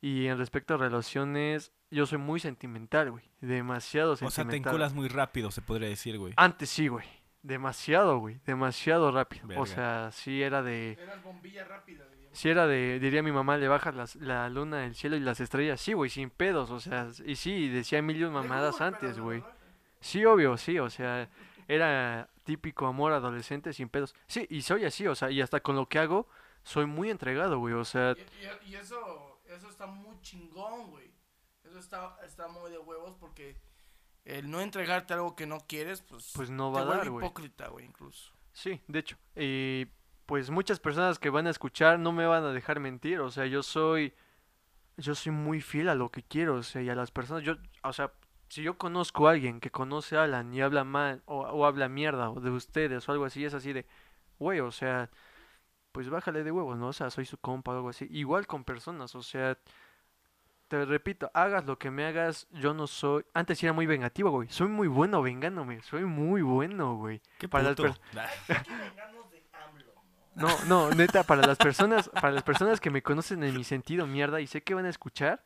[0.00, 4.72] Y en respecto a relaciones, yo soy muy sentimental, güey, demasiado O sea, te sentimental.
[4.72, 6.32] enculas muy rápido, se podría decir, güey.
[6.36, 7.06] Antes sí, güey,
[7.42, 9.46] demasiado, güey, demasiado rápido.
[9.46, 9.62] Verga.
[9.62, 10.92] O sea, sí era de...
[11.00, 12.36] Eras bombilla rápida, diríamos.
[12.38, 15.38] Si era de, diría mi mamá, le bajas las- la luna, el cielo y las
[15.40, 15.80] estrellas.
[15.80, 19.44] Sí, güey, sin pedos, o sea, y sí, decía mil y un mamadas antes, güey.
[20.00, 21.28] Sí, obvio, sí, o sea,
[21.68, 24.14] era típico amor adolescente sin pedos.
[24.26, 26.28] Sí, y soy así, o sea, y hasta con lo que hago,
[26.62, 31.12] soy muy entregado, güey, o sea, Y, y- y eso, eso está muy chingón, güey.
[31.64, 33.56] Eso está, está muy de huevos porque
[34.24, 37.24] el no entregarte algo que no quieres, pues, Pues no te va a dar, güey.
[37.24, 38.32] hipócrita, güey, incluso.
[38.52, 39.16] sí, de hecho.
[39.36, 39.86] Y
[40.26, 43.46] pues muchas personas que van a escuchar no me van a dejar mentir, o sea,
[43.46, 44.14] yo soy,
[44.96, 47.56] yo soy muy fiel a lo que quiero, o sea, y a las personas, yo,
[47.82, 48.12] o sea,
[48.52, 51.88] si yo conozco a alguien que conoce a Alan y habla mal, o, o habla
[51.88, 53.86] mierda, o de ustedes, o algo así, es así de,
[54.38, 55.08] güey, o sea,
[55.90, 56.88] pues bájale de huevos, ¿no?
[56.88, 58.06] O sea, soy su compa o algo así.
[58.10, 59.56] Igual con personas, o sea,
[60.68, 64.50] te repito, hagas lo que me hagas, yo no soy, antes era muy vengativo, güey,
[64.50, 67.22] soy muy bueno vengándome, soy muy bueno, güey.
[67.38, 67.94] Qué para las puto.
[68.12, 68.66] per-
[70.34, 70.48] ¿no?
[70.48, 74.06] No, no, neta, para las personas, para las personas que me conocen en mi sentido
[74.06, 75.42] mierda y sé que van a escuchar,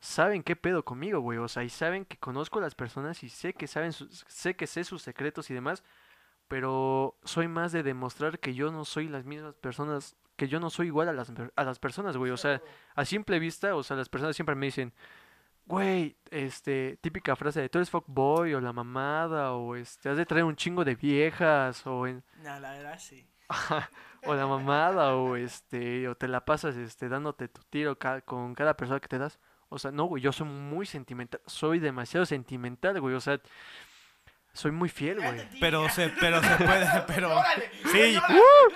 [0.00, 1.38] saben qué pedo conmigo, güey.
[1.38, 4.54] O sea, y saben que conozco a las personas y sé que saben, sus- sé
[4.56, 5.82] que sé sus secretos y demás,
[6.48, 10.70] pero soy más de demostrar que yo no soy las mismas personas, que yo no
[10.70, 12.30] soy igual a las, a las personas, güey.
[12.32, 12.62] O sea,
[12.94, 14.92] a simple vista, o sea, las personas siempre me dicen,
[15.66, 20.24] güey, este, típica frase de tú eres fuckboy o la mamada o este, has de
[20.24, 22.24] traer un chingo de viejas o en...
[22.42, 23.28] No, la verdad sí.
[24.26, 28.54] o la mamada, o este, o te la pasas este, dándote tu tiro ca- con
[28.54, 29.38] cada persona que te das.
[29.70, 33.38] O sea, no, güey, yo soy muy sentimental, soy demasiado sentimental, güey, o sea,
[34.54, 35.46] soy muy fiel, güey.
[35.60, 37.30] Pero se, pero se puede, pero...
[37.92, 38.18] Sí,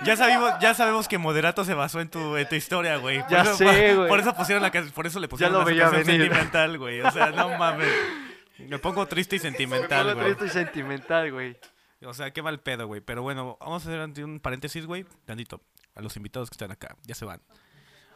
[0.03, 3.21] ya sabemos, ya sabemos que Moderato se basó en tu, en tu historia, güey.
[3.21, 4.07] Por Ya eso- sé, güey.
[4.07, 6.21] Por eso pusieron la por eso le pusieron lo la veía canción venir.
[6.27, 7.01] sentimental, güey.
[7.01, 7.91] O sea, no mames.
[8.59, 10.25] Me pongo triste y sentimental, Me güey.
[10.25, 11.57] pongo triste y sentimental, güey.
[12.05, 13.01] O sea, qué mal pedo, güey.
[13.01, 15.05] Pero bueno, vamos a hacer un paréntesis, güey.
[15.25, 15.59] Tantito.
[15.95, 16.95] A los invitados que están acá.
[17.03, 17.41] Ya se van.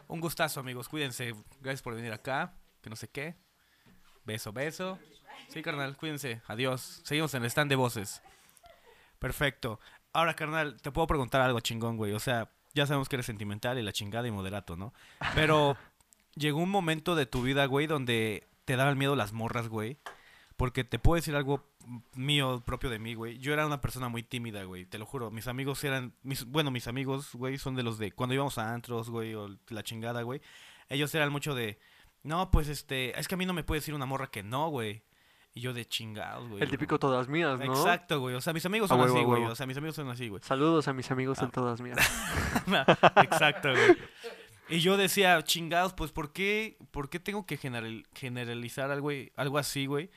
[0.06, 0.88] Un gustazo, amigos.
[0.88, 1.34] Cuídense.
[1.60, 2.54] Gracias por venir acá.
[2.88, 3.36] No sé qué.
[4.24, 4.98] Beso, beso.
[5.48, 5.96] Sí, carnal.
[5.96, 6.42] Cuídense.
[6.46, 7.00] Adiós.
[7.04, 8.22] Seguimos en el stand de voces.
[9.18, 9.80] Perfecto.
[10.12, 12.12] Ahora, carnal, te puedo preguntar algo chingón, güey.
[12.12, 14.92] O sea, ya sabemos que eres sentimental y la chingada y moderato, ¿no?
[15.34, 15.76] Pero,
[16.34, 19.98] llegó un momento de tu vida, güey, donde te daban miedo las morras, güey.
[20.56, 21.64] Porque te puedo decir algo
[22.14, 23.38] mío, propio de mí, güey.
[23.38, 24.86] Yo era una persona muy tímida, güey.
[24.86, 25.30] Te lo juro.
[25.30, 26.12] Mis amigos eran.
[26.22, 28.12] Mis, bueno, mis amigos, güey, son de los de.
[28.12, 30.40] Cuando íbamos a antros, güey, o la chingada, güey.
[30.88, 31.78] Ellos eran mucho de.
[32.22, 33.18] No, pues este.
[33.18, 35.04] Es que a mí no me puede decir una morra que no, güey.
[35.54, 36.62] Y yo de chingados, güey.
[36.62, 37.72] El típico todas mías, ¿no?
[37.72, 38.34] Exacto, güey.
[38.34, 39.44] O sea, mis amigos son así, güey.
[39.44, 40.42] O sea, mis amigos son así, güey.
[40.44, 41.50] Saludos a mis amigos en ah.
[41.52, 41.98] todas mías.
[43.22, 43.96] Exacto, güey.
[44.68, 49.86] Y yo decía, chingados, pues, ¿por qué, por qué tengo que generalizar algo, algo así,
[49.86, 50.10] güey?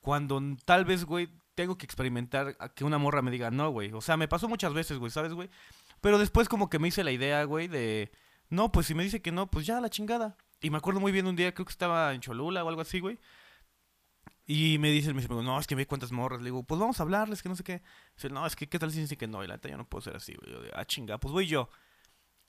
[0.00, 3.90] Cuando tal vez, güey, tengo que experimentar que una morra me diga no, güey.
[3.92, 5.48] O sea, me pasó muchas veces, güey, ¿sabes, güey?
[6.02, 8.12] Pero después como que me hice la idea, güey, de...
[8.48, 10.36] No, pues si me dice que no, pues ya, la chingada.
[10.66, 12.98] Y me acuerdo muy bien un día, creo que estaba en Cholula o algo así,
[12.98, 13.20] güey.
[14.46, 16.40] Y me dice, me dice, no, es que ve cuántas morras.
[16.40, 17.82] Le digo, pues vamos a hablarles, que no sé qué.
[18.16, 19.44] Dice, no, es que qué tal si dice que no.
[19.44, 20.50] Y la neta, yo no puedo ser así, güey.
[20.50, 21.70] Yo ah, chinga, pues voy yo.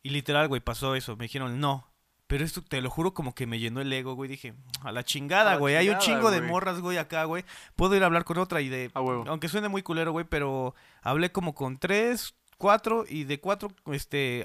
[0.02, 1.16] Y literal, güey, pasó eso.
[1.16, 1.92] Me dijeron, no.
[2.26, 4.28] Pero esto, te lo juro, como que me llenó el ego, güey.
[4.28, 5.76] Dije, a la chingada, güey.
[5.76, 7.46] Hay un chingo de morras, güey, acá, güey.
[7.76, 8.90] Puedo ir a hablar con otra y de...
[8.96, 14.44] Aunque suene muy culero, güey, pero hablé como con tres, cuatro y de cuatro, este,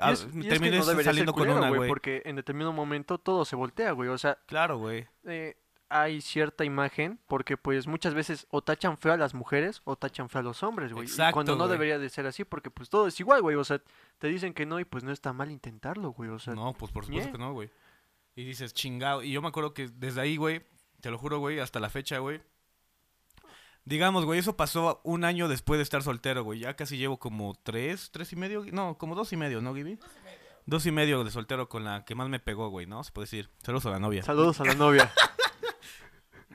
[0.49, 1.89] terminé saliendo con una, güey.
[1.89, 4.09] Porque en determinado momento todo se voltea, güey.
[4.09, 4.39] O sea...
[4.47, 5.07] Claro, güey.
[5.25, 5.57] Eh,
[5.93, 10.31] hay cierta imagen porque pues muchas veces o tachan feo a las mujeres o tachan
[10.31, 11.07] feo a los hombres, güey.
[11.07, 13.57] Exacto, cuando no debería de ser así porque pues todo es igual, güey.
[13.57, 13.81] O sea,
[14.19, 16.31] te dicen que no y pues no está mal intentarlo, güey.
[16.31, 17.71] O sea, no, pues por supuesto que no, güey.
[18.35, 19.23] Y dices, chingado.
[19.23, 20.63] Y yo me acuerdo que desde ahí, güey,
[21.01, 22.41] te lo juro, güey, hasta la fecha, güey.
[23.85, 26.61] Digamos, güey, eso pasó un año después de estar soltero, güey.
[26.61, 29.97] Ya casi llevo como tres, tres y medio, no, como dos y medio, ¿no, Gibi?
[29.97, 30.39] Dos y medio.
[30.65, 33.03] Dos y medio de soltero con la que más me pegó, güey, ¿no?
[33.03, 33.51] Se puede decir.
[33.65, 34.23] Saludos a la novia.
[34.23, 35.13] Saludos a la novia.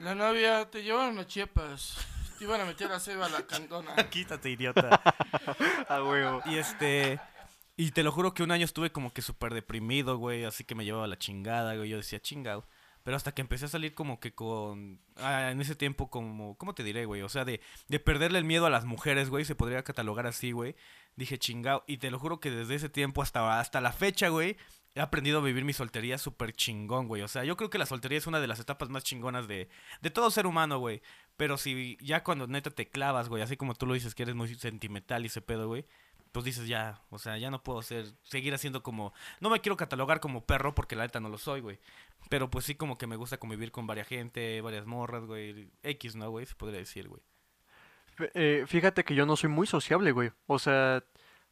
[0.01, 1.97] La novia, te llevaron a Chiapas.
[2.37, 3.95] Te iban a meter a ceba a la cantona.
[4.11, 5.01] Quítate, idiota.
[5.89, 6.41] a huevo.
[6.45, 7.19] Y este.
[7.75, 10.45] Y te lo juro que un año estuve como que súper deprimido, güey.
[10.45, 11.89] Así que me llevaba la chingada, güey.
[11.89, 12.67] Yo decía, chingado.
[13.07, 14.99] Pero hasta que empecé a salir como que con...
[15.15, 16.57] Ah, en ese tiempo como...
[16.57, 17.21] ¿Cómo te diré, güey?
[17.21, 19.45] O sea, de, de perderle el miedo a las mujeres, güey.
[19.45, 20.75] Se podría catalogar así, güey.
[21.15, 21.85] Dije, chingado.
[21.87, 24.57] Y te lo juro que desde ese tiempo hasta, hasta la fecha, güey
[24.93, 27.21] he aprendido a vivir mi soltería súper chingón, güey.
[27.21, 29.69] O sea, yo creo que la soltería es una de las etapas más chingonas de,
[30.01, 31.01] de todo ser humano, güey.
[31.37, 34.35] Pero si ya cuando neta te clavas, güey, así como tú lo dices que eres
[34.35, 35.85] muy sentimental y ese pedo, güey,
[36.37, 39.75] pues dices ya, o sea, ya no puedo ser, seguir haciendo como, no me quiero
[39.75, 41.79] catalogar como perro porque la neta no lo soy, güey.
[42.29, 45.71] Pero pues sí como que me gusta convivir con varias gente, varias morras, güey.
[45.81, 46.45] X, ¿no, güey?
[46.45, 47.23] Se podría decir, güey.
[48.35, 50.31] Eh, fíjate que yo no soy muy sociable, güey.
[50.45, 51.03] O sea,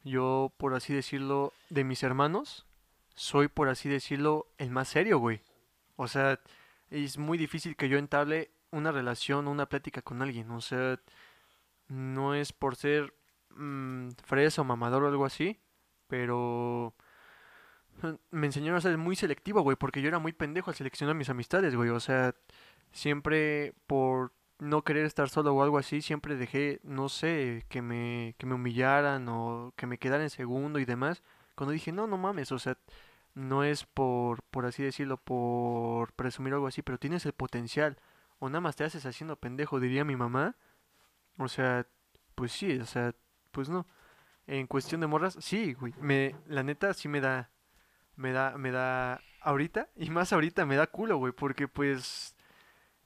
[0.04, 2.64] yo, por así decirlo, de mis hermanos,
[3.16, 5.40] soy, por así decirlo, el más serio, güey.
[5.96, 6.38] O sea,
[6.90, 10.48] es muy difícil que yo entable una relación, una plática con alguien.
[10.52, 11.00] O sea,
[11.88, 13.12] no es por ser
[13.56, 15.60] mmm, fresa o mamador o algo así,
[16.08, 16.94] pero
[18.30, 21.30] me enseñaron a ser muy selectivo, güey, porque yo era muy pendejo al seleccionar mis
[21.30, 21.90] amistades, güey.
[21.90, 22.34] O sea,
[22.92, 28.34] siempre por no querer estar solo o algo así, siempre dejé, no sé, que me,
[28.38, 31.22] que me humillaran o que me quedara en segundo y demás.
[31.54, 32.78] Cuando dije, no, no mames, o sea,
[33.34, 37.98] no es por, por así decirlo, por presumir algo así, pero tienes el potencial.
[38.38, 40.56] O nada más te haces haciendo pendejo, diría mi mamá.
[41.38, 41.86] O sea,
[42.34, 43.14] pues sí, o sea,
[43.56, 43.86] pues no.
[44.46, 45.94] En cuestión de morras, sí, güey.
[45.98, 47.50] Me, la neta sí me da,
[48.14, 52.36] me da, me da, ahorita, y más ahorita me da culo, güey, porque pues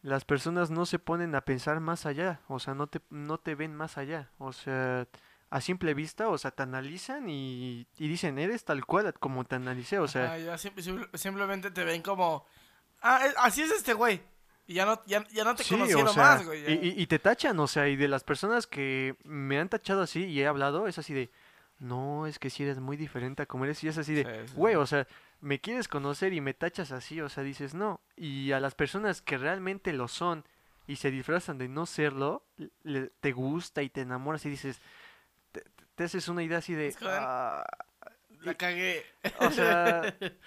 [0.02, 3.54] las personas no se ponen a pensar más allá, o sea, no te, no te
[3.54, 5.06] ven más allá, o sea,
[5.50, 9.54] a simple vista, o sea, te analizan y, y dicen, eres tal cual como te
[9.54, 10.36] analicé, o sea...
[10.36, 12.44] ya simplemente te ven como,
[13.02, 14.20] ah, así es este güey.
[14.70, 16.62] Y ya no, ya, no te conocieron más, güey.
[16.72, 20.26] Y, y, te tachan, o sea, y de las personas que me han tachado así
[20.26, 21.28] y he hablado, es así de,
[21.80, 24.76] no, es que si eres muy diferente a como eres, y es así de, güey,
[24.76, 25.08] o sea,
[25.40, 28.00] me quieres conocer y me tachas así, o sea, dices, no.
[28.14, 30.44] Y a las personas que realmente lo son
[30.86, 32.44] y se disfrazan de no serlo,
[33.18, 34.80] te gusta y te enamoras y dices,
[35.96, 36.94] te haces una idea así de...
[37.02, 37.66] Ah,
[38.42, 39.04] la cagué.
[39.40, 40.02] O sea,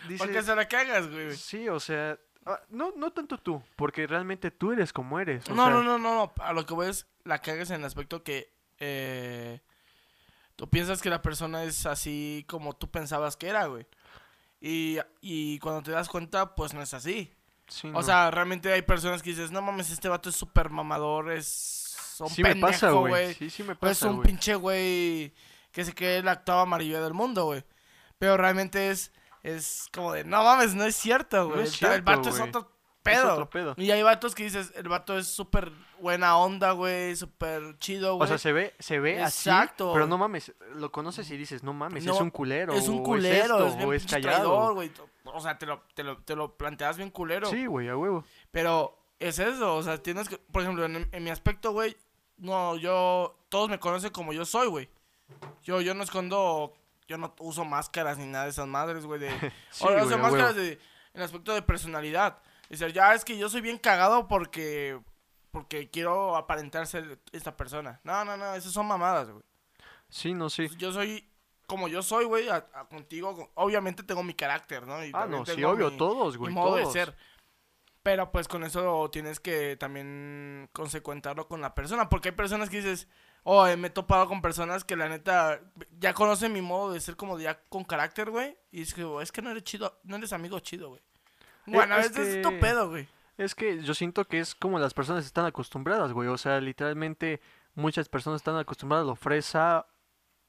[0.07, 1.35] dices, ¿Por qué se la cagas, güey?
[1.35, 5.49] Sí, o sea, ah, no, no tanto tú, porque realmente tú eres como eres.
[5.49, 8.53] no, no, no, no, a lo que voy es la cagas en el aspecto que
[8.79, 9.61] eh,
[10.55, 13.85] tú piensas que la persona es así como tú pensabas que era, güey.
[14.59, 17.33] Y, y cuando te das cuenta, pues no es así.
[17.93, 21.83] o sea, realmente hay personas que dices, no mames, este vato es súper mamador, es
[22.29, 23.33] sí me pasa, güey.
[23.33, 25.33] Sí, sí me pasa, Es un pinche güey
[25.71, 27.63] que se cree la octava maravilla del mundo, güey.
[28.19, 29.11] Pero realmente es,
[29.43, 31.67] es como de, no mames, no es cierto, güey.
[31.81, 32.73] el vato es otro
[33.03, 33.75] pedo.
[33.77, 38.25] Y hay vatos que dices, el vato es súper buena onda, güey, súper chido, güey.
[38.25, 39.89] O sea, se ve, se ve Exacto.
[39.89, 42.73] así, pero no mames, lo conoces y dices, no mames, es un culero.
[42.73, 44.73] Es un culero, es, o es, callado.
[44.73, 44.91] güey.
[45.25, 47.47] o sea, te lo, te lo, te lo planteas bien culero.
[47.47, 48.23] Sí, güey, a huevo.
[48.51, 51.95] Pero es eso, o sea, tienes que, por ejemplo, en, mi aspecto, güey,
[52.37, 54.89] no, yo, todos me conocen como yo soy, güey.
[55.63, 56.73] Yo, yo no escondo,
[57.07, 59.29] yo no uso máscaras ni nada de esas madres, güey, de...
[59.71, 60.79] sí, o, uso máscaras de, en
[61.13, 62.39] el aspecto de personalidad.
[62.69, 64.99] Dice, ya es que yo soy bien cagado porque,
[65.51, 67.99] porque quiero aparentar ser esta persona.
[68.03, 69.43] No, no, no, esas son mamadas, güey.
[70.09, 70.69] Sí, no, sí.
[70.77, 71.27] Yo soy
[71.65, 72.47] como yo soy, güey,
[72.89, 74.97] contigo, obviamente tengo mi carácter, ¿no?
[75.13, 76.53] ah, no, sí, obvio, todos, güey.
[76.53, 77.15] Mi modo de ser.
[78.03, 82.09] Pero pues con eso tienes que también consecuentarlo con la persona.
[82.09, 83.07] Porque hay personas que dices,
[83.43, 85.61] oh, me he topado con personas que la neta
[85.99, 88.57] ya conocen mi modo de ser como ya con carácter, güey.
[88.71, 91.01] Y es que, es que no eres chido, no eres amigo chido, güey.
[91.65, 93.07] Bueno, es, es tu pedo, güey.
[93.37, 96.27] Es que yo siento que es como las personas están acostumbradas, güey.
[96.27, 97.41] O sea, literalmente
[97.75, 99.87] muchas personas están acostumbradas a lo fresa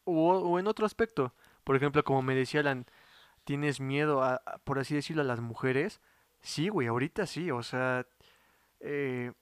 [0.05, 1.33] o, en otro aspecto.
[1.65, 2.87] Por ejemplo, como me decía Alan,
[3.45, 6.01] ¿tienes miedo, a, por así decirlo, a las mujeres?
[6.43, 8.07] Sí, güey, ahorita sí, o sea,
[8.81, 9.33] eh,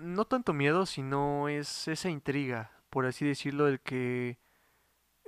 [0.00, 4.38] no tanto miedo, sino es esa intriga, por así decirlo, el que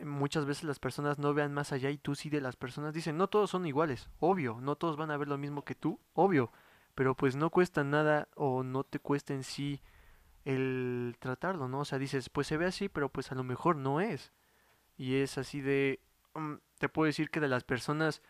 [0.03, 3.17] muchas veces las personas no vean más allá y tú sí de las personas dicen,
[3.17, 6.53] no todos son iguales, obvio, no todos van a ver lo mismo que tú, obvio,
[6.95, 9.81] pero pues no cuesta nada o no te cuesta en sí
[10.45, 11.81] el tratarlo, ¿no?
[11.81, 14.33] O sea, dices, pues se ve así, pero pues a lo mejor no es.
[14.97, 16.01] Y es así de,
[16.35, 18.23] mm, te puedo decir que de las personas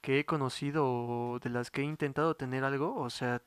[0.00, 3.42] que he conocido o de las que he intentado tener algo, o sea,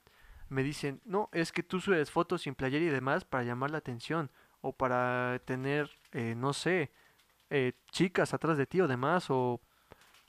[0.53, 3.79] me dicen, no, es que tú subes fotos sin playera y demás para llamar la
[3.79, 4.31] atención
[4.61, 6.91] o para tener, eh, no sé,
[7.49, 9.59] eh, chicas atrás de ti o demás o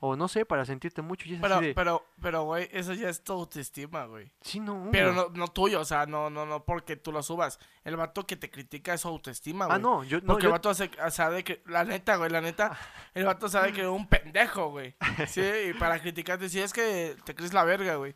[0.07, 1.27] o no sé, para sentirte mucho.
[1.27, 1.75] Y es pero, así de...
[1.75, 4.31] pero, pero, güey, eso ya es tu autoestima, güey.
[4.43, 4.91] Sí, no.
[4.93, 7.59] Pero no, no tuyo, o sea, no, no, no porque tú lo subas.
[7.85, 9.79] El vato que te critica es su autoestima, ah, güey.
[9.79, 10.35] Ah, no, yo no.
[10.35, 12.77] Porque el vato sabe que, la neta, güey, la neta,
[13.15, 14.95] el vato sabe que es un pendejo, güey.
[15.27, 18.15] Sí, y para criticarte, si es que te crees la verga, güey.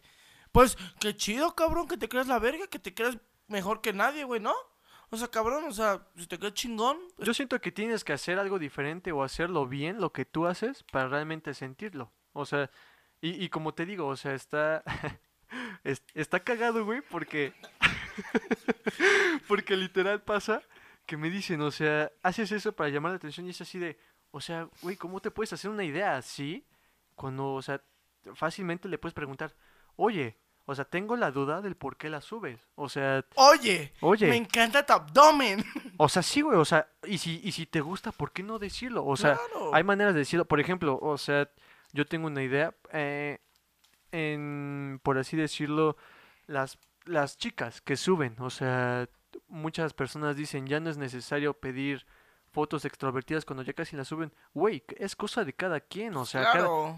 [0.59, 4.24] Pues, qué chido, cabrón, que te creas la verga, que te creas mejor que nadie,
[4.24, 4.56] güey, ¿no?
[5.09, 6.98] O sea, cabrón, o sea, si te queda chingón.
[7.14, 10.46] Pues Yo siento que tienes que hacer algo diferente o hacerlo bien, lo que tú
[10.46, 12.11] haces, para realmente sentirlo.
[12.32, 12.72] O sea,
[13.20, 14.82] y, y como te digo, o sea, está.
[16.14, 17.52] está cagado, güey, porque.
[19.46, 20.61] porque literal pasa
[21.06, 23.96] que me dicen, o sea, haces eso para llamar la atención y es así de.
[24.32, 26.66] O sea, güey, ¿cómo te puedes hacer una idea así?
[27.14, 27.80] Cuando, o sea,
[28.34, 29.54] fácilmente le puedes preguntar,
[29.94, 30.36] oye,
[30.71, 32.61] o sea, tengo la duda del por qué la subes.
[32.75, 33.25] O sea.
[33.37, 33.95] Oye.
[34.03, 34.29] Oye.
[34.29, 35.64] Me encanta tu abdomen.
[35.97, 36.59] O sea, sí, güey.
[36.59, 39.05] O sea, y si, y si te gusta, ¿por qué no decirlo?
[39.05, 39.39] O sea,
[39.73, 40.45] hay maneras de decirlo.
[40.45, 41.49] Por ejemplo, o sea,
[41.95, 42.75] yo tengo una idea.
[42.93, 43.39] Eh,
[44.12, 45.97] en, por así decirlo,
[46.47, 48.37] las, las chicas que suben.
[48.39, 49.09] O sea,
[49.49, 52.05] muchas personas dicen, ya no es necesario pedir
[52.59, 54.32] fotos extrovertidas cuando ya casi las suben.
[54.52, 56.50] Güey, es cosa de cada quien, o sea,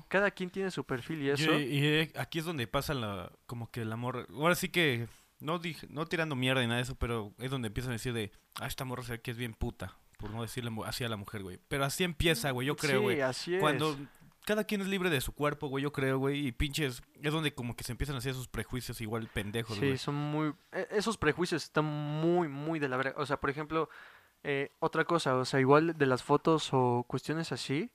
[0.08, 1.52] cada, quien tiene su perfil y eso.
[1.52, 4.26] y eh, aquí es donde pasa la, como que el amor.
[4.32, 5.06] Ahora sí que,
[5.38, 8.14] no dije, no tirando mierda y nada de eso, pero es donde empiezan a decir
[8.14, 11.11] de, ah, esta morra se ve que es bien puta, por no decirle así a
[11.11, 11.58] la mujer, güey.
[11.68, 13.20] Pero así empieza, güey, yo creo, güey.
[13.20, 13.61] así es.
[13.61, 13.98] Cuando
[14.46, 17.52] cada quien es libre de su cuerpo, güey, yo creo, güey, y pinches, es donde
[17.52, 19.92] como que se empiezan a hacer esos prejuicios igual pendejos, güey.
[19.92, 23.12] Sí, son muy, e, esos prejuicios están muy, muy de la verdad.
[23.18, 23.90] O sea, por ejemplo,
[24.43, 27.91] eh, otra cosa, o sea, igual de las fotos o cuestiones así,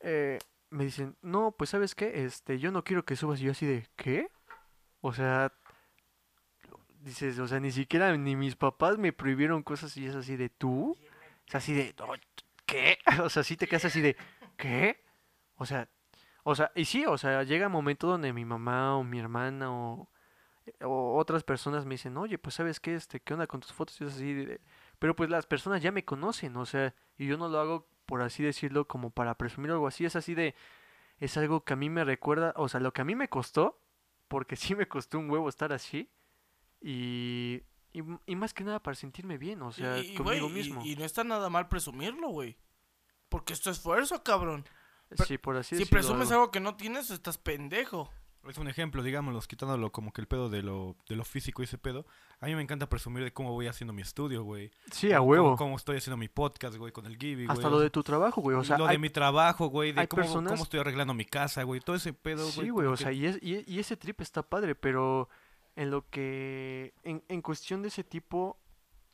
[0.00, 0.38] eh,
[0.70, 3.40] me dicen, no, pues sabes qué, este, yo no quiero que subas.
[3.40, 4.30] Y yo así de, ¿qué?
[5.00, 5.52] O sea,
[7.00, 10.48] dices, o sea, ni siquiera ni mis papás me prohibieron cosas y es así de,
[10.48, 10.96] ¿tú?
[11.46, 11.94] Es así de,
[12.66, 12.98] ¿qué?
[13.24, 14.16] O sea, sí te quedas así de,
[14.56, 15.02] ¿qué?
[15.56, 15.88] O sea,
[16.44, 19.72] o sea, y sí, o sea, llega un momento donde mi mamá o mi hermana
[19.72, 20.08] o,
[20.82, 24.00] o otras personas me dicen, oye, pues sabes qué, este, ¿qué onda con tus fotos?
[24.00, 24.60] Y es así de,
[25.00, 28.20] pero pues las personas ya me conocen, o sea, y yo no lo hago, por
[28.20, 30.54] así decirlo, como para presumir algo así, es así de,
[31.18, 33.80] es algo que a mí me recuerda, o sea, lo que a mí me costó,
[34.28, 36.10] porque sí me costó un huevo estar así,
[36.82, 40.84] y, y, más que nada para sentirme bien, o sea, conmigo mismo.
[40.84, 42.58] Y, no está nada mal presumirlo, güey,
[43.30, 44.66] porque es tu esfuerzo, cabrón.
[45.26, 48.12] Sí, por así Si presumes algo que no tienes, estás pendejo.
[48.48, 51.66] Es un ejemplo, digámoslo, quitándolo como que el pedo de lo, de lo físico y
[51.66, 52.06] ese pedo.
[52.40, 54.70] A mí me encanta presumir de cómo voy haciendo mi estudio, güey.
[54.90, 55.56] Sí, a huevo.
[55.56, 58.56] Cómo, estoy haciendo mi podcast, güey, con el Gibby, Hasta lo de tu trabajo, güey.
[58.56, 59.92] O sea, lo de mi trabajo, güey.
[59.92, 61.80] De cómo, cómo, estoy arreglando mi casa, güey.
[61.80, 62.52] Todo ese pedo, güey.
[62.52, 62.86] Sí, güey.
[62.86, 65.28] O sea, y, es, y, ese trip está padre, pero
[65.76, 66.94] en lo que.
[67.02, 68.58] En, en cuestión de ese tipo,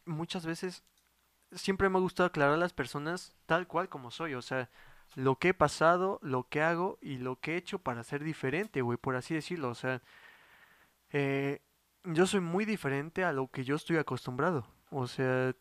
[0.04, 0.84] muchas veces.
[1.52, 4.34] Siempre me ha gustado aclarar a las personas tal cual como soy.
[4.34, 4.70] O sea,
[5.14, 8.82] lo que he pasado, lo que hago y lo que he hecho para ser diferente,
[8.82, 9.70] güey, por así decirlo.
[9.70, 10.02] O sea,
[11.10, 11.60] eh,
[12.04, 14.66] yo soy muy diferente a lo que yo estoy acostumbrado.
[14.90, 15.54] O sea,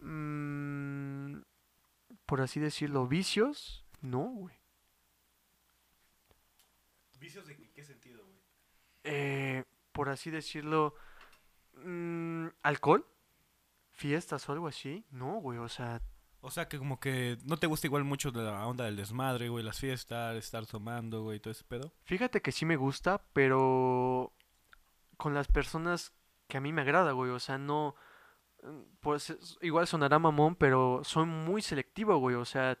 [0.00, 1.38] mmm,
[2.26, 4.54] por así decirlo, vicios, no, güey.
[7.18, 8.38] ¿Vicios de qué sentido, güey?
[9.04, 10.94] Eh, por así decirlo,
[11.74, 13.06] mm, alcohol,
[13.90, 15.04] fiestas o algo así.
[15.10, 16.00] No, güey, o sea,
[16.42, 19.48] O sea, que como que no te gusta igual mucho de la onda del desmadre,
[19.50, 21.92] güey, las fiestas, estar tomando, güey, todo ese pedo.
[22.04, 24.32] fíjate que sí me gusta, pero
[25.18, 26.12] con las personas
[26.48, 27.94] que a mí me agrada, güey, o sea, no,
[28.62, 32.78] mm, pues es- igual sonará mamón, pero soy muy selectivo, güey, o sea,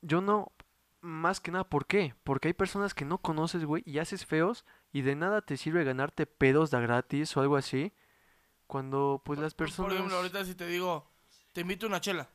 [0.00, 0.50] yo no,
[1.02, 2.14] más que nada, ¿por qué?
[2.24, 5.84] Porque hay personas que no conoces, güey, y haces feos y de nada te sirve
[5.84, 7.92] ganarte pedos de a gratis o algo así,
[8.66, 9.88] cuando pues las personas...
[9.90, 11.10] Por ejemplo, ahorita si te digo,
[11.52, 12.30] te invito una chela.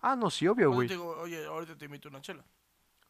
[0.00, 0.90] Ah, no, sí, obvio, güey.
[0.94, 2.44] oye, ahorita te invito una chela.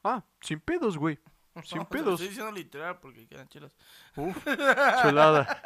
[0.02, 1.18] Ah, sin pedos, güey.
[1.64, 2.12] Sin No, te lo pedos.
[2.14, 3.72] Estoy diciendo literal porque quedan chelas.
[4.16, 4.36] Uf,
[5.02, 5.62] chulada.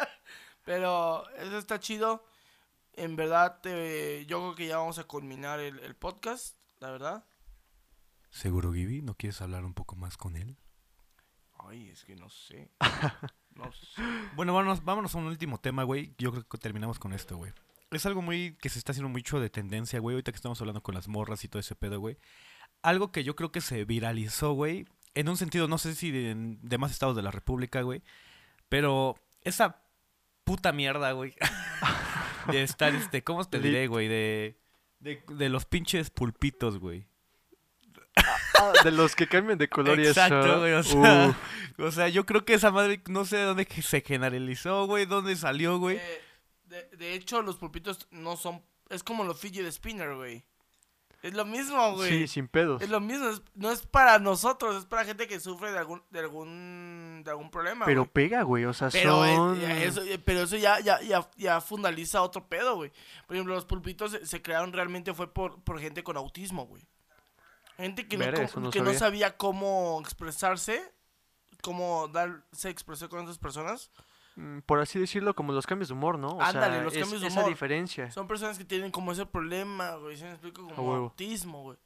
[0.65, 2.25] Pero eso está chido.
[2.95, 7.25] En verdad, te- yo creo que ya vamos a culminar el, el podcast, la verdad.
[8.31, 9.03] ¿Seguro, Gibi?
[9.03, 10.57] ¿No quieres hablar un poco más con él?
[11.59, 12.71] Ay, es que no sé.
[13.55, 14.03] No sé.
[14.35, 16.13] Bueno, vámonos, vámonos a un último tema, güey.
[16.19, 17.53] Yo creo que terminamos con esto, güey.
[17.97, 20.15] Es algo muy que se está haciendo mucho de tendencia, güey.
[20.15, 22.17] Ahorita que estamos hablando con las morras y todo ese pedo, güey.
[22.83, 24.87] Algo que yo creo que se viralizó, güey.
[25.15, 28.03] En un sentido, no sé si de, en demás estados de la República, güey.
[28.69, 29.81] Pero esa
[30.45, 31.35] puta mierda, güey.
[32.51, 34.09] de estar, este, ¿cómo te diré, güey?
[34.09, 34.59] De,
[35.01, 37.07] de, de los pinches pulpitos, güey.
[38.17, 40.11] Ah, de los que cambian de color y eso.
[40.11, 40.73] Exacto, güey.
[40.73, 41.35] O sea,
[41.79, 44.87] Uh, o sea, yo creo que esa madre, no sé de dónde que se generalizó,
[44.87, 45.07] güey.
[45.07, 45.97] ¿Dónde salió, güey?
[45.97, 46.21] Eh,
[46.91, 48.63] de, de hecho, los pulpitos no son.
[48.91, 50.45] Es como los fidget spinner, güey.
[51.23, 52.11] Es lo mismo, güey.
[52.11, 52.83] sí, sin pedos.
[52.83, 53.29] Es lo mismo.
[53.31, 57.31] es- no es para nosotros, es para gente que sufre de algún, de algún, de
[57.31, 57.87] algún problema.
[57.87, 58.11] Pero güey.
[58.13, 58.67] pega, güey.
[58.67, 59.61] O sea, Pero, eh, son.
[59.63, 62.93] eso, eh, pero eso ya, ya, ya, ya fundaliza otro pedo, güey.
[63.27, 66.83] Por ejemplo, los pulpitos se, se crearon realmente fue por, por gente con autismo, güey.
[67.79, 68.99] Gente que, no, co- eso no que no sabía.
[68.99, 70.93] sabía cómo expresarse,
[71.63, 73.91] cómo darse expresar con otras personas.
[74.37, 76.29] Mm, Por así decirlo, como los cambios de humor, ¿no?
[76.29, 77.51] O Ándale, sea, los es- cambios de esa humor.
[77.51, 78.11] diferencia.
[78.11, 80.17] Son personas que tienen como ese problema, güey.
[80.17, 80.67] ¿Se me explico?
[80.75, 81.79] Como autismo, güey.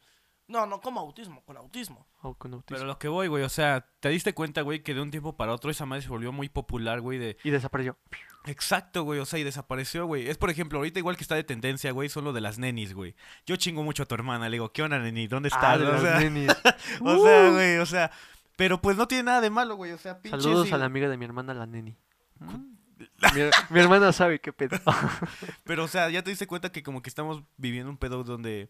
[0.49, 2.07] No, no como autismo, con autismo.
[2.23, 2.75] O con autismo.
[2.75, 5.37] Pero lo que voy, güey, o sea, ¿te diste cuenta, güey, que de un tiempo
[5.37, 7.37] para otro esa madre se volvió muy popular, güey, de...
[7.45, 7.99] Y desapareció.
[8.47, 10.27] Exacto, güey, o sea, y desapareció, güey.
[10.27, 12.95] Es, por ejemplo, ahorita igual que está de tendencia, güey, son lo de las nenis,
[12.95, 13.15] güey.
[13.45, 15.27] Yo chingo mucho a tu hermana, le digo, ¿qué onda, neni?
[15.27, 15.65] ¿Dónde estás?
[15.65, 16.49] Ah, de o, las sea, nenis.
[17.03, 18.11] o sea, güey, o sea...
[18.57, 20.41] Pero pues no tiene nada de malo, güey, o sea, pinche...
[20.41, 21.95] Saludos a la amiga de mi hermana, la neni.
[22.41, 23.41] Mi,
[23.71, 24.79] mi hermana sabe qué pedo.
[25.65, 28.69] Pero, o sea, ya te diste cuenta que como que estamos viviendo un pedo donde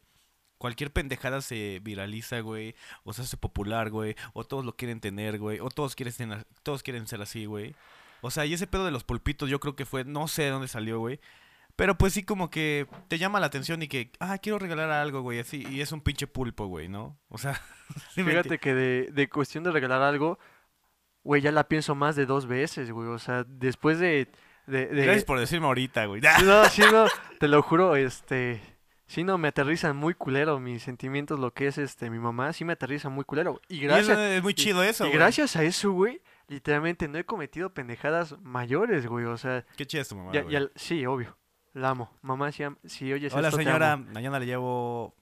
[0.58, 2.74] cualquier pendejada se viraliza, güey,
[3.04, 6.46] o se hace popular, güey, o todos lo quieren tener, güey, o todos quieren, tener-
[6.62, 7.74] todos quieren ser así, güey.
[8.20, 10.50] O sea, y ese pedo de los pulpitos yo creo que fue, no sé de
[10.50, 11.20] dónde salió, güey.
[11.76, 15.20] Pero pues sí como que te llama la atención y que, ah, quiero regalar algo,
[15.22, 17.16] güey, así, y es un pinche pulpo, güey, ¿no?
[17.28, 17.60] O sea,
[18.14, 20.40] Fíjate que de, de cuestión de regalar algo,
[21.28, 23.06] güey, ya la pienso más de dos veces, güey.
[23.08, 24.28] O sea, después de.
[24.66, 26.22] de, de- Gracias por decirme ahorita, güey.
[26.22, 27.04] No, sí, no,
[27.38, 28.62] te lo juro, este.
[29.06, 32.64] Sí, no, me aterrizan muy culero mis sentimientos, lo que es este mi mamá, sí
[32.64, 33.60] me aterriza muy culero.
[33.68, 35.18] Y Y eso gracias, es muy chido eso, y güey.
[35.18, 39.24] gracias a eso, güey, literalmente no he cometido pendejadas mayores, güey.
[39.26, 40.52] O sea, Qué chida es tu mamá, ya, güey.
[40.54, 41.36] ya- sí, obvio.
[41.74, 42.10] La amo.
[42.22, 44.06] Mamá, si, si oyes Hola esto, te señora, amo.
[44.12, 45.14] mañana le llevo...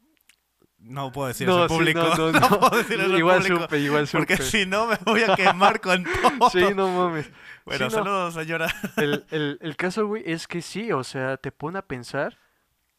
[0.88, 2.00] No puedo decir No, eso en sí, público.
[2.00, 2.60] no, No, no, no.
[2.60, 3.62] puedo decir eso en Igual público.
[3.62, 4.18] supe, igual supe.
[4.18, 6.04] Porque si no me voy a quemar con
[6.38, 6.50] todo.
[6.50, 7.30] Sí, no mames.
[7.64, 8.68] Bueno, Sí, saludos señora.
[8.96, 12.38] El, el, el caso, güey, es que sí, o sea, te pone a pensar.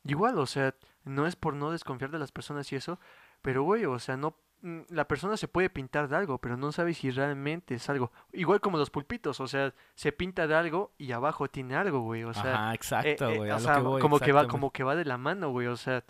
[0.03, 0.73] Igual, o sea,
[1.03, 2.99] no es por no desconfiar de las personas y eso,
[3.41, 4.37] pero, güey, o sea, no.
[4.61, 8.11] mm, La persona se puede pintar de algo, pero no sabe si realmente es algo.
[8.33, 12.23] Igual como los pulpitos, o sea, se pinta de algo y abajo tiene algo, güey,
[12.23, 12.53] o sea.
[12.53, 13.59] Ajá, eh, exacto, eh, güey.
[13.59, 16.03] sea, que voy, como que va, como que va de la mano, güey, o sea,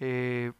[0.00, 0.52] eh,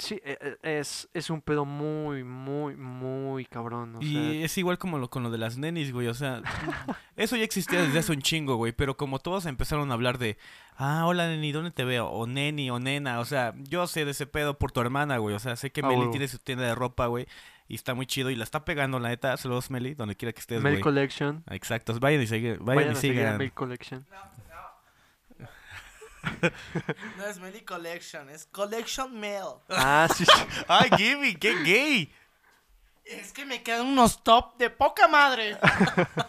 [0.00, 4.08] sí, eh, eh, es, es un pedo muy, muy, muy cabrón, o sea.
[4.08, 6.08] Y es igual como lo, con lo de las nenis, güey.
[6.08, 6.42] O sea,
[7.16, 8.72] eso ya existía desde hace un chingo, güey.
[8.72, 10.36] Pero como todos empezaron a hablar de,
[10.76, 12.08] ah, hola neni, ¿dónde te veo?
[12.08, 13.20] O neni, o nena.
[13.20, 15.34] O sea, yo sé de ese pedo por tu hermana, güey.
[15.34, 17.26] O sea, sé que Ah, Meli tiene su tienda de ropa, güey.
[17.68, 19.36] Y está muy chido y la está pegando, la neta.
[19.36, 20.80] Saludos, Meli, donde quiera que estés, güey.
[20.80, 21.44] Collection.
[21.50, 23.38] Exacto, vayan y, sigue- vayan Vayan y sigan.
[23.38, 24.04] Mail Collection.
[24.10, 24.49] No
[27.28, 29.60] es Melly Collection, es Collection Mail.
[29.68, 30.32] Ah, sí, sí.
[30.68, 32.12] ¡Ay, Gibby, qué gay!
[33.04, 35.56] Es que me quedan unos top de poca madre.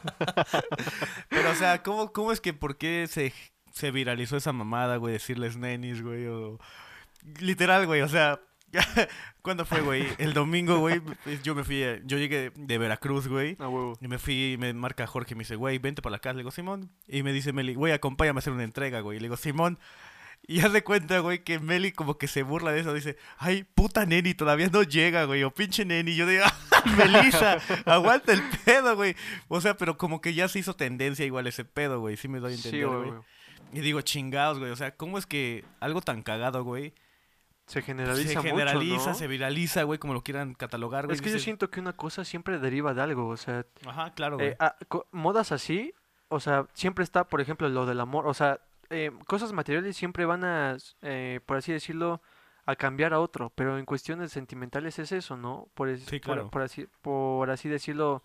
[1.29, 3.33] Pero, o sea, ¿cómo, cómo es que por qué se,
[3.73, 5.13] se viralizó esa mamada, güey?
[5.13, 6.59] Decirles nenis, güey, o...
[7.39, 8.39] Literal, güey, o sea...
[9.41, 10.07] ¿Cuándo fue, güey?
[10.17, 11.83] El domingo, güey, pues, yo me fui...
[11.83, 13.55] a- Yo llegué de Veracruz, güey.
[13.59, 13.97] A huevo.
[14.01, 16.33] Y me fui, me marca Jorge y me dice, güey, vente para la casa.
[16.33, 16.91] Le digo, Simón.
[17.07, 19.19] Y me dice Meli, güey, acompáñame a hacer una entrega, güey.
[19.19, 19.79] Le digo, Simón.
[20.47, 22.93] Y haz de cuenta, güey, que Meli como que se burla de eso.
[22.93, 25.43] Dice, ay, puta neni, todavía no llega, güey.
[25.43, 26.15] O pinche neni.
[26.15, 26.43] Yo digo,
[26.97, 29.15] Melissa, aguanta el pedo, güey.
[29.47, 32.17] O sea, pero como que ya se hizo tendencia igual ese pedo, güey.
[32.17, 33.11] Sí me doy a entender, güey.
[33.73, 34.71] y digo, chingados, güey.
[34.71, 36.93] O sea, ¿cómo es que algo tan cagado, güey?
[37.71, 41.15] Se generaliza Se generaliza, se viraliza, güey, como lo quieran catalogar, güey.
[41.15, 43.65] Es que yo siento que una cosa siempre deriva de algo, o sea...
[43.85, 44.49] Ajá, claro, güey.
[44.49, 44.75] Eh, ah,
[45.11, 45.93] modas así,
[46.27, 50.25] o sea, siempre está, por ejemplo, lo del amor, o sea, eh, cosas materiales siempre
[50.25, 52.21] van a, eh, por así decirlo,
[52.65, 55.69] a cambiar a otro, pero en cuestiones sentimentales es eso, ¿no?
[55.73, 56.49] Por, sí, claro.
[56.49, 58.21] por, así, por así decirlo,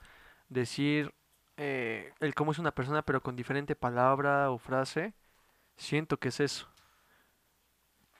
[0.48, 1.14] decir
[1.56, 5.14] eh, el cómo es una persona, pero con diferente palabra o frase,
[5.76, 6.68] siento que es eso.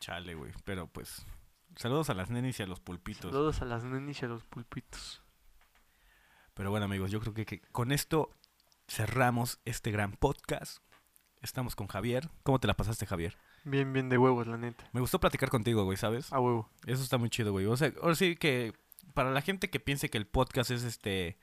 [0.01, 1.27] Chale, güey, pero pues,
[1.77, 3.33] saludos a las nenis y a los pulpitos.
[3.33, 5.23] Saludos a las nenis y a los pulpitos.
[6.55, 8.31] Pero bueno, amigos, yo creo que con esto
[8.89, 10.79] cerramos este gran podcast.
[11.43, 12.31] Estamos con Javier.
[12.43, 13.37] ¿Cómo te la pasaste, Javier?
[13.65, 14.89] Bien, bien de huevos, la neta.
[14.93, 16.33] Me gustó platicar contigo, güey, ¿sabes?
[16.33, 16.71] A huevo.
[16.87, 17.67] Eso está muy chido, güey.
[17.67, 18.73] O sea, ahora sí que
[19.13, 21.39] para la gente que piense que el podcast es este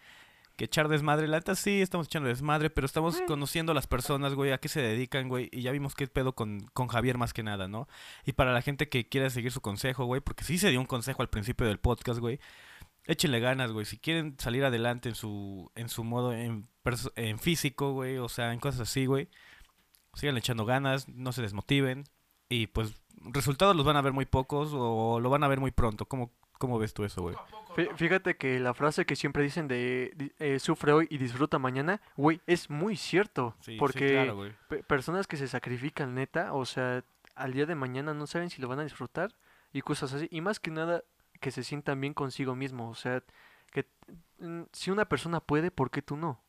[0.56, 4.36] que echar desmadre, la neta sí estamos echando desmadre, pero estamos conociendo a las personas,
[4.36, 7.34] güey, a qué se dedican, güey, y ya vimos qué pedo con, con Javier más
[7.34, 7.88] que nada, ¿no?
[8.26, 10.86] Y para la gente que quiera seguir su consejo, güey, porque sí se dio un
[10.86, 12.40] consejo al principio del podcast, güey,
[13.06, 13.86] échenle ganas, güey.
[13.86, 16.68] Si quieren salir adelante en su, en su modo, en,
[17.16, 19.30] en físico, güey, o sea, en cosas así, güey,
[20.14, 22.06] sigan echando ganas, no se desmotiven
[22.50, 25.72] y pues resultados los van a ver muy pocos o lo van a ver muy
[25.72, 26.06] pronto.
[26.06, 26.32] ¿Cómo,
[26.64, 27.36] cómo ves tú eso, güey?
[27.98, 32.40] Fíjate que la frase que siempre dicen de eh, sufre hoy y disfruta mañana, güey,
[32.48, 33.58] es muy cierto.
[33.78, 34.54] porque
[34.88, 37.04] personas que se sacrifican neta, o sea,
[37.36, 39.36] al día de mañana no saben si lo van a disfrutar
[39.74, 40.30] y cosas así.
[40.32, 41.04] Y más que nada,
[41.42, 42.90] que se sientan bien consigo mismo.
[42.90, 43.22] O sea,
[43.74, 43.86] que
[44.40, 46.42] mm, si una persona puede, ¿por qué tú no?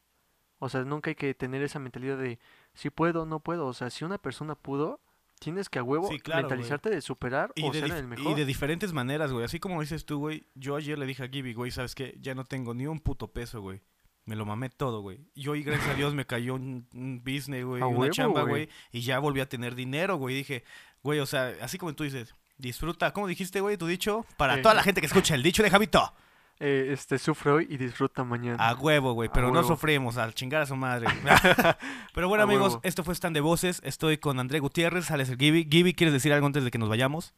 [0.60, 2.38] O sea, nunca hay que tener esa mentalidad de
[2.72, 3.66] si puedo o no puedo.
[3.66, 5.00] O sea, si una persona pudo,
[5.44, 8.32] tienes que a huevo mentalizarte de superar o ser el mejor.
[8.32, 9.44] Y de diferentes maneras, güey.
[9.44, 10.46] Así como dices tú, güey.
[10.54, 12.16] Yo ayer le dije a Gibby, güey, ¿sabes qué?
[12.18, 13.82] Ya no tengo ni un puto peso, güey.
[14.24, 15.20] Me lo mamé todo, güey.
[15.34, 16.88] Y hoy, gracias a Dios, me cayó un,
[17.22, 17.82] business, güey.
[17.82, 18.70] Una chamba, güey.
[18.90, 20.34] Y ya volví a tener dinero, güey.
[20.34, 20.64] Dije,
[21.02, 23.12] güey, o sea, así como tú dices, disfruta.
[23.12, 24.24] ¿Cómo dijiste, güey, tu dicho?
[24.38, 26.14] Para toda la gente que escucha el dicho de Javito.
[26.60, 28.56] Eh, este, sufre hoy y disfruta mañana.
[28.64, 31.08] A huevo, güey, pero no sufrimos, al chingar a su madre.
[32.14, 33.80] pero bueno, amigos, esto fue Stand de Voces.
[33.84, 35.68] Estoy con André Gutiérrez, sales el Gibi.
[35.68, 37.34] Gibi, ¿quieres decir algo antes de que nos vayamos?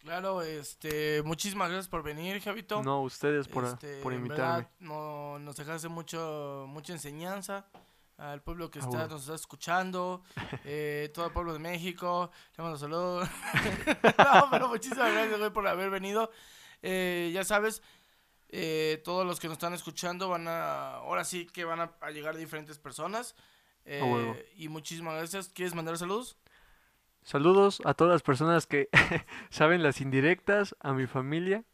[0.00, 2.82] Claro, este, muchísimas gracias por venir, Javito.
[2.82, 4.66] No, ustedes por, este, por invitarme.
[4.80, 7.66] no, nos dejaste mucho, mucha enseñanza
[8.16, 10.22] al pueblo que está, nos está escuchando,
[10.64, 13.28] eh, todo el pueblo de México, le mando saludos.
[14.18, 16.30] no, pero muchísimas gracias, güey, por haber venido.
[16.82, 17.82] Eh, ya sabes,
[18.52, 22.36] eh, todos los que nos están escuchando van a, ahora sí que van a, llegar
[22.36, 23.34] diferentes personas.
[23.84, 25.48] Eh, y muchísimas gracias.
[25.48, 26.36] ¿Quieres mandar saludos?
[27.22, 28.88] Saludos a todas las personas que
[29.50, 31.64] saben las indirectas, a mi familia.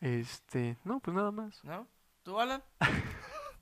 [0.00, 1.62] Este, no, pues nada más.
[1.64, 1.86] ¿No?
[2.22, 2.62] ¿Tú, Alan?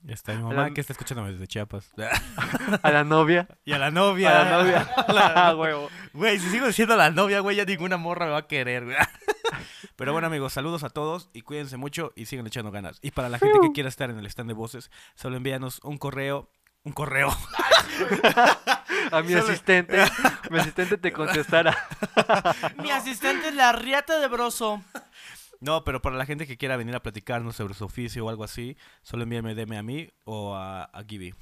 [0.01, 1.91] Ya está mi mamá que está escuchándome desde Chiapas.
[2.81, 3.47] a la novia.
[3.65, 4.41] Y a la novia.
[4.41, 4.89] A la novia.
[5.07, 5.89] la...
[6.13, 8.85] Güey, si sigo diciendo a la novia, güey, ya ninguna morra me va a querer,
[8.85, 8.97] güey.
[10.03, 12.99] Pero bueno, amigos, saludos a todos y cuídense mucho y sigan echando ganas.
[13.01, 15.97] Y para la gente que quiera estar en el stand de voces, solo envíanos un
[15.97, 16.49] correo.
[16.83, 17.29] Un correo.
[19.13, 20.03] a mi asistente.
[20.51, 21.87] mi asistente te contestará.
[22.83, 24.83] mi asistente es la riata de broso.
[25.61, 28.43] No, pero para la gente que quiera venir a platicarnos sobre su oficio o algo
[28.43, 31.33] así, solo envíame DM a mí o a, a Gibby.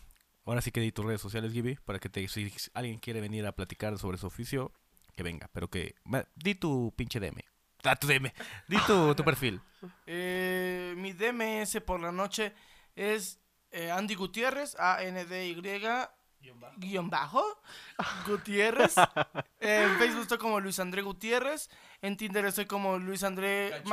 [0.45, 3.47] Ahora sí que di tus redes sociales, Gibby, para que te, si alguien quiere venir
[3.47, 4.71] a platicar sobre su oficio,
[5.15, 5.49] que venga.
[5.51, 5.95] Pero que
[6.35, 7.41] di tu pinche DM.
[7.83, 8.31] Ah, tu DM.
[8.67, 9.61] Di tu, perfil.
[10.05, 12.53] Eh, mi DMS por la noche
[12.95, 13.39] es
[13.71, 15.55] eh, Andy Gutiérrez, A-N-D-Y.
[16.77, 17.43] Guión bajo.
[18.25, 18.95] Gutiérrez.
[19.59, 21.69] en Facebook estoy como Luis André Gutiérrez.
[22.01, 23.83] En Tinder estoy como Luis André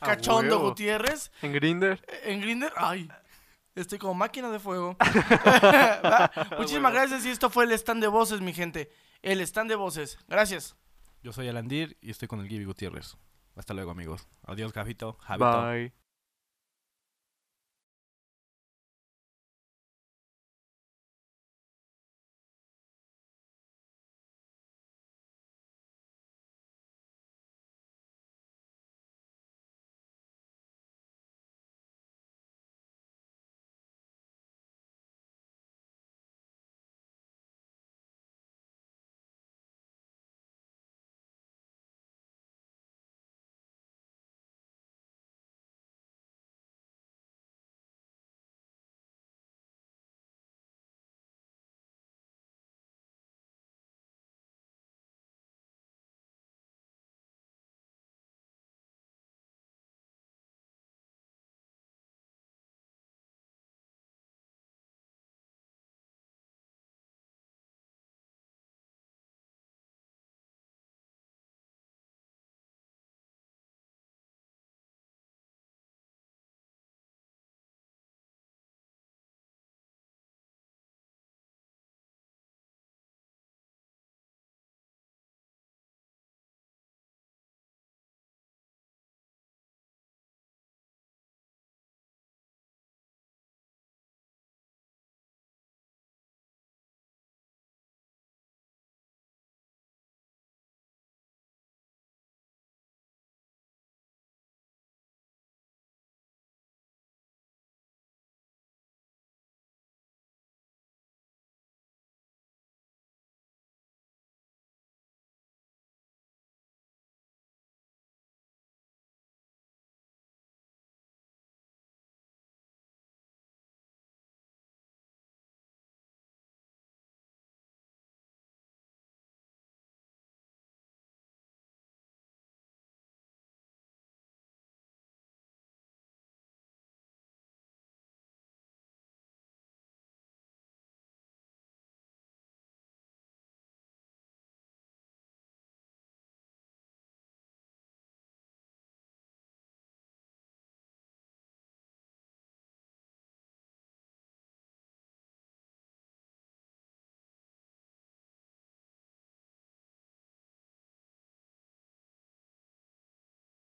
[0.00, 1.30] Cachondo, Gutiérrez.
[1.42, 2.04] En Grinder.
[2.24, 3.08] En Grinder, ay.
[3.74, 4.96] Estoy como máquina de fuego.
[6.58, 8.90] Muchísimas gracias y esto fue el stand de voces, mi gente.
[9.22, 10.18] El stand de voces.
[10.28, 10.76] Gracias.
[11.26, 13.16] Yo soy Alandir y estoy con el Gibi Gutiérrez.
[13.56, 14.28] Hasta luego, amigos.
[14.44, 15.14] Adiós, Javito.
[15.14, 15.60] Javito.
[15.60, 15.92] Bye.